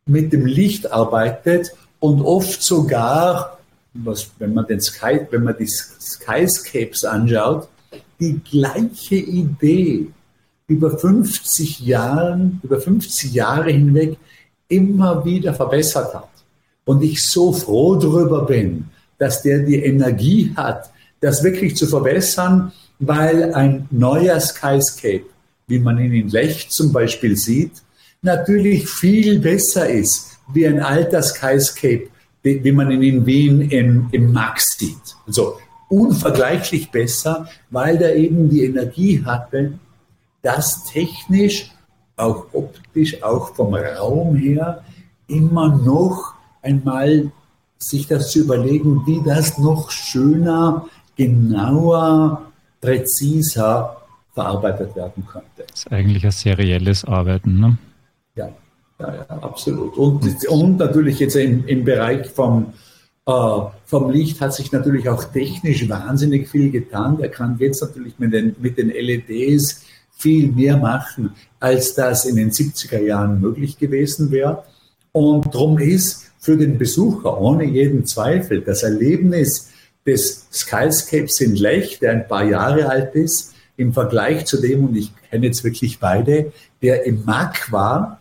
mit 0.05 0.33
dem 0.33 0.45
Licht 0.45 0.91
arbeitet 0.91 1.71
und 2.01 2.21
oft 2.21 2.61
sogar 2.61 3.58
was, 4.03 4.31
wenn 4.39 4.53
man 4.53 4.67
den 4.67 4.81
Sky, 4.81 5.21
wenn 5.29 5.43
man 5.43 5.55
die 5.57 5.67
Skyscapes 5.67 7.03
anschaut, 7.03 7.67
die 8.19 8.39
gleiche 8.39 9.15
Idee 9.15 10.07
über 10.67 10.97
50 10.97 11.79
Jahren, 11.79 12.59
über 12.63 12.79
50 12.79 13.33
Jahre 13.33 13.71
hinweg 13.71 14.17
immer 14.67 15.25
wieder 15.25 15.53
verbessert 15.53 16.13
hat. 16.13 16.29
Und 16.85 17.01
ich 17.01 17.23
so 17.23 17.51
froh 17.51 17.95
darüber 17.95 18.45
bin, 18.45 18.85
dass 19.17 19.41
der 19.41 19.59
die 19.59 19.83
Energie 19.83 20.53
hat, 20.55 20.91
das 21.19 21.43
wirklich 21.43 21.75
zu 21.75 21.87
verbessern, 21.87 22.71
weil 22.99 23.53
ein 23.53 23.87
neuer 23.91 24.39
Skyscape, 24.39 25.25
wie 25.67 25.79
man 25.79 25.97
ihn 25.99 26.13
in 26.13 26.29
Lech 26.29 26.69
zum 26.69 26.91
Beispiel 26.91 27.35
sieht, 27.35 27.71
natürlich 28.21 28.87
viel 28.87 29.39
besser 29.39 29.89
ist 29.89 30.37
wie 30.53 30.67
ein 30.67 30.79
alter 30.79 31.21
Skyscape, 31.21 32.07
wie 32.43 32.71
man 32.71 32.91
ihn 32.91 33.03
in 33.03 33.25
Wien 33.25 33.61
im, 33.69 34.09
im 34.11 34.31
Max 34.31 34.77
sieht. 34.77 35.15
Also 35.27 35.57
unvergleichlich 35.89 36.91
besser, 36.91 37.47
weil 37.69 37.97
der 37.97 38.15
eben 38.15 38.49
die 38.49 38.63
Energie 38.63 39.23
hatte, 39.25 39.73
das 40.41 40.85
technisch, 40.85 41.71
auch 42.15 42.45
optisch, 42.53 43.21
auch 43.23 43.55
vom 43.55 43.73
Raum 43.73 44.35
her, 44.35 44.83
immer 45.27 45.75
noch 45.75 46.33
einmal 46.61 47.31
sich 47.77 48.07
das 48.07 48.31
zu 48.31 48.41
überlegen, 48.41 49.05
wie 49.05 49.21
das 49.25 49.57
noch 49.57 49.89
schöner, 49.89 50.85
genauer, 51.15 52.45
präziser 52.81 53.97
verarbeitet 54.33 54.95
werden 54.95 55.25
könnte. 55.25 55.65
Das 55.67 55.79
ist 55.79 55.91
eigentlich 55.91 56.25
ein 56.25 56.31
serielles 56.31 57.03
Arbeiten, 57.05 57.59
ne? 57.59 57.77
Ja, 58.35 58.49
ja, 58.99 59.15
ja, 59.15 59.25
absolut. 59.41 59.97
Und, 59.97 60.47
und 60.47 60.77
natürlich 60.77 61.19
jetzt 61.19 61.35
im, 61.35 61.65
im 61.67 61.83
Bereich 61.83 62.27
vom, 62.27 62.73
äh, 63.25 63.31
vom 63.85 64.09
Licht 64.11 64.41
hat 64.41 64.53
sich 64.53 64.71
natürlich 64.71 65.07
auch 65.09 65.23
technisch 65.23 65.87
wahnsinnig 65.87 66.49
viel 66.49 66.69
getan. 66.69 67.19
Er 67.21 67.29
kann 67.29 67.57
jetzt 67.59 67.81
natürlich 67.81 68.19
mit 68.19 68.33
den, 68.33 68.55
mit 68.59 68.77
den 68.77 68.89
LEDs 68.89 69.83
viel 70.11 70.51
mehr 70.51 70.77
machen, 70.77 71.31
als 71.59 71.93
das 71.93 72.25
in 72.25 72.35
den 72.35 72.51
70er 72.51 73.01
Jahren 73.01 73.39
möglich 73.39 73.77
gewesen 73.77 74.31
wäre. 74.31 74.63
Und 75.13 75.53
darum 75.53 75.77
ist 75.79 76.25
für 76.39 76.57
den 76.57 76.77
Besucher 76.77 77.39
ohne 77.39 77.63
jeden 77.63 78.05
Zweifel 78.05 78.61
das 78.61 78.83
Erlebnis 78.83 79.69
des 80.05 80.47
Skyscapes 80.51 81.39
in 81.41 81.55
Lech, 81.55 81.99
der 81.99 82.11
ein 82.11 82.27
paar 82.27 82.43
Jahre 82.43 82.89
alt 82.89 83.15
ist, 83.15 83.53
im 83.77 83.93
Vergleich 83.93 84.45
zu 84.45 84.59
dem, 84.59 84.85
und 84.85 84.95
ich 84.97 85.11
kenne 85.29 85.45
jetzt 85.45 85.63
wirklich 85.63 85.99
beide, 85.99 86.51
der 86.81 87.05
im 87.05 87.23
MAC 87.25 87.71
war, 87.71 88.18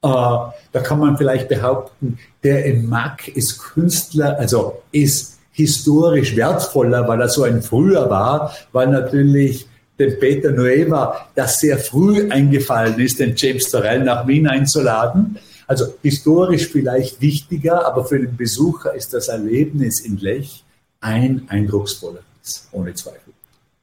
da 0.00 0.80
kann 0.82 1.00
man 1.00 1.16
vielleicht 1.16 1.48
behaupten, 1.48 2.18
der 2.44 2.64
in 2.64 2.88
Mack 2.88 3.28
ist 3.28 3.58
Künstler, 3.58 4.38
also 4.38 4.82
ist 4.92 5.38
historisch 5.52 6.36
wertvoller, 6.36 7.08
weil 7.08 7.20
er 7.20 7.28
so 7.28 7.42
ein 7.42 7.62
früher 7.62 8.08
war, 8.08 8.54
weil 8.72 8.88
natürlich 8.88 9.66
dem 9.98 10.18
Peter 10.20 10.52
Nueva 10.52 11.28
das 11.34 11.58
sehr 11.58 11.78
früh 11.78 12.30
eingefallen 12.30 13.00
ist, 13.00 13.18
den 13.18 13.34
James 13.36 13.68
Torrell 13.70 14.04
nach 14.04 14.26
Wien 14.28 14.46
einzuladen. 14.46 15.38
Also 15.66 15.94
historisch 16.02 16.68
vielleicht 16.68 17.20
wichtiger, 17.20 17.84
aber 17.84 18.04
für 18.04 18.20
den 18.20 18.36
Besucher 18.36 18.94
ist 18.94 19.12
das 19.12 19.26
Erlebnis 19.26 20.00
in 20.00 20.18
Lech 20.18 20.64
ein 21.00 21.42
eindrucksvolleres, 21.48 22.68
ohne 22.70 22.94
Zweifel. 22.94 23.32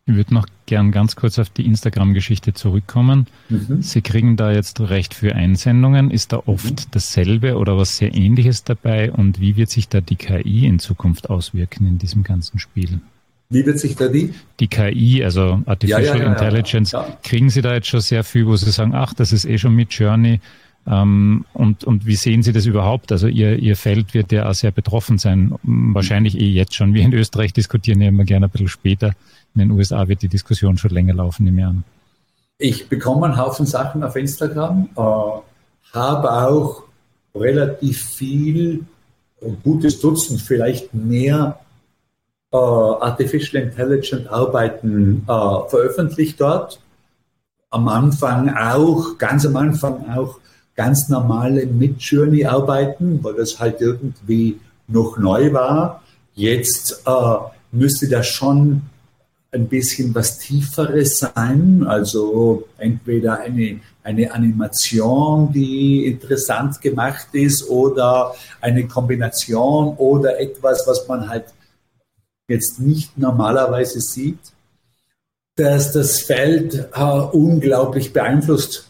Ich 0.08 0.14
würde 0.14 0.36
noch 0.36 0.46
gern 0.68 0.92
ganz 0.92 1.16
kurz 1.16 1.40
auf 1.40 1.50
die 1.50 1.66
Instagram-Geschichte 1.66 2.54
zurückkommen. 2.54 3.26
Mhm. 3.50 3.82
Sie 3.82 4.02
kriegen 4.02 4.38
da 4.38 4.52
jetzt 4.52 4.80
recht 4.80 5.16
für 5.16 5.34
Einsendungen. 5.34 6.12
Ist 6.12 6.32
da 6.32 6.44
oft 6.46 6.86
mhm. 6.86 6.92
dasselbe 6.92 7.58
oder 7.58 7.76
was 7.76 7.98
sehr 7.98 8.14
ähnliches 8.14 8.64
dabei? 8.64 9.12
Und 9.12 9.40
wie 9.40 9.56
wird 9.56 9.72
sich 9.72 9.90
da 9.90 10.02
die 10.02 10.16
KI 10.16 10.68
in 10.68 10.78
Zukunft 10.78 11.32
auswirken 11.32 11.88
in 11.88 11.98
diesem 11.98 12.22
ganzen 12.22 12.60
Spiel? 12.60 13.00
Wie 13.50 13.66
wird 13.66 13.80
sich 13.80 13.96
da 13.96 14.08
die? 14.08 14.32
Die 14.60 14.68
KI, 14.68 15.24
also 15.24 15.64
Artificial 15.66 16.04
ja, 16.04 16.16
ja, 16.16 16.24
ja, 16.24 16.32
Intelligence, 16.32 16.96
kriegen 17.24 17.50
Sie 17.50 17.64
da 17.64 17.74
jetzt 17.74 17.88
schon 17.88 18.02
sehr 18.02 18.24
viel, 18.24 18.46
wo 18.46 18.56
Sie 18.56 18.70
sagen, 18.70 18.94
ach, 18.94 19.16
das 19.16 19.34
ist 19.34 19.46
eh 19.46 19.58
schon 19.58 19.76
mit 19.76 19.92
Journey. 19.92 20.40
Ähm, 20.88 21.46
und, 21.54 21.84
und 21.84 22.06
wie 22.06 22.16
sehen 22.16 22.44
Sie 22.44 22.54
das 22.54 22.68
überhaupt? 22.68 23.12
Also 23.12 23.28
Ihr, 23.28 23.58
Ihr 23.58 23.76
Feld 23.76 24.14
wird 24.14 24.32
ja 24.32 24.48
auch 24.48 24.54
sehr 24.54 24.72
betroffen 24.72 25.18
sein. 25.18 25.56
Wahrscheinlich 25.64 26.40
eh 26.40 26.50
jetzt 26.50 26.76
schon. 26.76 26.94
Wir 26.94 27.02
in 27.02 27.14
Österreich 27.14 27.54
diskutieren 27.54 28.02
ja 28.02 28.10
immer 28.10 28.24
gerne 28.24 28.46
ein 28.46 28.52
bisschen 28.52 28.68
später 28.68 29.16
in 29.56 29.62
den 29.62 29.72
USA 29.72 30.08
wird 30.08 30.22
die 30.22 30.28
Diskussion 30.28 30.78
schon 30.78 30.92
länger 30.92 31.14
laufen 31.14 31.48
im 31.48 31.58
Jahr. 31.58 31.76
Ich 32.58 32.88
bekomme 32.88 33.26
einen 33.26 33.38
Haufen 33.38 33.66
Sachen 33.66 34.04
auf 34.04 34.16
Instagram, 34.16 34.90
äh, 34.96 35.94
habe 35.94 36.32
auch 36.32 36.84
relativ 37.34 38.02
viel, 38.02 38.86
ein 39.42 39.58
gutes 39.64 40.00
Dutzend, 40.00 40.42
vielleicht 40.42 40.94
mehr 40.94 41.60
äh, 42.52 42.58
Artificial 42.58 43.64
Intelligence 43.64 44.28
Arbeiten 44.28 45.24
äh, 45.28 45.70
veröffentlicht 45.70 46.40
dort. 46.40 46.80
Am 47.70 47.88
Anfang 47.88 48.56
auch, 48.56 49.18
ganz 49.18 49.46
am 49.46 49.58
Anfang 49.58 50.10
auch 50.10 50.40
ganz 50.76 51.10
normale 51.10 51.66
Mid-Journey 51.66 52.46
Arbeiten, 52.46 53.24
weil 53.24 53.34
das 53.36 53.60
halt 53.60 53.82
irgendwie 53.82 54.60
noch 54.88 55.18
neu 55.18 55.52
war. 55.54 56.04
Jetzt 56.34 57.04
äh, 57.06 57.36
müsste 57.72 58.08
das 58.08 58.28
schon 58.28 58.84
ein 59.52 59.68
bisschen 59.68 60.14
was 60.14 60.40
Tieferes 60.40 61.20
sein, 61.20 61.86
also 61.88 62.68
entweder 62.78 63.40
eine, 63.40 63.80
eine 64.04 64.34
Animation, 64.34 65.52
die 65.54 66.06
interessant 66.06 66.82
gemacht 66.82 67.28
ist 67.34 67.70
oder 67.70 68.36
eine 68.62 68.86
Kombination 68.88 69.96
oder 69.98 70.40
etwas, 70.40 70.86
was 70.88 71.08
man 71.08 71.30
halt 71.30 71.46
jetzt 72.48 72.80
nicht 72.80 73.18
normalerweise 73.18 74.02
sieht, 74.02 74.40
dass 75.56 75.94
das 75.94 76.22
Feld 76.22 76.90
äh, 76.94 77.02
unglaublich 77.02 78.12
beeinflusst 78.12 78.90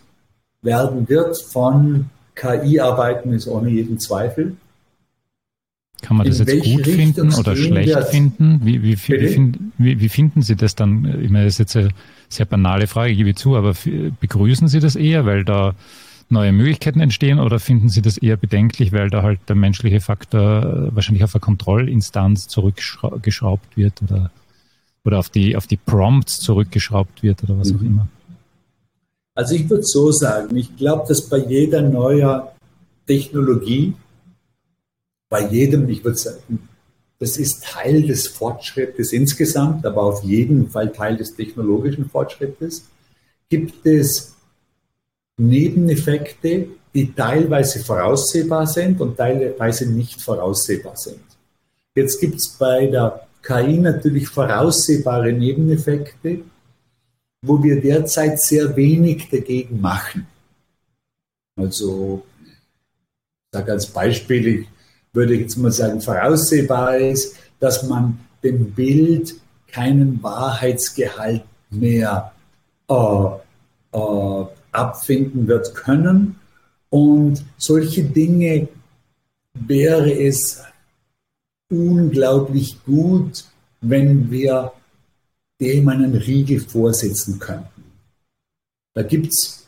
werden 0.61 1.07
wird 1.07 1.39
von 1.39 2.09
KI 2.33 2.79
arbeiten, 2.79 3.33
ist 3.33 3.47
ohne 3.47 3.69
jeden 3.69 3.99
Zweifel. 3.99 4.57
Kann 6.05 6.17
man 6.17 6.27
das 6.27 6.37
jetzt 6.37 6.63
gut 6.63 6.85
Richtung 6.85 6.95
finden 6.95 7.33
oder 7.33 7.55
schlecht 7.55 7.97
finden? 8.09 8.59
Wie, 8.63 8.83
wie, 8.83 8.95
wie, 8.95 9.99
wie, 9.99 10.09
finden 10.09 10.43
Sie 10.43 10.55
das 10.55 10.75
dann? 10.75 11.19
Ich 11.23 11.31
meine, 11.31 11.45
das 11.45 11.55
ist 11.55 11.59
jetzt 11.59 11.75
eine 11.77 11.89
sehr 12.29 12.45
banale 12.45 12.85
Frage, 12.85 13.15
gebe 13.15 13.31
ich 13.31 13.37
zu, 13.37 13.55
aber 13.55 13.73
begrüßen 14.19 14.67
Sie 14.67 14.79
das 14.79 14.95
eher, 14.95 15.25
weil 15.25 15.43
da 15.43 15.73
neue 16.29 16.51
Möglichkeiten 16.51 16.99
entstehen 16.99 17.39
oder 17.39 17.57
finden 17.57 17.89
Sie 17.89 18.03
das 18.03 18.19
eher 18.19 18.37
bedenklich, 18.37 18.91
weil 18.91 19.09
da 19.09 19.23
halt 19.23 19.39
der 19.47 19.55
menschliche 19.55 19.99
Faktor 19.99 20.89
wahrscheinlich 20.93 21.23
auf 21.23 21.33
eine 21.33 21.41
Kontrollinstanz 21.41 22.47
zurückgeschraubt 22.49 23.75
wird 23.75 24.03
oder, 24.03 24.29
oder 25.03 25.17
auf, 25.17 25.29
die, 25.29 25.57
auf 25.57 25.65
die 25.65 25.77
Prompts 25.77 26.39
zurückgeschraubt 26.39 27.23
wird 27.23 27.43
oder 27.43 27.57
was 27.57 27.71
mhm. 27.71 27.77
auch 27.77 27.81
immer? 27.81 28.07
Also 29.33 29.55
ich 29.55 29.67
würde 29.67 29.83
so 29.83 30.11
sagen, 30.11 30.55
ich 30.55 30.77
glaube, 30.77 31.05
dass 31.07 31.27
bei 31.27 31.39
jeder 31.39 31.81
neuer 31.81 32.53
Technologie 33.07 33.95
bei 35.29 35.47
jedem, 35.47 35.89
ich 35.89 36.03
würde 36.03 36.17
sagen, 36.17 36.69
das 37.19 37.37
ist 37.37 37.63
Teil 37.63 38.03
des 38.03 38.27
Fortschrittes 38.27 39.13
insgesamt, 39.13 39.85
aber 39.85 40.03
auf 40.03 40.23
jeden 40.23 40.69
Fall 40.69 40.91
Teil 40.91 41.17
des 41.17 41.35
technologischen 41.35 42.09
Fortschrittes, 42.09 42.85
gibt 43.49 43.85
es 43.85 44.35
Nebeneffekte, 45.37 46.67
die 46.93 47.13
teilweise 47.13 47.83
voraussehbar 47.83 48.67
sind 48.67 49.01
und 49.01 49.17
teilweise 49.17 49.85
nicht 49.89 50.21
voraussehbar 50.21 50.95
sind. 50.95 51.19
Jetzt 51.95 52.19
gibt 52.19 52.35
es 52.35 52.49
bei 52.49 52.87
der 52.87 53.27
KI 53.41 53.77
natürlich 53.77 54.27
voraussehbare 54.27 55.31
Nebeneffekte, 55.31 56.39
wo 57.41 57.61
wir 57.61 57.79
derzeit 57.79 58.41
sehr 58.41 58.75
wenig 58.75 59.29
dagegen 59.29 59.79
machen. 59.79 60.27
Also, 61.55 62.25
ich 62.45 63.57
sage 63.57 63.71
als 63.71 63.87
Beispiel, 63.87 64.47
ich 64.47 64.67
würde 65.15 65.33
ich 65.33 65.41
jetzt 65.41 65.57
mal 65.57 65.71
sagen, 65.71 66.01
voraussehbar 66.01 66.97
ist, 66.97 67.35
dass 67.59 67.83
man 67.83 68.19
dem 68.43 68.71
Bild 68.71 69.35
keinen 69.67 70.21
Wahrheitsgehalt 70.21 71.43
mehr 71.69 72.31
äh, 72.89 72.93
äh, 72.93 74.45
abfinden 74.71 75.47
wird 75.47 75.73
können. 75.73 76.35
Und 76.89 77.43
solche 77.57 78.03
Dinge 78.03 78.67
wäre 79.53 80.11
es 80.11 80.61
unglaublich 81.69 82.77
gut, 82.85 83.45
wenn 83.81 84.29
wir 84.29 84.71
dem 85.59 85.87
einen 85.87 86.15
Riegel 86.15 86.59
vorsetzen 86.59 87.39
könnten. 87.39 87.83
Da 88.93 89.03
gibt 89.03 89.27
es 89.27 89.64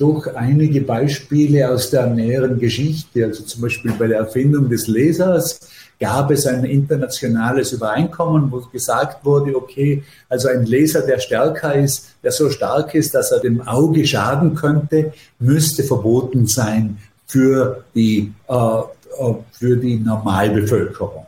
doch 0.00 0.26
einige 0.34 0.80
Beispiele 0.80 1.70
aus 1.70 1.90
der 1.90 2.06
näheren 2.06 2.58
Geschichte. 2.58 3.24
Also 3.26 3.44
zum 3.44 3.62
Beispiel 3.62 3.92
bei 3.98 4.06
der 4.06 4.18
Erfindung 4.18 4.68
des 4.68 4.88
Lasers 4.88 5.60
gab 5.98 6.30
es 6.30 6.46
ein 6.46 6.64
internationales 6.64 7.72
Übereinkommen, 7.72 8.50
wo 8.50 8.60
gesagt 8.72 9.24
wurde, 9.24 9.54
okay, 9.54 10.02
also 10.28 10.48
ein 10.48 10.64
Laser, 10.64 11.02
der 11.02 11.18
stärker 11.18 11.74
ist, 11.74 12.14
der 12.22 12.32
so 12.32 12.48
stark 12.48 12.94
ist, 12.94 13.14
dass 13.14 13.30
er 13.30 13.40
dem 13.40 13.60
Auge 13.60 14.06
schaden 14.06 14.54
könnte, 14.54 15.12
müsste 15.38 15.82
verboten 15.82 16.46
sein 16.46 16.96
für 17.26 17.84
die, 17.94 18.32
äh, 18.48 18.54
äh 18.54 19.34
für 19.52 19.76
die 19.76 19.96
Normalbevölkerung. 19.96 21.26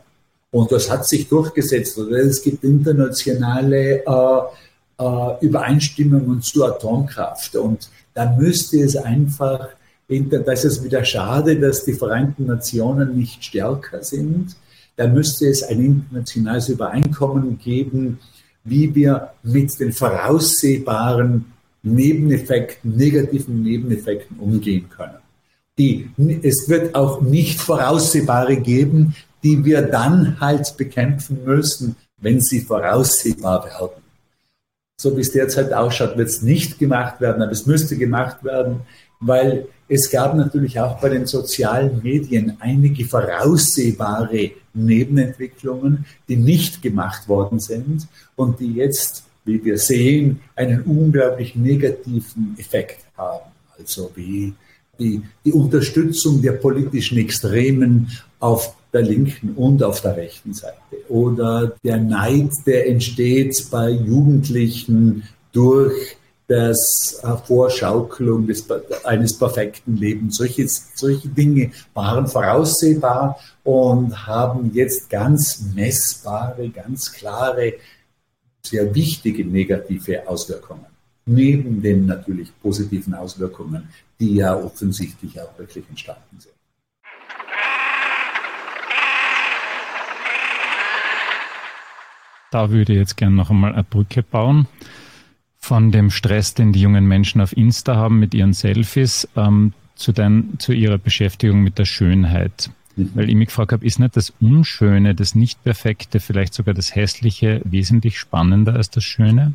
Und 0.49 0.71
das 0.71 0.89
hat 0.89 1.05
sich 1.05 1.27
durchgesetzt. 1.29 1.97
Es 1.97 2.41
gibt 2.41 2.63
internationale 2.63 4.03
äh, 4.05 4.41
äh, 4.99 5.45
Übereinstimmungen 5.45 6.41
zur 6.41 6.67
Atomkraft. 6.67 7.55
Und 7.55 7.89
da 8.13 8.35
müsste 8.37 8.79
es 8.79 8.95
einfach, 8.95 9.69
das 10.07 10.65
ist 10.65 10.83
wieder 10.83 11.03
schade, 11.03 11.59
dass 11.59 11.85
die 11.85 11.93
Vereinten 11.93 12.45
Nationen 12.45 13.17
nicht 13.17 13.43
stärker 13.43 14.03
sind. 14.03 14.55
Da 14.95 15.07
müsste 15.07 15.47
es 15.47 15.63
ein 15.63 15.79
internationales 15.79 16.69
Übereinkommen 16.69 17.57
geben, 17.57 18.19
wie 18.63 18.93
wir 18.93 19.31
mit 19.41 19.79
den 19.79 19.91
voraussehbaren 19.91 21.45
Nebeneffekten, 21.81 22.95
negativen 22.95 23.63
Nebeneffekten 23.63 24.37
umgehen 24.37 24.89
können. 24.89 25.17
Die, 25.77 26.09
es 26.43 26.69
wird 26.69 26.93
auch 26.93 27.21
nicht 27.21 27.59
voraussehbare 27.59 28.57
geben, 28.57 29.15
die 29.43 29.65
wir 29.65 29.81
dann 29.81 30.39
halt 30.39 30.77
bekämpfen 30.77 31.43
müssen, 31.43 31.95
wenn 32.21 32.39
sie 32.39 32.61
voraussehbar 32.61 33.65
werden 33.65 34.02
so 35.03 35.17
wie 35.17 35.21
es 35.21 35.33
derzeit 35.33 35.73
ausschaut, 35.73 36.17
wird 36.17 36.29
es 36.29 36.41
nicht 36.41 36.79
gemacht 36.79 37.19
werden, 37.19 37.43
aber 37.43 37.51
es 37.51 37.65
müsste 37.65 37.97
gemacht 37.97 38.41
werden, 38.41 38.79
weil 39.19 39.67
es 39.89 40.09
gab 40.09 40.33
natürlich 40.33 40.79
auch 40.79 40.97
bei 41.01 41.09
den 41.09 41.25
sozialen 41.25 42.01
Medien 42.01 42.55
einige 42.61 43.03
voraussehbare 43.03 44.51
Nebenentwicklungen, 44.73 46.05
die 46.29 46.37
nicht 46.37 46.81
gemacht 46.81 47.27
worden 47.27 47.59
sind 47.59 48.07
und 48.37 48.61
die 48.61 48.75
jetzt, 48.75 49.25
wie 49.43 49.63
wir 49.65 49.77
sehen, 49.77 50.39
einen 50.55 50.83
unglaublich 50.83 51.53
negativen 51.53 52.55
Effekt 52.57 53.03
haben. 53.17 53.51
Also 53.77 54.09
wie 54.15 54.53
die, 54.97 55.21
die 55.43 55.51
Unterstützung 55.51 56.41
der 56.41 56.53
politischen 56.53 57.17
Extremen 57.17 58.07
auf 58.39 58.73
der 58.93 59.01
linken 59.01 59.53
und 59.55 59.81
auf 59.83 60.01
der 60.01 60.15
rechten 60.15 60.53
Seite. 60.53 60.77
Oder 61.09 61.73
der 61.83 61.97
Neid, 61.97 62.51
der 62.65 62.87
entsteht 62.87 63.69
bei 63.71 63.89
Jugendlichen 63.89 65.23
durch 65.51 66.17
das 66.47 67.21
Vorschaukelung 67.45 68.45
des, 68.45 68.65
eines 69.03 69.37
perfekten 69.37 69.97
Lebens. 69.97 70.37
Solche, 70.37 70.67
solche 70.67 71.29
Dinge 71.29 71.71
waren 71.93 72.27
voraussehbar 72.27 73.39
und 73.63 74.27
haben 74.27 74.71
jetzt 74.73 75.09
ganz 75.09 75.63
messbare, 75.73 76.69
ganz 76.69 77.11
klare, 77.11 77.73
sehr 78.61 78.93
wichtige 78.93 79.45
negative 79.45 80.27
Auswirkungen. 80.27 80.85
Neben 81.25 81.81
den 81.81 82.05
natürlich 82.05 82.51
positiven 82.61 83.13
Auswirkungen, 83.13 83.89
die 84.19 84.35
ja 84.35 84.55
offensichtlich 84.55 85.39
auch 85.39 85.57
wirklich 85.57 85.85
entstanden 85.89 86.39
sind. 86.39 86.53
Da 92.53 92.69
würde 92.69 92.93
ich 92.93 92.99
jetzt 92.99 93.17
gerne 93.17 93.35
noch 93.35 93.49
einmal 93.49 93.73
eine 93.73 93.83
Brücke 93.83 94.21
bauen 94.21 94.67
von 95.57 95.91
dem 95.91 96.11
Stress, 96.11 96.53
den 96.53 96.71
die 96.71 96.81
jungen 96.81 97.07
Menschen 97.07 97.41
auf 97.41 97.57
Insta 97.57 97.95
haben 97.95 98.19
mit 98.19 98.35
ihren 98.35 98.53
Selfies, 98.53 99.27
ähm, 99.35 99.73
zu, 99.95 100.11
dein, 100.11 100.53
zu 100.59 100.71
ihrer 100.71 100.99
Beschäftigung 100.99 101.63
mit 101.63 101.79
der 101.79 101.85
Schönheit. 101.85 102.69
Mhm. 102.95 103.09
Weil 103.15 103.29
ich 103.29 103.35
mich 103.35 103.47
gefragt 103.47 103.71
habe, 103.71 103.83
ist 103.83 103.99
nicht 103.99 104.15
das 104.15 104.33
Unschöne, 104.39 105.15
das 105.15 105.33
Nicht-Perfekte, 105.33 106.19
vielleicht 106.19 106.53
sogar 106.53 106.75
das 106.75 106.93
Hässliche 106.93 107.59
wesentlich 107.63 108.19
spannender 108.19 108.75
als 108.75 108.91
das 108.91 109.03
Schöne? 109.03 109.53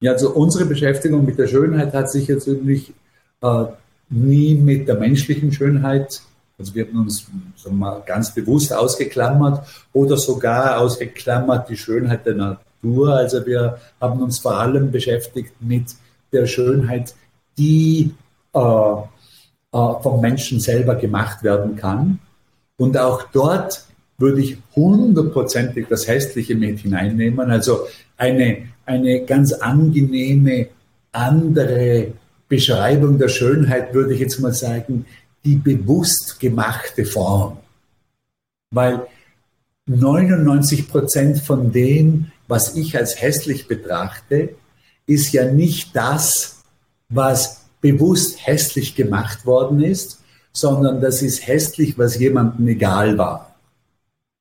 Ja, 0.00 0.12
also 0.12 0.30
unsere 0.30 0.64
Beschäftigung 0.64 1.26
mit 1.26 1.38
der 1.38 1.46
Schönheit 1.46 1.92
hat 1.92 2.10
sich 2.10 2.26
jetzt 2.26 2.48
natürlich 2.48 2.94
äh, 3.42 3.64
nie 4.08 4.54
mit 4.54 4.88
der 4.88 4.98
menschlichen 4.98 5.52
Schönheit 5.52 6.22
also 6.58 6.74
wir 6.74 6.86
haben 6.86 7.00
uns 7.00 7.26
wir 7.62 7.72
mal, 7.72 8.02
ganz 8.06 8.34
bewusst 8.34 8.72
ausgeklammert 8.72 9.66
oder 9.92 10.16
sogar 10.16 10.80
ausgeklammert 10.80 11.68
die 11.68 11.76
Schönheit 11.76 12.24
der 12.24 12.34
Natur. 12.34 13.14
Also 13.14 13.44
wir 13.44 13.78
haben 14.00 14.22
uns 14.22 14.38
vor 14.38 14.58
allem 14.58 14.90
beschäftigt 14.90 15.52
mit 15.60 15.94
der 16.32 16.46
Schönheit, 16.46 17.14
die 17.58 18.14
äh, 18.54 18.58
äh, 18.58 19.02
vom 19.72 20.20
Menschen 20.20 20.60
selber 20.60 20.94
gemacht 20.94 21.42
werden 21.42 21.76
kann. 21.76 22.18
Und 22.78 22.96
auch 22.96 23.24
dort 23.32 23.84
würde 24.18 24.40
ich 24.40 24.56
hundertprozentig 24.74 25.86
das 25.88 26.08
Hässliche 26.08 26.54
mit 26.54 26.78
hineinnehmen. 26.78 27.50
Also 27.50 27.86
eine, 28.16 28.68
eine 28.86 29.24
ganz 29.24 29.52
angenehme 29.52 30.68
andere 31.12 32.12
Beschreibung 32.48 33.18
der 33.18 33.28
Schönheit 33.28 33.92
würde 33.92 34.14
ich 34.14 34.20
jetzt 34.20 34.40
mal 34.40 34.52
sagen, 34.52 35.04
die 35.46 35.56
bewusst 35.56 36.40
gemachte 36.40 37.04
Form. 37.04 37.58
Weil 38.72 39.06
99 39.86 40.88
Prozent 40.88 41.38
von 41.38 41.70
dem, 41.70 42.32
was 42.48 42.74
ich 42.74 42.96
als 42.96 43.22
hässlich 43.22 43.68
betrachte, 43.68 44.56
ist 45.06 45.32
ja 45.32 45.48
nicht 45.50 45.94
das, 45.94 46.64
was 47.08 47.66
bewusst 47.80 48.44
hässlich 48.44 48.96
gemacht 48.96 49.46
worden 49.46 49.80
ist, 49.80 50.20
sondern 50.52 51.00
das 51.00 51.22
ist 51.22 51.46
hässlich, 51.46 51.96
was 51.96 52.18
jemandem 52.18 52.66
egal 52.66 53.16
war. 53.16 53.54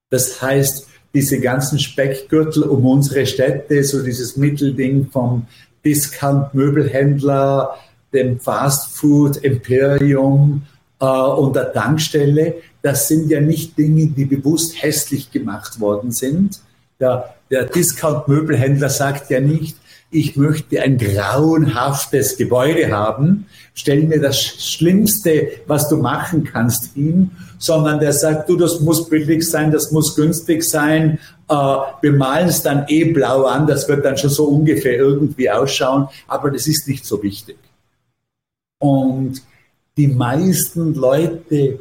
Das 0.10 0.42
heißt, 0.42 0.88
diese 1.14 1.40
ganzen 1.40 1.78
Speckgürtel 1.78 2.64
um 2.64 2.84
unsere 2.88 3.28
Städte, 3.28 3.84
so 3.84 4.02
dieses 4.02 4.38
Mittelding 4.38 5.12
vom 5.12 5.46
Discount-Möbelhändler, 5.86 7.76
dem 8.12 8.40
Fast-Food-Imperium 8.40 10.64
äh, 11.00 11.06
und 11.06 11.56
der 11.56 11.74
Tankstelle, 11.74 12.56
das 12.82 13.08
sind 13.08 13.30
ja 13.30 13.42
nicht 13.42 13.78
Dinge, 13.78 14.08
die 14.08 14.26
bewusst 14.26 14.82
hässlich 14.82 15.32
gemacht 15.32 15.80
worden 15.80 16.12
sind. 16.12 16.60
Der, 17.00 17.36
der 17.50 17.66
Discount-Möbelhändler 17.66 18.90
sagt 18.90 19.30
ja 19.30 19.40
nicht, 19.40 19.78
ich 20.12 20.38
möchte 20.38 20.82
ein 20.82 20.98
grauenhaftes 20.98 22.38
Gebäude 22.38 22.92
haben, 22.92 23.48
stell 23.74 24.04
mir 24.04 24.22
das 24.22 24.40
Schlimmste, 24.40 25.50
was 25.68 25.90
du 25.90 25.98
machen 25.98 26.44
kannst, 26.46 26.94
hin, 26.94 27.32
sondern 27.58 28.00
der 28.00 28.14
sagt, 28.14 28.48
du, 28.48 28.56
das 28.56 28.80
muss 28.80 29.10
billig 29.10 29.44
sein, 29.50 29.72
das 29.72 29.92
muss 29.92 30.16
günstig 30.16 30.64
sein, 30.64 31.20
äh, 31.50 31.54
wir 31.54 32.14
malen 32.14 32.48
es 32.48 32.62
dann 32.62 32.86
eh 32.88 33.06
blau 33.06 33.46
an, 33.46 33.68
das 33.68 33.90
wird 33.90 34.06
dann 34.06 34.18
schon 34.18 34.30
so 34.30 34.46
ungefähr 34.46 34.96
irgendwie 34.96 35.50
ausschauen, 35.50 36.08
aber 36.28 36.52
das 36.52 36.68
ist 36.68 36.88
nicht 36.88 37.06
so 37.06 37.22
wichtig. 37.22 37.58
Und 38.80 39.42
die 39.98 40.08
meisten 40.08 40.94
Leute 40.94 41.80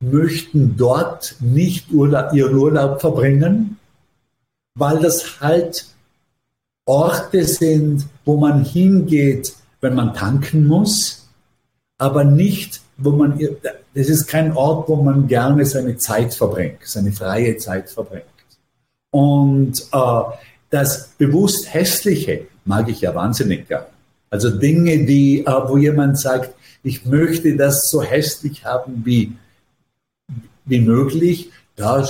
möchten 0.00 0.76
dort 0.76 1.36
nicht 1.40 1.92
Urlaub, 1.92 2.32
ihren 2.32 2.56
Urlaub 2.56 3.00
verbringen, 3.00 3.78
weil 4.74 4.98
das 4.98 5.40
halt 5.40 5.86
Orte 6.84 7.44
sind, 7.44 8.06
wo 8.24 8.36
man 8.36 8.64
hingeht, 8.64 9.54
wenn 9.80 9.94
man 9.94 10.14
tanken 10.14 10.66
muss, 10.66 11.28
aber 11.98 12.24
nicht, 12.24 12.82
wo 12.98 13.10
man, 13.10 13.38
das 13.94 14.08
ist 14.08 14.26
kein 14.26 14.54
Ort, 14.56 14.88
wo 14.88 14.96
man 14.96 15.26
gerne 15.26 15.64
seine 15.64 15.96
Zeit 15.96 16.34
verbringt, 16.34 16.80
seine 16.84 17.12
freie 17.12 17.56
Zeit 17.56 17.88
verbringt. 17.90 18.24
Und 19.10 19.80
äh, 19.92 20.22
das 20.70 21.08
bewusst 21.18 21.72
Hässliche 21.72 22.46
mag 22.64 22.88
ich 22.88 23.00
ja 23.00 23.14
wahnsinnig 23.14 23.68
gern. 23.68 23.86
Also 24.28 24.50
Dinge, 24.50 25.04
die, 25.04 25.46
äh, 25.46 25.68
wo 25.68 25.76
jemand 25.76 26.18
sagt, 26.18 26.52
ich 26.84 27.04
möchte 27.06 27.56
das 27.56 27.88
so 27.90 28.02
hässlich 28.02 28.64
haben 28.64 29.02
wie, 29.04 29.32
wie 30.66 30.80
möglich, 30.80 31.50
da 31.76 32.06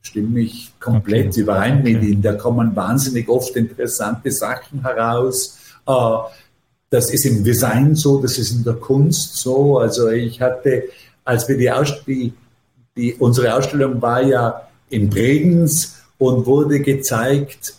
stimme 0.00 0.40
ich 0.40 0.72
komplett 0.80 1.28
okay. 1.28 1.40
überein 1.40 1.82
mit. 1.82 2.02
Ihnen. 2.02 2.22
Da 2.22 2.32
kommen 2.32 2.74
wahnsinnig 2.74 3.28
oft 3.28 3.54
interessante 3.54 4.32
Sachen 4.32 4.82
heraus. 4.82 5.58
Äh, 5.86 5.92
das 6.90 7.10
ist 7.12 7.26
im 7.26 7.44
Design 7.44 7.94
so, 7.94 8.20
das 8.20 8.38
ist 8.38 8.50
in 8.50 8.64
der 8.64 8.74
Kunst 8.74 9.36
so. 9.36 9.78
Also 9.78 10.08
ich 10.08 10.40
hatte, 10.40 10.84
als 11.24 11.46
wir 11.46 11.58
die, 11.58 11.70
Aus 11.70 12.02
die, 12.06 12.32
die 12.96 13.14
unsere 13.14 13.54
Ausstellung 13.54 14.00
war 14.00 14.22
ja 14.22 14.68
in 14.88 15.10
Bregenz 15.10 15.98
und 16.16 16.46
wurde 16.46 16.80
gezeigt 16.80 17.74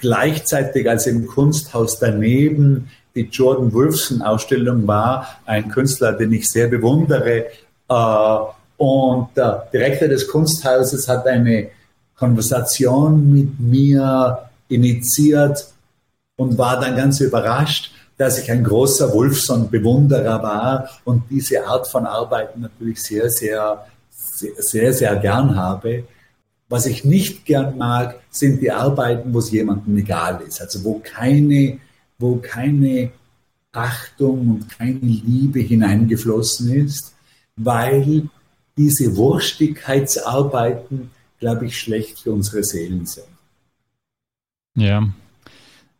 gleichzeitig 0.00 0.90
als 0.90 1.06
im 1.06 1.28
Kunsthaus 1.28 2.00
daneben 2.00 2.90
die 3.16 3.22
Jordan 3.22 3.72
Wolfson 3.72 4.22
Ausstellung 4.22 4.86
war, 4.86 5.26
ein 5.46 5.68
Künstler, 5.68 6.12
den 6.12 6.32
ich 6.32 6.46
sehr 6.46 6.68
bewundere. 6.68 7.46
Äh, 7.88 8.36
und 8.76 9.28
der 9.34 9.66
Direktor 9.72 10.08
des 10.08 10.28
Kunsthauses 10.28 11.08
hat 11.08 11.26
eine 11.26 11.70
Konversation 12.16 13.32
mit 13.32 13.58
mir 13.58 14.38
initiiert 14.68 15.66
und 16.36 16.58
war 16.58 16.78
dann 16.80 16.96
ganz 16.96 17.20
überrascht, 17.20 17.90
dass 18.18 18.38
ich 18.38 18.50
ein 18.50 18.64
großer 18.64 19.12
Wolfson-Bewunderer 19.12 20.42
war 20.42 20.88
und 21.04 21.24
diese 21.30 21.66
Art 21.66 21.86
von 21.88 22.06
Arbeiten 22.06 22.60
natürlich 22.60 23.02
sehr, 23.02 23.28
sehr, 23.28 23.86
sehr, 24.10 24.52
sehr, 24.58 24.92
sehr 24.92 25.16
gern 25.16 25.56
habe. 25.56 26.04
Was 26.68 26.86
ich 26.86 27.04
nicht 27.04 27.44
gern 27.44 27.76
mag, 27.76 28.20
sind 28.30 28.60
die 28.60 28.70
Arbeiten, 28.70 29.32
wo 29.32 29.38
es 29.38 29.50
jemandem 29.50 29.96
egal 29.98 30.40
ist, 30.46 30.60
also 30.60 30.82
wo 30.82 31.00
keine, 31.02 31.78
wo 32.18 32.36
keine 32.36 33.10
Achtung 33.72 34.50
und 34.50 34.68
keine 34.70 34.98
Liebe 34.98 35.60
hineingeflossen 35.60 36.74
ist, 36.74 37.14
weil 37.56 38.28
diese 38.76 39.16
Wurstigkeitsarbeiten, 39.16 41.10
glaube 41.38 41.66
ich, 41.66 41.78
schlecht 41.78 42.20
für 42.20 42.32
unsere 42.32 42.64
Seelen 42.64 43.06
sind. 43.06 43.26
Ja, 44.76 45.08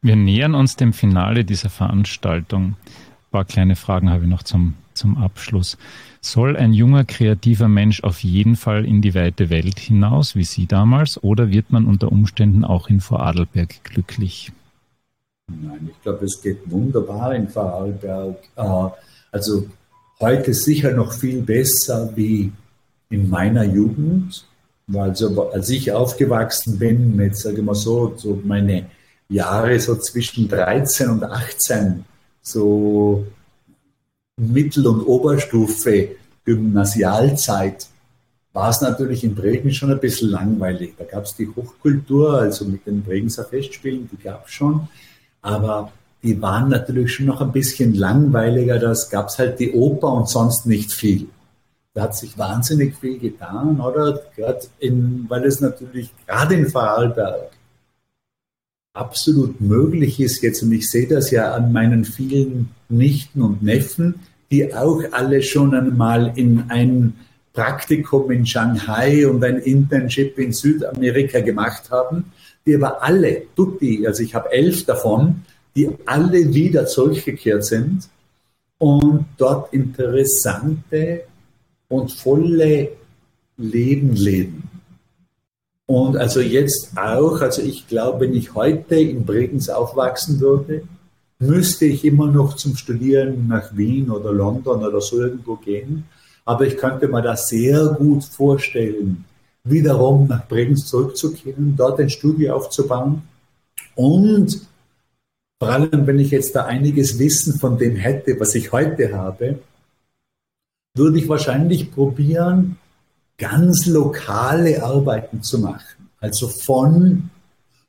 wir 0.03 0.17
nähern 0.17 0.55
uns 0.55 0.77
dem 0.77 0.93
Finale 0.93 1.45
dieser 1.45 1.71
Veranstaltung. 1.71 2.65
Ein 2.65 3.31
paar 3.31 3.45
kleine 3.45 3.77
Fragen 3.77 4.11
habe 4.11 4.25
ich 4.25 4.31
noch 4.31 4.43
zum, 4.43 4.75
zum 4.95 5.17
Abschluss. 5.17 5.79
Soll 6.21 6.57
ein 6.57 6.73
junger, 6.73 7.05
kreativer 7.05 7.69
Mensch 7.69 8.03
auf 8.03 8.23
jeden 8.23 8.57
Fall 8.57 8.85
in 8.85 9.01
die 9.01 9.15
weite 9.15 9.49
Welt 9.49 9.79
hinaus, 9.79 10.35
wie 10.35 10.45
Sie 10.45 10.67
damals, 10.67 11.23
oder 11.23 11.51
wird 11.51 11.71
man 11.71 11.87
unter 11.87 12.13
Umständen 12.13 12.65
auch 12.65 12.89
in 12.89 13.01
Vorarlberg 13.01 13.83
glücklich? 13.85 14.53
Nein, 15.49 15.91
ich 15.93 16.03
glaube, 16.03 16.25
es 16.25 16.41
geht 16.43 16.69
wunderbar 16.71 17.35
in 17.35 17.49
Vorarlberg. 17.49 18.37
Äh, 18.57 18.89
also 19.31 19.69
heute 20.21 20.53
sicher 20.53 20.93
noch 20.93 21.13
viel 21.13 21.43
besser 21.43 22.11
wie 22.17 22.53
in 23.11 23.31
meiner 23.31 23.65
Jugend. 23.65 24.45
Also 24.93 25.51
als 25.51 25.69
ich 25.71 25.93
aufgewachsen 25.93 26.79
bin, 26.79 27.17
mit, 27.17 27.37
sage 27.37 27.59
ich 27.59 27.65
mal 27.65 27.75
so, 27.75 28.15
so 28.17 28.41
meine 28.45 28.87
Jahre 29.29 29.79
so 29.81 29.97
zwischen 29.97 30.49
13 30.49 31.11
und 31.11 31.25
18, 31.25 32.05
so 32.43 33.27
Mittel- 34.37 34.87
und 34.87 35.03
Oberstufe, 35.03 36.17
Gymnasialzeit, 36.45 37.89
war 38.53 38.71
es 38.71 38.81
natürlich 38.81 39.25
in 39.25 39.35
Bregen 39.35 39.73
schon 39.73 39.91
ein 39.91 40.01
bisschen 40.01 40.31
langweilig. 40.31 40.95
Da 40.97 41.05
gab 41.05 41.25
es 41.25 41.35
die 41.35 41.49
Hochkultur, 41.49 42.41
also 42.41 42.65
mit 42.65 42.87
den 42.87 43.03
Bregenzer 43.03 43.45
Festspielen, 43.45 44.09
die 44.11 44.23
gab 44.23 44.47
es 44.47 44.53
schon. 44.53 44.89
Aber 45.47 45.93
die 46.25 46.43
waren 46.43 46.69
natürlich 46.71 47.15
schon 47.15 47.27
noch 47.27 47.41
ein 47.41 47.53
bisschen 47.53 47.95
langweiliger. 47.95 48.81
Das 48.81 49.11
gab 49.11 49.29
es 49.29 49.39
halt 49.39 49.61
die 49.61 49.71
Oper 49.73 50.13
und 50.13 50.29
sonst 50.29 50.67
nicht 50.67 50.93
viel. 50.93 51.29
Da 51.95 52.03
hat 52.03 52.17
sich 52.17 52.37
wahnsinnig 52.37 52.97
viel 52.97 53.19
getan, 53.19 53.81
oder? 53.81 54.21
In, 54.81 55.27
weil 55.29 55.45
es 55.45 55.61
natürlich 55.61 56.13
gerade 56.27 56.57
in 56.57 56.69
Vorarlberg 56.69 57.51
absolut 58.93 59.61
möglich 59.61 60.19
ist 60.19 60.43
jetzt, 60.43 60.63
und 60.65 60.73
ich 60.73 60.91
sehe 60.91 61.07
das 61.07 61.31
ja 61.31 61.55
an 61.55 61.71
meinen 61.71 62.05
vielen 62.05 62.71
Nichten 62.89 63.41
und 63.43 63.63
Neffen, 63.63 64.17
die 64.51 64.75
auch 64.75 65.01
alle 65.13 65.43
schon 65.43 65.75
einmal 65.75 66.33
in 66.35 66.65
ein 66.71 67.15
Praktikum 67.53 68.31
in 68.33 68.47
Shanghai 68.47 69.29
und 69.29 69.45
ein 69.45 69.59
Internship 69.59 70.39
in 70.39 70.53
Südamerika 70.53 71.41
gemacht 71.41 71.91
haben, 71.91 72.33
die 72.67 72.75
aber 72.75 73.03
alle, 73.03 73.43
tutti, 73.55 74.07
also 74.07 74.23
ich 74.23 74.35
habe 74.35 74.51
elf 74.51 74.85
davon, 74.85 75.43
die 75.75 75.89
alle 76.07 76.53
wieder 76.53 76.87
zurückgekehrt 76.87 77.65
sind 77.65 78.09
und 78.79 79.27
dort 79.37 79.73
interessante 79.73 81.23
und 81.89 82.11
volle 82.13 82.91
Leben 83.57 84.15
leben. 84.15 84.69
Und 85.87 86.17
also 86.17 86.41
jetzt 86.41 86.91
auch, 86.97 87.41
also 87.41 87.63
ich 87.63 87.87
glaube, 87.87 88.21
wenn 88.21 88.35
ich 88.35 88.55
heute 88.55 88.97
in 88.97 89.25
Bregenz 89.25 89.69
aufwachsen 89.69 90.41
würde, 90.41 90.83
müsste 91.39 91.85
ich 91.85 92.05
immer 92.05 92.27
noch 92.27 92.57
zum 92.57 92.77
Studieren 92.77 93.47
nach 93.47 93.77
Wien 93.77 94.11
oder 94.11 94.33
London 94.33 94.85
oder 94.85 95.01
so 95.01 95.21
irgendwo 95.21 95.57
gehen. 95.57 96.05
Aber 96.45 96.67
ich 96.67 96.77
könnte 96.77 97.09
mir 97.09 97.23
das 97.23 97.49
sehr 97.49 97.87
gut 97.99 98.25
vorstellen, 98.25 99.25
wiederum 99.71 100.29
nach 100.29 100.47
Bregenz 100.47 100.87
zurückzukehren, 100.87 101.75
dort 101.77 102.01
ein 102.01 102.11
Studio 102.11 102.57
aufzubauen 102.57 103.23
und 103.95 104.61
vor 105.59 105.69
allem, 105.71 106.07
wenn 106.07 106.19
ich 106.19 106.31
jetzt 106.31 106.55
da 106.55 106.67
einiges 106.67 107.19
Wissen 107.19 107.59
von 107.59 107.79
dem 107.79 107.97
hätte, 107.97 108.39
was 108.39 108.55
ich 108.55 108.73
heute 108.73 109.15
habe, 109.15 109.59
würde 110.95 111.19
ich 111.19 111.29
wahrscheinlich 111.29 111.93
probieren, 111.93 112.79
ganz 113.39 113.87
lokale 113.87 114.83
Arbeiten 114.83 115.43
zu 115.43 115.59
machen. 115.59 116.11
Also 116.21 116.49
von, 116.49 117.31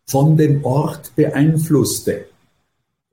von 0.06 0.38
dem 0.38 0.64
Ort 0.64 1.14
beeinflusste. 1.16 2.26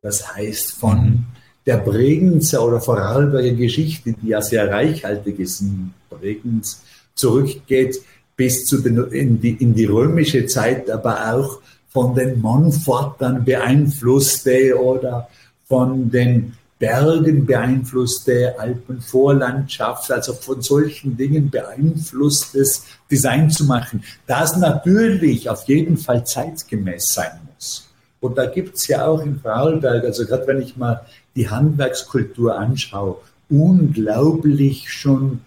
Das 0.03 0.35
heißt, 0.35 0.73
von 0.73 1.25
der 1.67 1.79
Bregenzer 1.79 2.65
oder 2.65 2.81
Vorarlberger 2.81 3.55
Geschichte, 3.55 4.13
die 4.13 4.29
ja 4.29 4.43
sehr 4.43 4.71
reichhaltig 4.71 5.39
ist 5.41 5.63
in 5.63 5.95
Bregenz, 6.11 6.83
zurückgeht 7.15 8.03
bis 8.37 8.67
zu 8.67 8.79
den, 8.79 8.99
in, 9.13 9.41
die, 9.41 9.53
in 9.53 9.75
die 9.75 9.85
römische 9.85 10.47
Zeit, 10.47 10.91
aber 10.91 11.35
auch 11.35 11.61
von 11.89 12.15
den 12.15 12.41
Montfortern 12.41 13.45
beeinflusste 13.45 14.77
oder 14.81 15.29
von 15.69 16.11
den 16.11 16.55
Bergen 16.79 17.47
beeinflusste 17.47 18.59
Alpenvorlandschaft, 18.59 20.11
also 20.11 20.35
von 20.35 20.61
solchen 20.61 21.17
Dingen 21.17 21.49
beeinflusstes 21.49 22.85
Design 23.11 23.49
zu 23.49 23.65
machen, 23.65 24.03
das 24.27 24.57
natürlich 24.57 25.49
auf 25.49 25.69
jeden 25.69 25.97
Fall 25.97 26.27
zeitgemäß 26.27 27.07
sein 27.07 27.41
muss. 27.55 27.89
Und 28.21 28.37
da 28.37 28.47
gibt 28.47 28.77
es 28.77 28.89
ja 28.89 29.07
auch 29.07 29.23
in 29.23 29.39
Vorarlberg, 29.39 30.05
also 30.05 30.27
gerade 30.27 30.47
wenn 30.47 30.63
ich 30.63 30.77
mal 30.77 31.07
die 31.37 31.49
Handwerkskultur 31.49 32.59
anschaue, 32.59 33.17
unglaublich 33.49 34.91
schon 34.93 35.41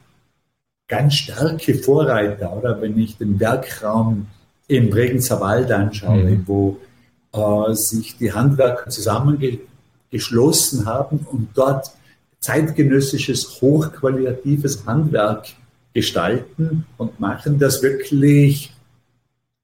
ganz 0.88 1.15
starke 1.15 1.75
Vorreiter, 1.75 2.55
oder 2.55 2.81
wenn 2.81 2.97
ich 2.97 3.17
den 3.17 3.39
Werkraum 3.39 4.27
im 4.67 4.89
Bregenzer 4.89 5.39
Wald 5.41 5.71
anschaue, 5.71 6.23
mhm. 6.23 6.43
wo 6.45 6.77
äh, 7.33 7.73
sich 7.73 8.17
die 8.17 8.33
Handwerker 8.33 8.89
zusammengeschlossen 8.89 10.85
haben 10.85 11.25
und 11.29 11.49
dort 11.53 11.91
zeitgenössisches, 12.39 13.61
hochqualitatives 13.61 14.85
Handwerk 14.85 15.47
gestalten 15.93 16.85
und 16.97 17.19
machen 17.19 17.59
das 17.59 17.81
wirklich 17.81 18.73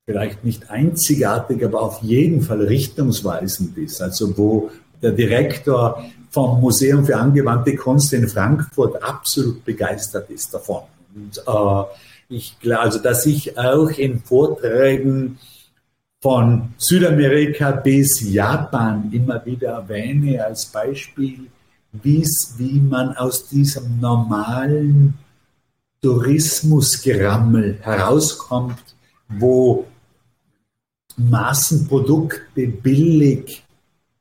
vielleicht 0.05 0.43
nicht 0.43 0.69
einzigartig, 0.69 1.63
aber 1.63 1.81
auf 1.81 2.01
jeden 2.01 2.41
Fall 2.41 2.61
richtungsweisend 2.61 3.77
ist. 3.77 4.01
Also 4.01 4.37
wo 4.37 4.71
der 5.01 5.11
Direktor 5.11 6.03
vom 6.29 6.59
Museum 6.59 7.05
für 7.05 7.17
angewandte 7.17 7.75
Kunst 7.75 8.11
in 8.13 8.27
Frankfurt 8.27 9.01
absolut 9.03 9.63
begeistert 9.63 10.29
ist 10.29 10.53
davon. 10.53 10.81
Und 11.15 11.37
äh, 11.37 11.83
ich 12.29 12.59
glaube, 12.59 12.81
also 12.81 12.99
dass 12.99 13.25
ich 13.25 13.57
auch 13.57 13.89
in 13.89 14.19
Vorträgen 14.19 15.37
von 16.21 16.73
Südamerika 16.77 17.71
bis 17.71 18.21
Japan 18.21 19.11
immer 19.11 19.45
wieder 19.45 19.71
erwähne 19.71 20.43
als 20.43 20.67
Beispiel, 20.67 21.47
wie 21.91 22.79
man 22.79 23.15
aus 23.17 23.49
diesem 23.49 23.99
normalen 23.99 25.15
Tourismusgerammel 26.01 27.79
herauskommt, 27.81 28.83
wo 29.29 29.85
Massenprodukte 31.17 32.67
billig, 32.67 33.63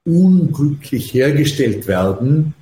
unglücklich 0.05 1.15
hergestellt 1.15 1.87
werden. 1.87 2.55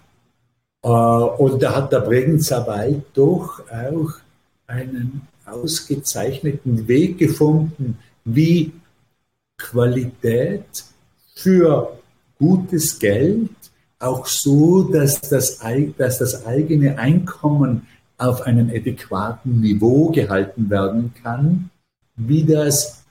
Äh, 0.83 0.89
und 0.89 1.63
da 1.63 1.77
hat 1.77 1.93
der 1.93 2.01
Bregenzer 2.01 2.67
Wald 2.67 3.05
doch 3.15 3.63
auch 3.71 4.13
einen 4.67 5.23
ausgezeichneten 5.45 6.87
Weg 6.87 7.19
gefunden, 7.19 7.99
wie 8.25 8.73
Qualität 9.59 10.85
für 11.35 11.99
gutes 12.39 12.99
Geld 12.99 13.51
auch 13.99 14.27
so, 14.27 14.85
dass 14.85 15.21
das, 15.21 15.59
dass 15.99 16.19
das 16.19 16.47
eigene 16.47 16.99
Einkommen 16.99 17.87
auf 18.17 18.43
einem 18.43 18.71
adäquaten 18.71 19.61
Niveau 19.61 20.11
gehalten 20.11 20.71
werden 20.71 21.13
kann, 21.23 21.71
wie 22.17 22.45
das 22.45 23.05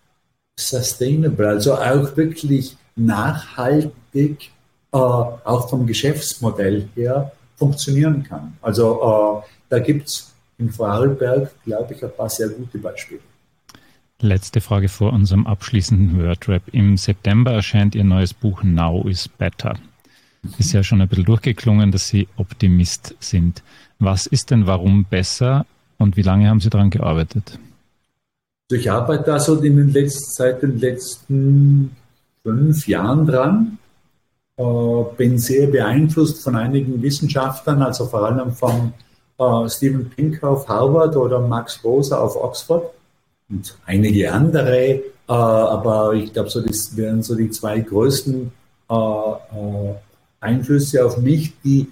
sustainable, 0.55 1.47
also 1.47 1.75
auch 1.75 2.15
wirklich 2.17 2.77
nachhaltig, 2.95 4.51
äh, 4.91 4.97
auch 4.97 5.69
vom 5.69 5.85
Geschäftsmodell 5.85 6.89
her 6.95 7.31
funktionieren 7.59 8.23
kann. 8.23 8.57
Also 8.61 9.43
äh, 9.43 9.47
da 9.69 9.79
gibt 9.79 10.07
es 10.07 10.33
in 10.57 10.71
Vorarlberg, 10.71 11.51
glaube 11.65 11.93
ich, 11.93 12.03
ein 12.03 12.11
paar 12.15 12.29
sehr 12.29 12.49
gute 12.49 12.79
Beispiele. 12.79 13.21
Letzte 14.21 14.59
Frage 14.59 14.89
vor 14.89 15.13
unserem 15.13 15.47
abschließenden 15.47 16.19
Wordrap. 16.19 16.63
Im 16.73 16.97
September 16.97 17.53
erscheint 17.53 17.95
Ihr 17.95 18.03
neues 18.03 18.33
Buch 18.33 18.63
Now 18.63 19.07
is 19.07 19.29
Better. 19.29 19.75
Ist 20.57 20.73
ja 20.73 20.83
schon 20.83 21.01
ein 21.01 21.07
bisschen 21.07 21.25
durchgeklungen, 21.25 21.91
dass 21.91 22.07
Sie 22.07 22.27
Optimist 22.37 23.15
sind. 23.19 23.63
Was 23.99 24.25
ist 24.25 24.51
denn 24.51 24.67
warum 24.67 25.05
besser 25.05 25.65
und 25.97 26.17
wie 26.17 26.21
lange 26.21 26.49
haben 26.49 26.59
Sie 26.59 26.69
daran 26.69 26.89
gearbeitet? 26.89 27.59
Also 28.69 28.81
ich 28.81 28.91
arbeite 28.91 29.23
da 29.23 29.39
so 29.39 29.55
in 29.61 29.77
den 29.77 29.91
letzten, 29.91 30.31
seit 30.31 30.61
den 30.61 30.79
letzten 30.79 31.95
fünf 32.43 32.87
Jahren 32.87 33.25
dran. 33.25 33.78
Äh, 34.59 35.03
bin 35.15 35.37
sehr 35.37 35.67
beeinflusst 35.67 36.43
von 36.43 36.57
einigen 36.57 37.01
Wissenschaftlern, 37.01 37.81
also 37.81 38.05
vor 38.07 38.25
allem 38.25 38.51
von 38.51 38.91
äh, 39.37 39.69
Steven 39.69 40.09
Pinker 40.09 40.49
auf 40.49 40.67
Harvard 40.67 41.15
oder 41.15 41.39
Max 41.39 41.81
Rosa 41.81 42.19
auf 42.19 42.35
Oxford 42.35 42.91
und 43.49 43.77
einige 43.85 44.33
andere. 44.33 44.77
Äh, 44.85 45.01
aber 45.27 46.13
ich 46.13 46.33
glaube, 46.33 46.49
so 46.49 46.59
das 46.59 46.97
wären 46.97 47.23
so 47.23 47.35
die 47.35 47.49
zwei 47.49 47.79
größten 47.79 48.51
Einflüsse 50.39 51.05
auf 51.05 51.19
mich, 51.19 51.53
die 51.63 51.87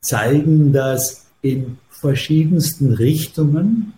zeigen, 0.00 0.72
dass 0.72 1.26
in 1.42 1.76
verschiedensten 1.90 2.92
Richtungen 2.92 3.94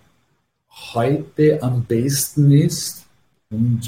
heute 0.94 1.62
am 1.62 1.84
besten 1.84 2.50
ist. 2.52 3.04
Und 3.50 3.82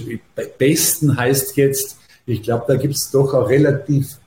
besten 0.59 1.17
heißt 1.17 1.57
jetzt, 1.57 1.97
ich 2.27 2.43
glaube, 2.43 2.65
da 2.69 2.77
gibt 2.77 2.95
es 2.95 3.11
doch 3.11 3.33
auch 3.35 3.49
relativ, 3.49 4.20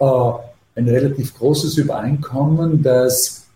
ein 0.00 0.88
relativ 0.88 1.36
großes 1.36 1.76
Übereinkommen, 1.76 2.82
dass 2.82 3.46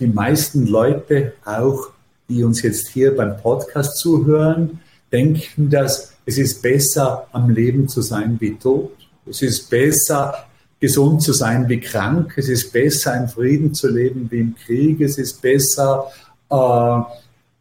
die 0.00 0.06
meisten 0.06 0.66
Leute, 0.66 1.32
auch 1.44 1.88
die 2.28 2.44
uns 2.44 2.62
jetzt 2.62 2.88
hier 2.88 3.16
beim 3.16 3.36
Podcast 3.38 3.98
zuhören, 3.98 4.80
denken, 5.12 5.70
dass 5.70 6.12
es 6.26 6.38
ist 6.38 6.62
besser, 6.62 7.26
am 7.32 7.50
Leben 7.50 7.88
zu 7.88 8.02
sein 8.02 8.36
wie 8.40 8.54
tot. 8.54 8.92
Es 9.26 9.42
ist 9.42 9.68
besser, 9.70 10.46
gesund 10.80 11.22
zu 11.22 11.32
sein 11.32 11.68
wie 11.68 11.80
krank. 11.80 12.34
Es 12.36 12.48
ist 12.48 12.72
besser, 12.72 13.16
in 13.16 13.28
Frieden 13.28 13.74
zu 13.74 13.88
leben 13.88 14.30
wie 14.30 14.40
im 14.40 14.54
Krieg. 14.54 15.00
Es 15.00 15.18
ist 15.18 15.40
besser, 15.40 16.06
äh, 16.50 16.54
äh, 16.56 17.04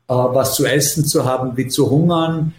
was 0.07 0.55
zu 0.55 0.65
essen 0.65 1.05
zu 1.05 1.23
haben 1.23 1.55
wie 1.55 1.67
zu 1.67 1.89
hungern. 1.89 2.53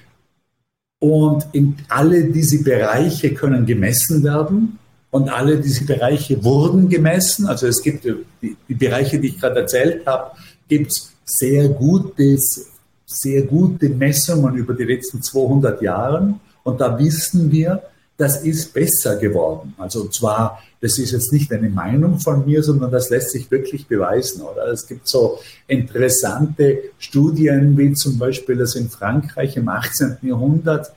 Und 1.01 1.47
in 1.53 1.77
alle 1.89 2.25
diese 2.25 2.63
Bereiche 2.63 3.35
können 3.35 3.67
gemessen 3.67 4.23
werden. 4.23 4.79
Und 5.15 5.29
alle 5.29 5.61
diese 5.61 5.85
Bereiche 5.85 6.43
wurden 6.43 6.89
gemessen. 6.89 7.47
Also 7.47 7.69
es 7.69 7.81
gibt 7.81 8.03
die, 8.03 8.57
die 8.69 8.75
Bereiche, 8.75 9.21
die 9.21 9.29
ich 9.29 9.39
gerade 9.39 9.61
erzählt 9.61 10.05
habe, 10.07 10.33
gibt 10.69 10.91
es 10.91 11.13
sehr 11.25 11.69
gutes, 11.69 12.67
sehr 13.07 13.43
gute 13.43 13.91
Messungen 13.91 14.57
über 14.57 14.75
die 14.75 14.83
letzten 14.83 15.23
200 15.23 15.81
Jahre. 15.81 16.35
Und 16.65 16.81
da 16.81 16.99
wissen 16.99 17.53
wir, 17.53 17.81
das 18.17 18.43
ist 18.43 18.75
besser 18.75 19.15
geworden. 19.15 19.73
Also 19.79 20.09
zwar, 20.09 20.61
das 20.81 20.99
ist 20.99 21.13
jetzt 21.13 21.33
nicht 21.33 21.53
eine 21.53 21.71
Meinung 21.71 22.19
von 22.19 22.45
mir, 22.45 22.65
sondern 22.65 22.91
das 22.91 23.09
lässt 23.09 23.31
sich 23.31 23.49
wirklich 23.53 23.87
beweisen. 23.87 24.43
Oder 24.43 24.67
es 24.67 24.85
gibt 24.85 25.07
so 25.07 25.39
interessante 25.69 26.91
Studien, 26.99 27.79
wie 27.79 27.93
zum 27.93 28.19
Beispiel, 28.19 28.57
dass 28.57 28.75
in 28.75 28.91
Frankreich 28.91 29.57
im 29.57 29.69
18. 29.69 30.17
Jahrhundert 30.23 30.93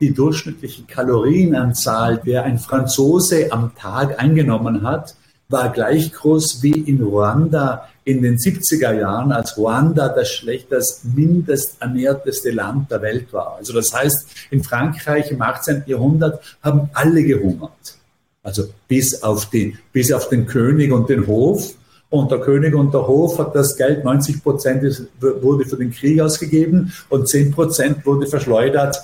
die 0.00 0.14
durchschnittliche 0.14 0.84
Kalorienanzahl, 0.84 2.18
der 2.24 2.44
ein 2.44 2.58
Franzose 2.58 3.52
am 3.52 3.74
Tag 3.74 4.20
eingenommen 4.20 4.82
hat, 4.82 5.14
war 5.48 5.70
gleich 5.70 6.12
groß 6.12 6.62
wie 6.62 6.72
in 6.72 7.02
Ruanda 7.02 7.88
in 8.04 8.22
den 8.22 8.36
70er 8.36 8.92
Jahren, 8.92 9.32
als 9.32 9.56
Ruanda 9.56 10.08
das 10.08 10.30
schlechtest, 10.30 11.04
mindest 11.04 11.76
ernährteste 11.80 12.50
Land 12.50 12.90
der 12.90 13.02
Welt 13.02 13.32
war. 13.32 13.56
Also 13.58 13.72
das 13.72 13.92
heißt, 13.92 14.26
in 14.50 14.64
Frankreich 14.64 15.30
im 15.30 15.42
18. 15.42 15.84
Jahrhundert 15.86 16.40
haben 16.62 16.88
alle 16.94 17.22
gehungert. 17.22 17.96
Also 18.42 18.64
bis 18.88 19.22
auf 19.22 19.50
den, 19.50 19.78
bis 19.92 20.12
auf 20.12 20.28
den 20.28 20.46
König 20.46 20.92
und 20.92 21.08
den 21.10 21.26
Hof. 21.26 21.74
Und 22.08 22.30
der 22.30 22.40
König 22.40 22.74
und 22.74 22.92
der 22.92 23.06
Hof 23.06 23.38
hat 23.38 23.54
das 23.54 23.76
Geld, 23.76 24.04
90 24.04 24.42
Prozent 24.42 24.82
wurde 25.20 25.64
für 25.64 25.76
den 25.76 25.92
Krieg 25.92 26.20
ausgegeben 26.20 26.92
und 27.08 27.28
10 27.28 27.52
Prozent 27.52 28.06
wurde 28.06 28.26
verschleudert 28.26 28.96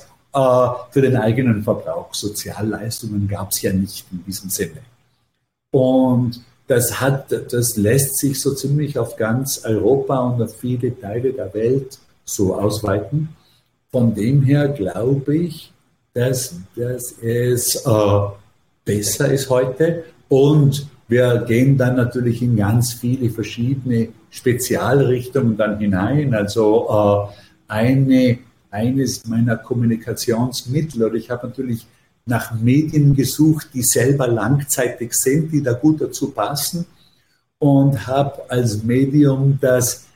für 0.90 1.00
den 1.00 1.16
eigenen 1.16 1.62
Verbrauch. 1.62 2.12
Sozialleistungen 2.12 3.26
gab 3.26 3.52
es 3.52 3.62
ja 3.62 3.72
nicht 3.72 4.06
in 4.12 4.24
diesem 4.24 4.50
Sinne. 4.50 4.82
Und 5.70 6.40
das 6.66 7.00
hat, 7.00 7.30
das 7.30 7.76
lässt 7.76 8.18
sich 8.18 8.40
so 8.40 8.54
ziemlich 8.54 8.98
auf 8.98 9.16
ganz 9.16 9.64
Europa 9.64 10.18
und 10.18 10.42
auf 10.42 10.56
viele 10.56 10.98
Teile 10.98 11.32
der 11.32 11.52
Welt 11.54 11.98
so 12.24 12.54
ausweiten. 12.54 13.28
Von 13.90 14.14
dem 14.14 14.42
her 14.42 14.68
glaube 14.68 15.36
ich, 15.36 15.72
dass, 16.12 16.56
dass 16.74 17.14
es 17.22 17.86
äh, 17.86 18.20
besser 18.84 19.32
ist 19.32 19.48
heute 19.48 20.04
und 20.28 20.86
wir 21.08 21.44
gehen 21.46 21.78
dann 21.78 21.96
natürlich 21.96 22.42
in 22.42 22.56
ganz 22.56 22.94
viele 22.94 23.30
verschiedene 23.30 24.08
Spezialrichtungen 24.30 25.56
dann 25.56 25.78
hinein. 25.78 26.34
Also 26.34 27.30
äh, 27.30 27.72
eine, 27.72 28.38
eines 28.70 29.26
meiner 29.26 29.56
Kommunikationsmittel, 29.56 31.04
oder 31.04 31.14
ich 31.14 31.30
habe 31.30 31.48
natürlich 31.48 31.86
nach 32.26 32.54
Medien 32.54 33.14
gesucht, 33.14 33.68
die 33.72 33.82
selber 33.82 34.26
langzeitig 34.26 35.14
sind, 35.14 35.52
die 35.52 35.62
da 35.62 35.72
gut 35.72 36.00
dazu 36.00 36.32
passen 36.32 36.86
und 37.58 38.06
habe 38.06 38.50
als 38.50 38.82
Medium 38.82 39.58
das 39.60 40.06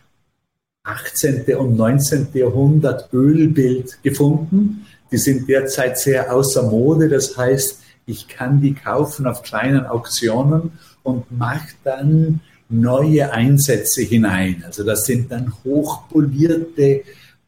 18. 0.83 1.55
und 1.57 1.77
19. 1.77 2.29
Jahrhundert 2.35 3.13
Ölbild 3.13 4.03
gefunden. 4.03 4.87
Die 5.13 5.19
sind 5.19 5.49
derzeit 5.49 5.99
sehr 5.99 6.33
außer 6.35 6.65
Mode, 6.65 7.09
das 7.09 7.37
heißt, 7.37 7.81
ich 8.07 8.27
kann 8.27 8.61
die 8.61 8.75
kaufen 8.75 9.27
auf 9.27 9.43
kleinen 9.43 9.87
Auktionen 9.87 10.73
und 11.03 11.31
mache 11.31 11.75
dann 11.85 12.41
neue 12.69 13.33
Einsätze 13.33 14.03
hinein. 14.03 14.65
Also 14.67 14.85
das 14.85 15.05
sind 15.05 15.31
dann 15.31 15.53
hochpolierte 15.65 17.03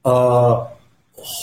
äh, 0.04 0.54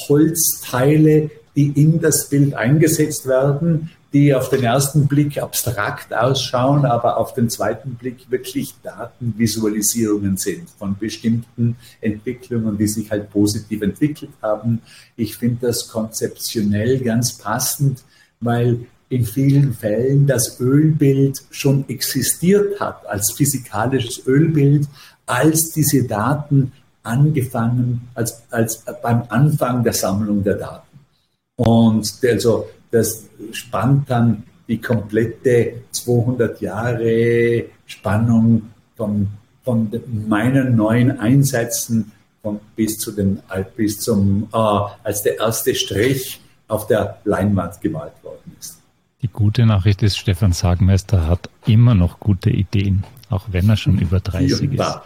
Holzteile, 0.07 1.29
die 1.55 1.67
in 1.69 1.99
das 1.99 2.29
Bild 2.29 2.53
eingesetzt 2.53 3.27
werden, 3.27 3.89
die 4.13 4.33
auf 4.33 4.49
den 4.49 4.63
ersten 4.63 5.07
Blick 5.07 5.37
abstrakt 5.37 6.13
ausschauen, 6.13 6.85
aber 6.85 7.17
auf 7.17 7.33
den 7.33 7.49
zweiten 7.49 7.95
Blick 7.95 8.29
wirklich 8.29 8.73
Datenvisualisierungen 8.81 10.37
sind 10.37 10.69
von 10.69 10.97
bestimmten 10.97 11.75
Entwicklungen, 12.01 12.77
die 12.77 12.87
sich 12.87 13.11
halt 13.11 13.29
positiv 13.29 13.81
entwickelt 13.81 14.31
haben. 14.41 14.81
Ich 15.15 15.37
finde 15.37 15.67
das 15.67 15.89
konzeptionell 15.89 16.99
ganz 16.99 17.33
passend, 17.33 18.03
weil 18.39 18.79
in 19.09 19.25
vielen 19.25 19.73
Fällen 19.73 20.25
das 20.27 20.59
Ölbild 20.59 21.41
schon 21.51 21.87
existiert 21.87 22.79
hat 22.79 23.05
als 23.07 23.31
physikalisches 23.31 24.25
Ölbild, 24.25 24.87
als 25.25 25.71
diese 25.71 26.03
Daten 26.03 26.71
angefangen, 27.09 28.07
als, 28.13 28.43
als 28.51 28.83
beim 29.01 29.23
Anfang 29.29 29.83
der 29.83 29.93
Sammlung 29.93 30.43
der 30.43 30.55
Daten. 30.55 30.87
Und 31.57 32.13
also 32.23 32.69
das 32.91 33.25
spannt 33.51 34.09
dann 34.09 34.43
die 34.67 34.79
komplette 34.79 35.81
200 35.91 36.61
Jahre 36.61 37.65
Spannung 37.85 38.69
von, 38.95 39.27
von 39.63 39.91
meinen 40.27 40.75
neuen 40.75 41.19
Einsätzen 41.19 42.11
von 42.41 42.59
bis 42.75 42.97
zu 42.97 43.11
den 43.11 43.41
bis 43.75 43.99
zum 43.99 44.47
äh, 44.53 44.57
als 45.03 45.23
der 45.23 45.39
erste 45.39 45.75
Strich 45.75 46.39
auf 46.67 46.87
der 46.87 47.19
Leinwand 47.25 47.81
gemalt 47.81 48.13
worden 48.23 48.55
ist. 48.59 48.79
Die 49.21 49.27
gute 49.27 49.65
Nachricht 49.65 50.01
ist, 50.03 50.17
Stefan 50.17 50.53
Sagmeister 50.53 51.27
hat 51.27 51.49
immer 51.65 51.95
noch 51.95 52.19
gute 52.19 52.49
Ideen, 52.49 53.03
auch 53.29 53.47
wenn 53.51 53.67
er 53.67 53.75
schon 53.75 53.97
über 53.97 54.21
30 54.21 54.73
ist. 54.73 54.99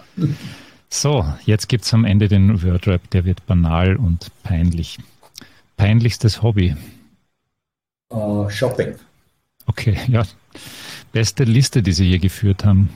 So, 0.93 1.25
jetzt 1.43 1.69
gibt 1.69 1.85
es 1.85 1.93
am 1.95 2.05
Ende 2.05 2.27
den 2.27 2.61
Wordrap, 2.61 3.09
der 3.09 3.25
wird 3.25 3.43
banal 3.47 3.95
und 3.95 4.29
peinlich. 4.43 4.99
Peinlichstes 5.75 6.43
Hobby? 6.43 6.77
Uh, 8.11 8.47
Shopping. 8.47 8.93
Okay, 9.65 9.97
ja. 10.07 10.23
Beste 11.11 11.45
Liste, 11.45 11.81
die 11.81 11.93
Sie 11.93 12.05
je 12.05 12.19
geführt 12.19 12.63
haben? 12.63 12.89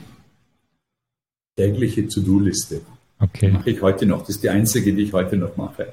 Tägliche 1.56 2.08
To-Do-Liste. 2.08 2.82
Okay. 3.18 3.50
Mache 3.50 3.72
ich 3.72 3.82
heute 3.82 4.06
noch. 4.06 4.20
Das 4.20 4.30
ist 4.30 4.44
die 4.44 4.50
einzige, 4.52 4.94
die 4.94 5.02
ich 5.02 5.14
heute 5.14 5.36
noch 5.36 5.58
mache. 5.58 5.92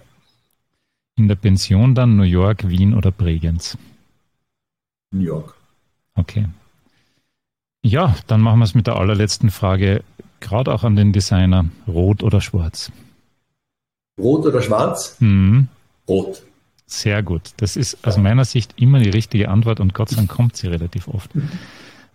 In 1.16 1.26
der 1.26 1.36
Pension 1.36 1.94
dann 1.94 2.16
New 2.16 2.24
York, 2.24 2.68
Wien 2.68 2.92
oder 2.92 3.12
Bregenz? 3.12 3.78
New 5.10 5.22
York. 5.22 5.54
Okay. 6.16 6.48
Ja, 7.82 8.14
dann 8.26 8.42
machen 8.42 8.58
wir 8.58 8.64
es 8.64 8.74
mit 8.74 8.86
der 8.86 8.96
allerletzten 8.96 9.50
Frage, 9.50 10.04
gerade 10.44 10.72
auch 10.72 10.84
an 10.84 10.96
den 10.96 11.12
Designer. 11.12 11.66
Rot 11.88 12.22
oder 12.22 12.40
schwarz? 12.40 12.92
Rot 14.18 14.46
oder 14.46 14.62
schwarz? 14.62 15.16
Mhm. 15.18 15.68
Rot. 16.08 16.42
Sehr 16.86 17.22
gut. 17.22 17.52
Das 17.56 17.76
ist 17.76 18.06
aus 18.06 18.16
meiner 18.18 18.44
Sicht 18.44 18.74
immer 18.76 19.00
die 19.00 19.10
richtige 19.10 19.48
Antwort 19.48 19.80
und 19.80 19.94
Gott 19.94 20.10
sei 20.10 20.16
Dank 20.16 20.30
kommt 20.30 20.56
sie 20.56 20.68
relativ 20.68 21.08
oft. 21.08 21.30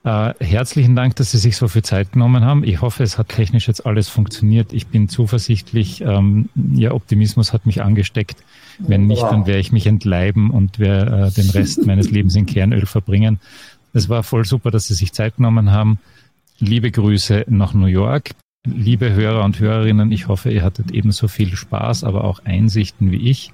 Äh, 0.06 0.34
herzlichen 0.40 0.96
Dank, 0.96 1.18
dass 1.18 1.32
Sie 1.32 1.38
sich 1.38 1.58
so 1.58 1.68
viel 1.68 1.82
Zeit 1.82 2.14
genommen 2.14 2.46
haben. 2.46 2.64
Ich 2.64 2.82
hoffe, 2.82 3.04
es 3.04 3.18
hat 3.18 3.30
technisch 3.30 3.68
jetzt 3.68 3.86
alles 3.86 4.08
funktioniert. 4.08 4.72
Ich 4.72 4.88
bin 4.88 5.10
zuversichtlich. 5.10 6.02
Ähm, 6.02 6.48
Ihr 6.74 6.96
Optimismus 6.96 7.52
hat 7.52 7.66
mich 7.66 7.82
angesteckt. 7.82 8.38
Wenn 8.78 9.08
nicht, 9.08 9.24
dann 9.24 9.46
werde 9.46 9.60
ich 9.60 9.74
mich 9.74 9.88
entleiben 9.88 10.52
und 10.52 10.80
werde 10.80 11.28
äh, 11.28 11.32
den 11.32 11.50
Rest 11.50 11.86
meines 11.86 12.10
Lebens 12.12 12.36
in 12.36 12.46
Kernöl 12.46 12.86
verbringen. 12.86 13.42
Es 13.92 14.08
war 14.08 14.24
voll 14.24 14.46
super, 14.46 14.72
dass 14.72 14.88
Sie 14.88 14.94
sich 14.94 15.12
Zeit 15.12 15.36
genommen 15.36 15.72
haben. 15.72 16.00
Liebe 16.60 16.92
Grüße 16.92 17.46
nach 17.48 17.74
New 17.74 17.86
York. 17.86 18.32
Liebe 18.66 19.14
Hörer 19.14 19.46
und 19.46 19.60
Hörerinnen, 19.60 20.12
ich 20.12 20.28
hoffe, 20.28 20.52
ihr 20.52 20.62
hattet 20.62 20.92
ebenso 20.92 21.30
viel 21.30 21.56
Spaß, 21.56 22.04
aber 22.04 22.26
auch 22.26 22.44
Einsichten 22.44 23.12
wie 23.12 23.30
ich. 23.30 23.54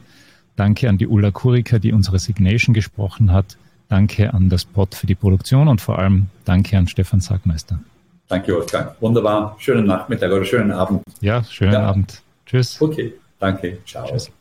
Danke 0.55 0.89
an 0.89 0.97
die 0.97 1.05
Ulla 1.05 1.29
Kurika, 1.29 1.77
die 1.77 1.93
unsere 1.93 2.17
Signation 2.17 2.73
gesprochen 2.73 3.31
hat. 3.31 3.57
Danke 3.89 4.33
an 4.33 4.49
das 4.49 4.65
Pod 4.65 4.95
für 4.95 5.05
die 5.05 5.13
Produktion 5.13 5.67
und 5.67 5.81
vor 5.81 5.99
allem 5.99 6.27
danke 6.45 6.77
an 6.77 6.87
Stefan 6.87 7.19
Sagmeister. 7.19 7.79
Danke, 8.27 8.53
Wolfgang. 8.53 8.99
Wunderbar. 8.99 9.55
Schönen 9.59 9.85
Nachmittag 9.85 10.31
oder 10.31 10.43
schönen 10.43 10.71
Abend. 10.71 11.03
Ja, 11.21 11.43
schönen 11.43 11.73
ja. 11.73 11.87
Abend. 11.87 12.23
Tschüss. 12.47 12.81
Okay, 12.81 13.13
danke. 13.39 13.77
Ciao. 13.85 14.07
Tschüss. 14.07 14.31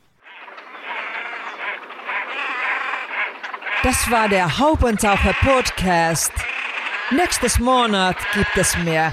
Das 3.82 4.10
war 4.10 4.30
der 4.30 4.58
Haubentaucher 4.58 5.34
Podcast. 5.42 6.32
Nächstes 7.11 7.59
Monat 7.59 8.16
gibt 8.32 8.57
es 8.57 8.76
mehr. 8.78 9.12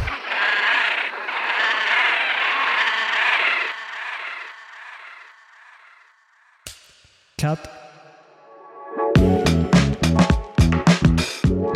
Cut. 7.38 7.60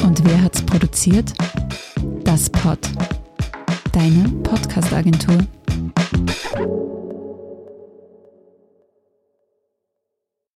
Und 0.03 0.24
wer 0.24 0.41
hat's 0.41 0.66
produziert? 0.66 1.34
Das 2.24 2.49
Pod. 2.49 2.80
Deine 3.91 4.30
Podcast-Agentur. 4.43 5.39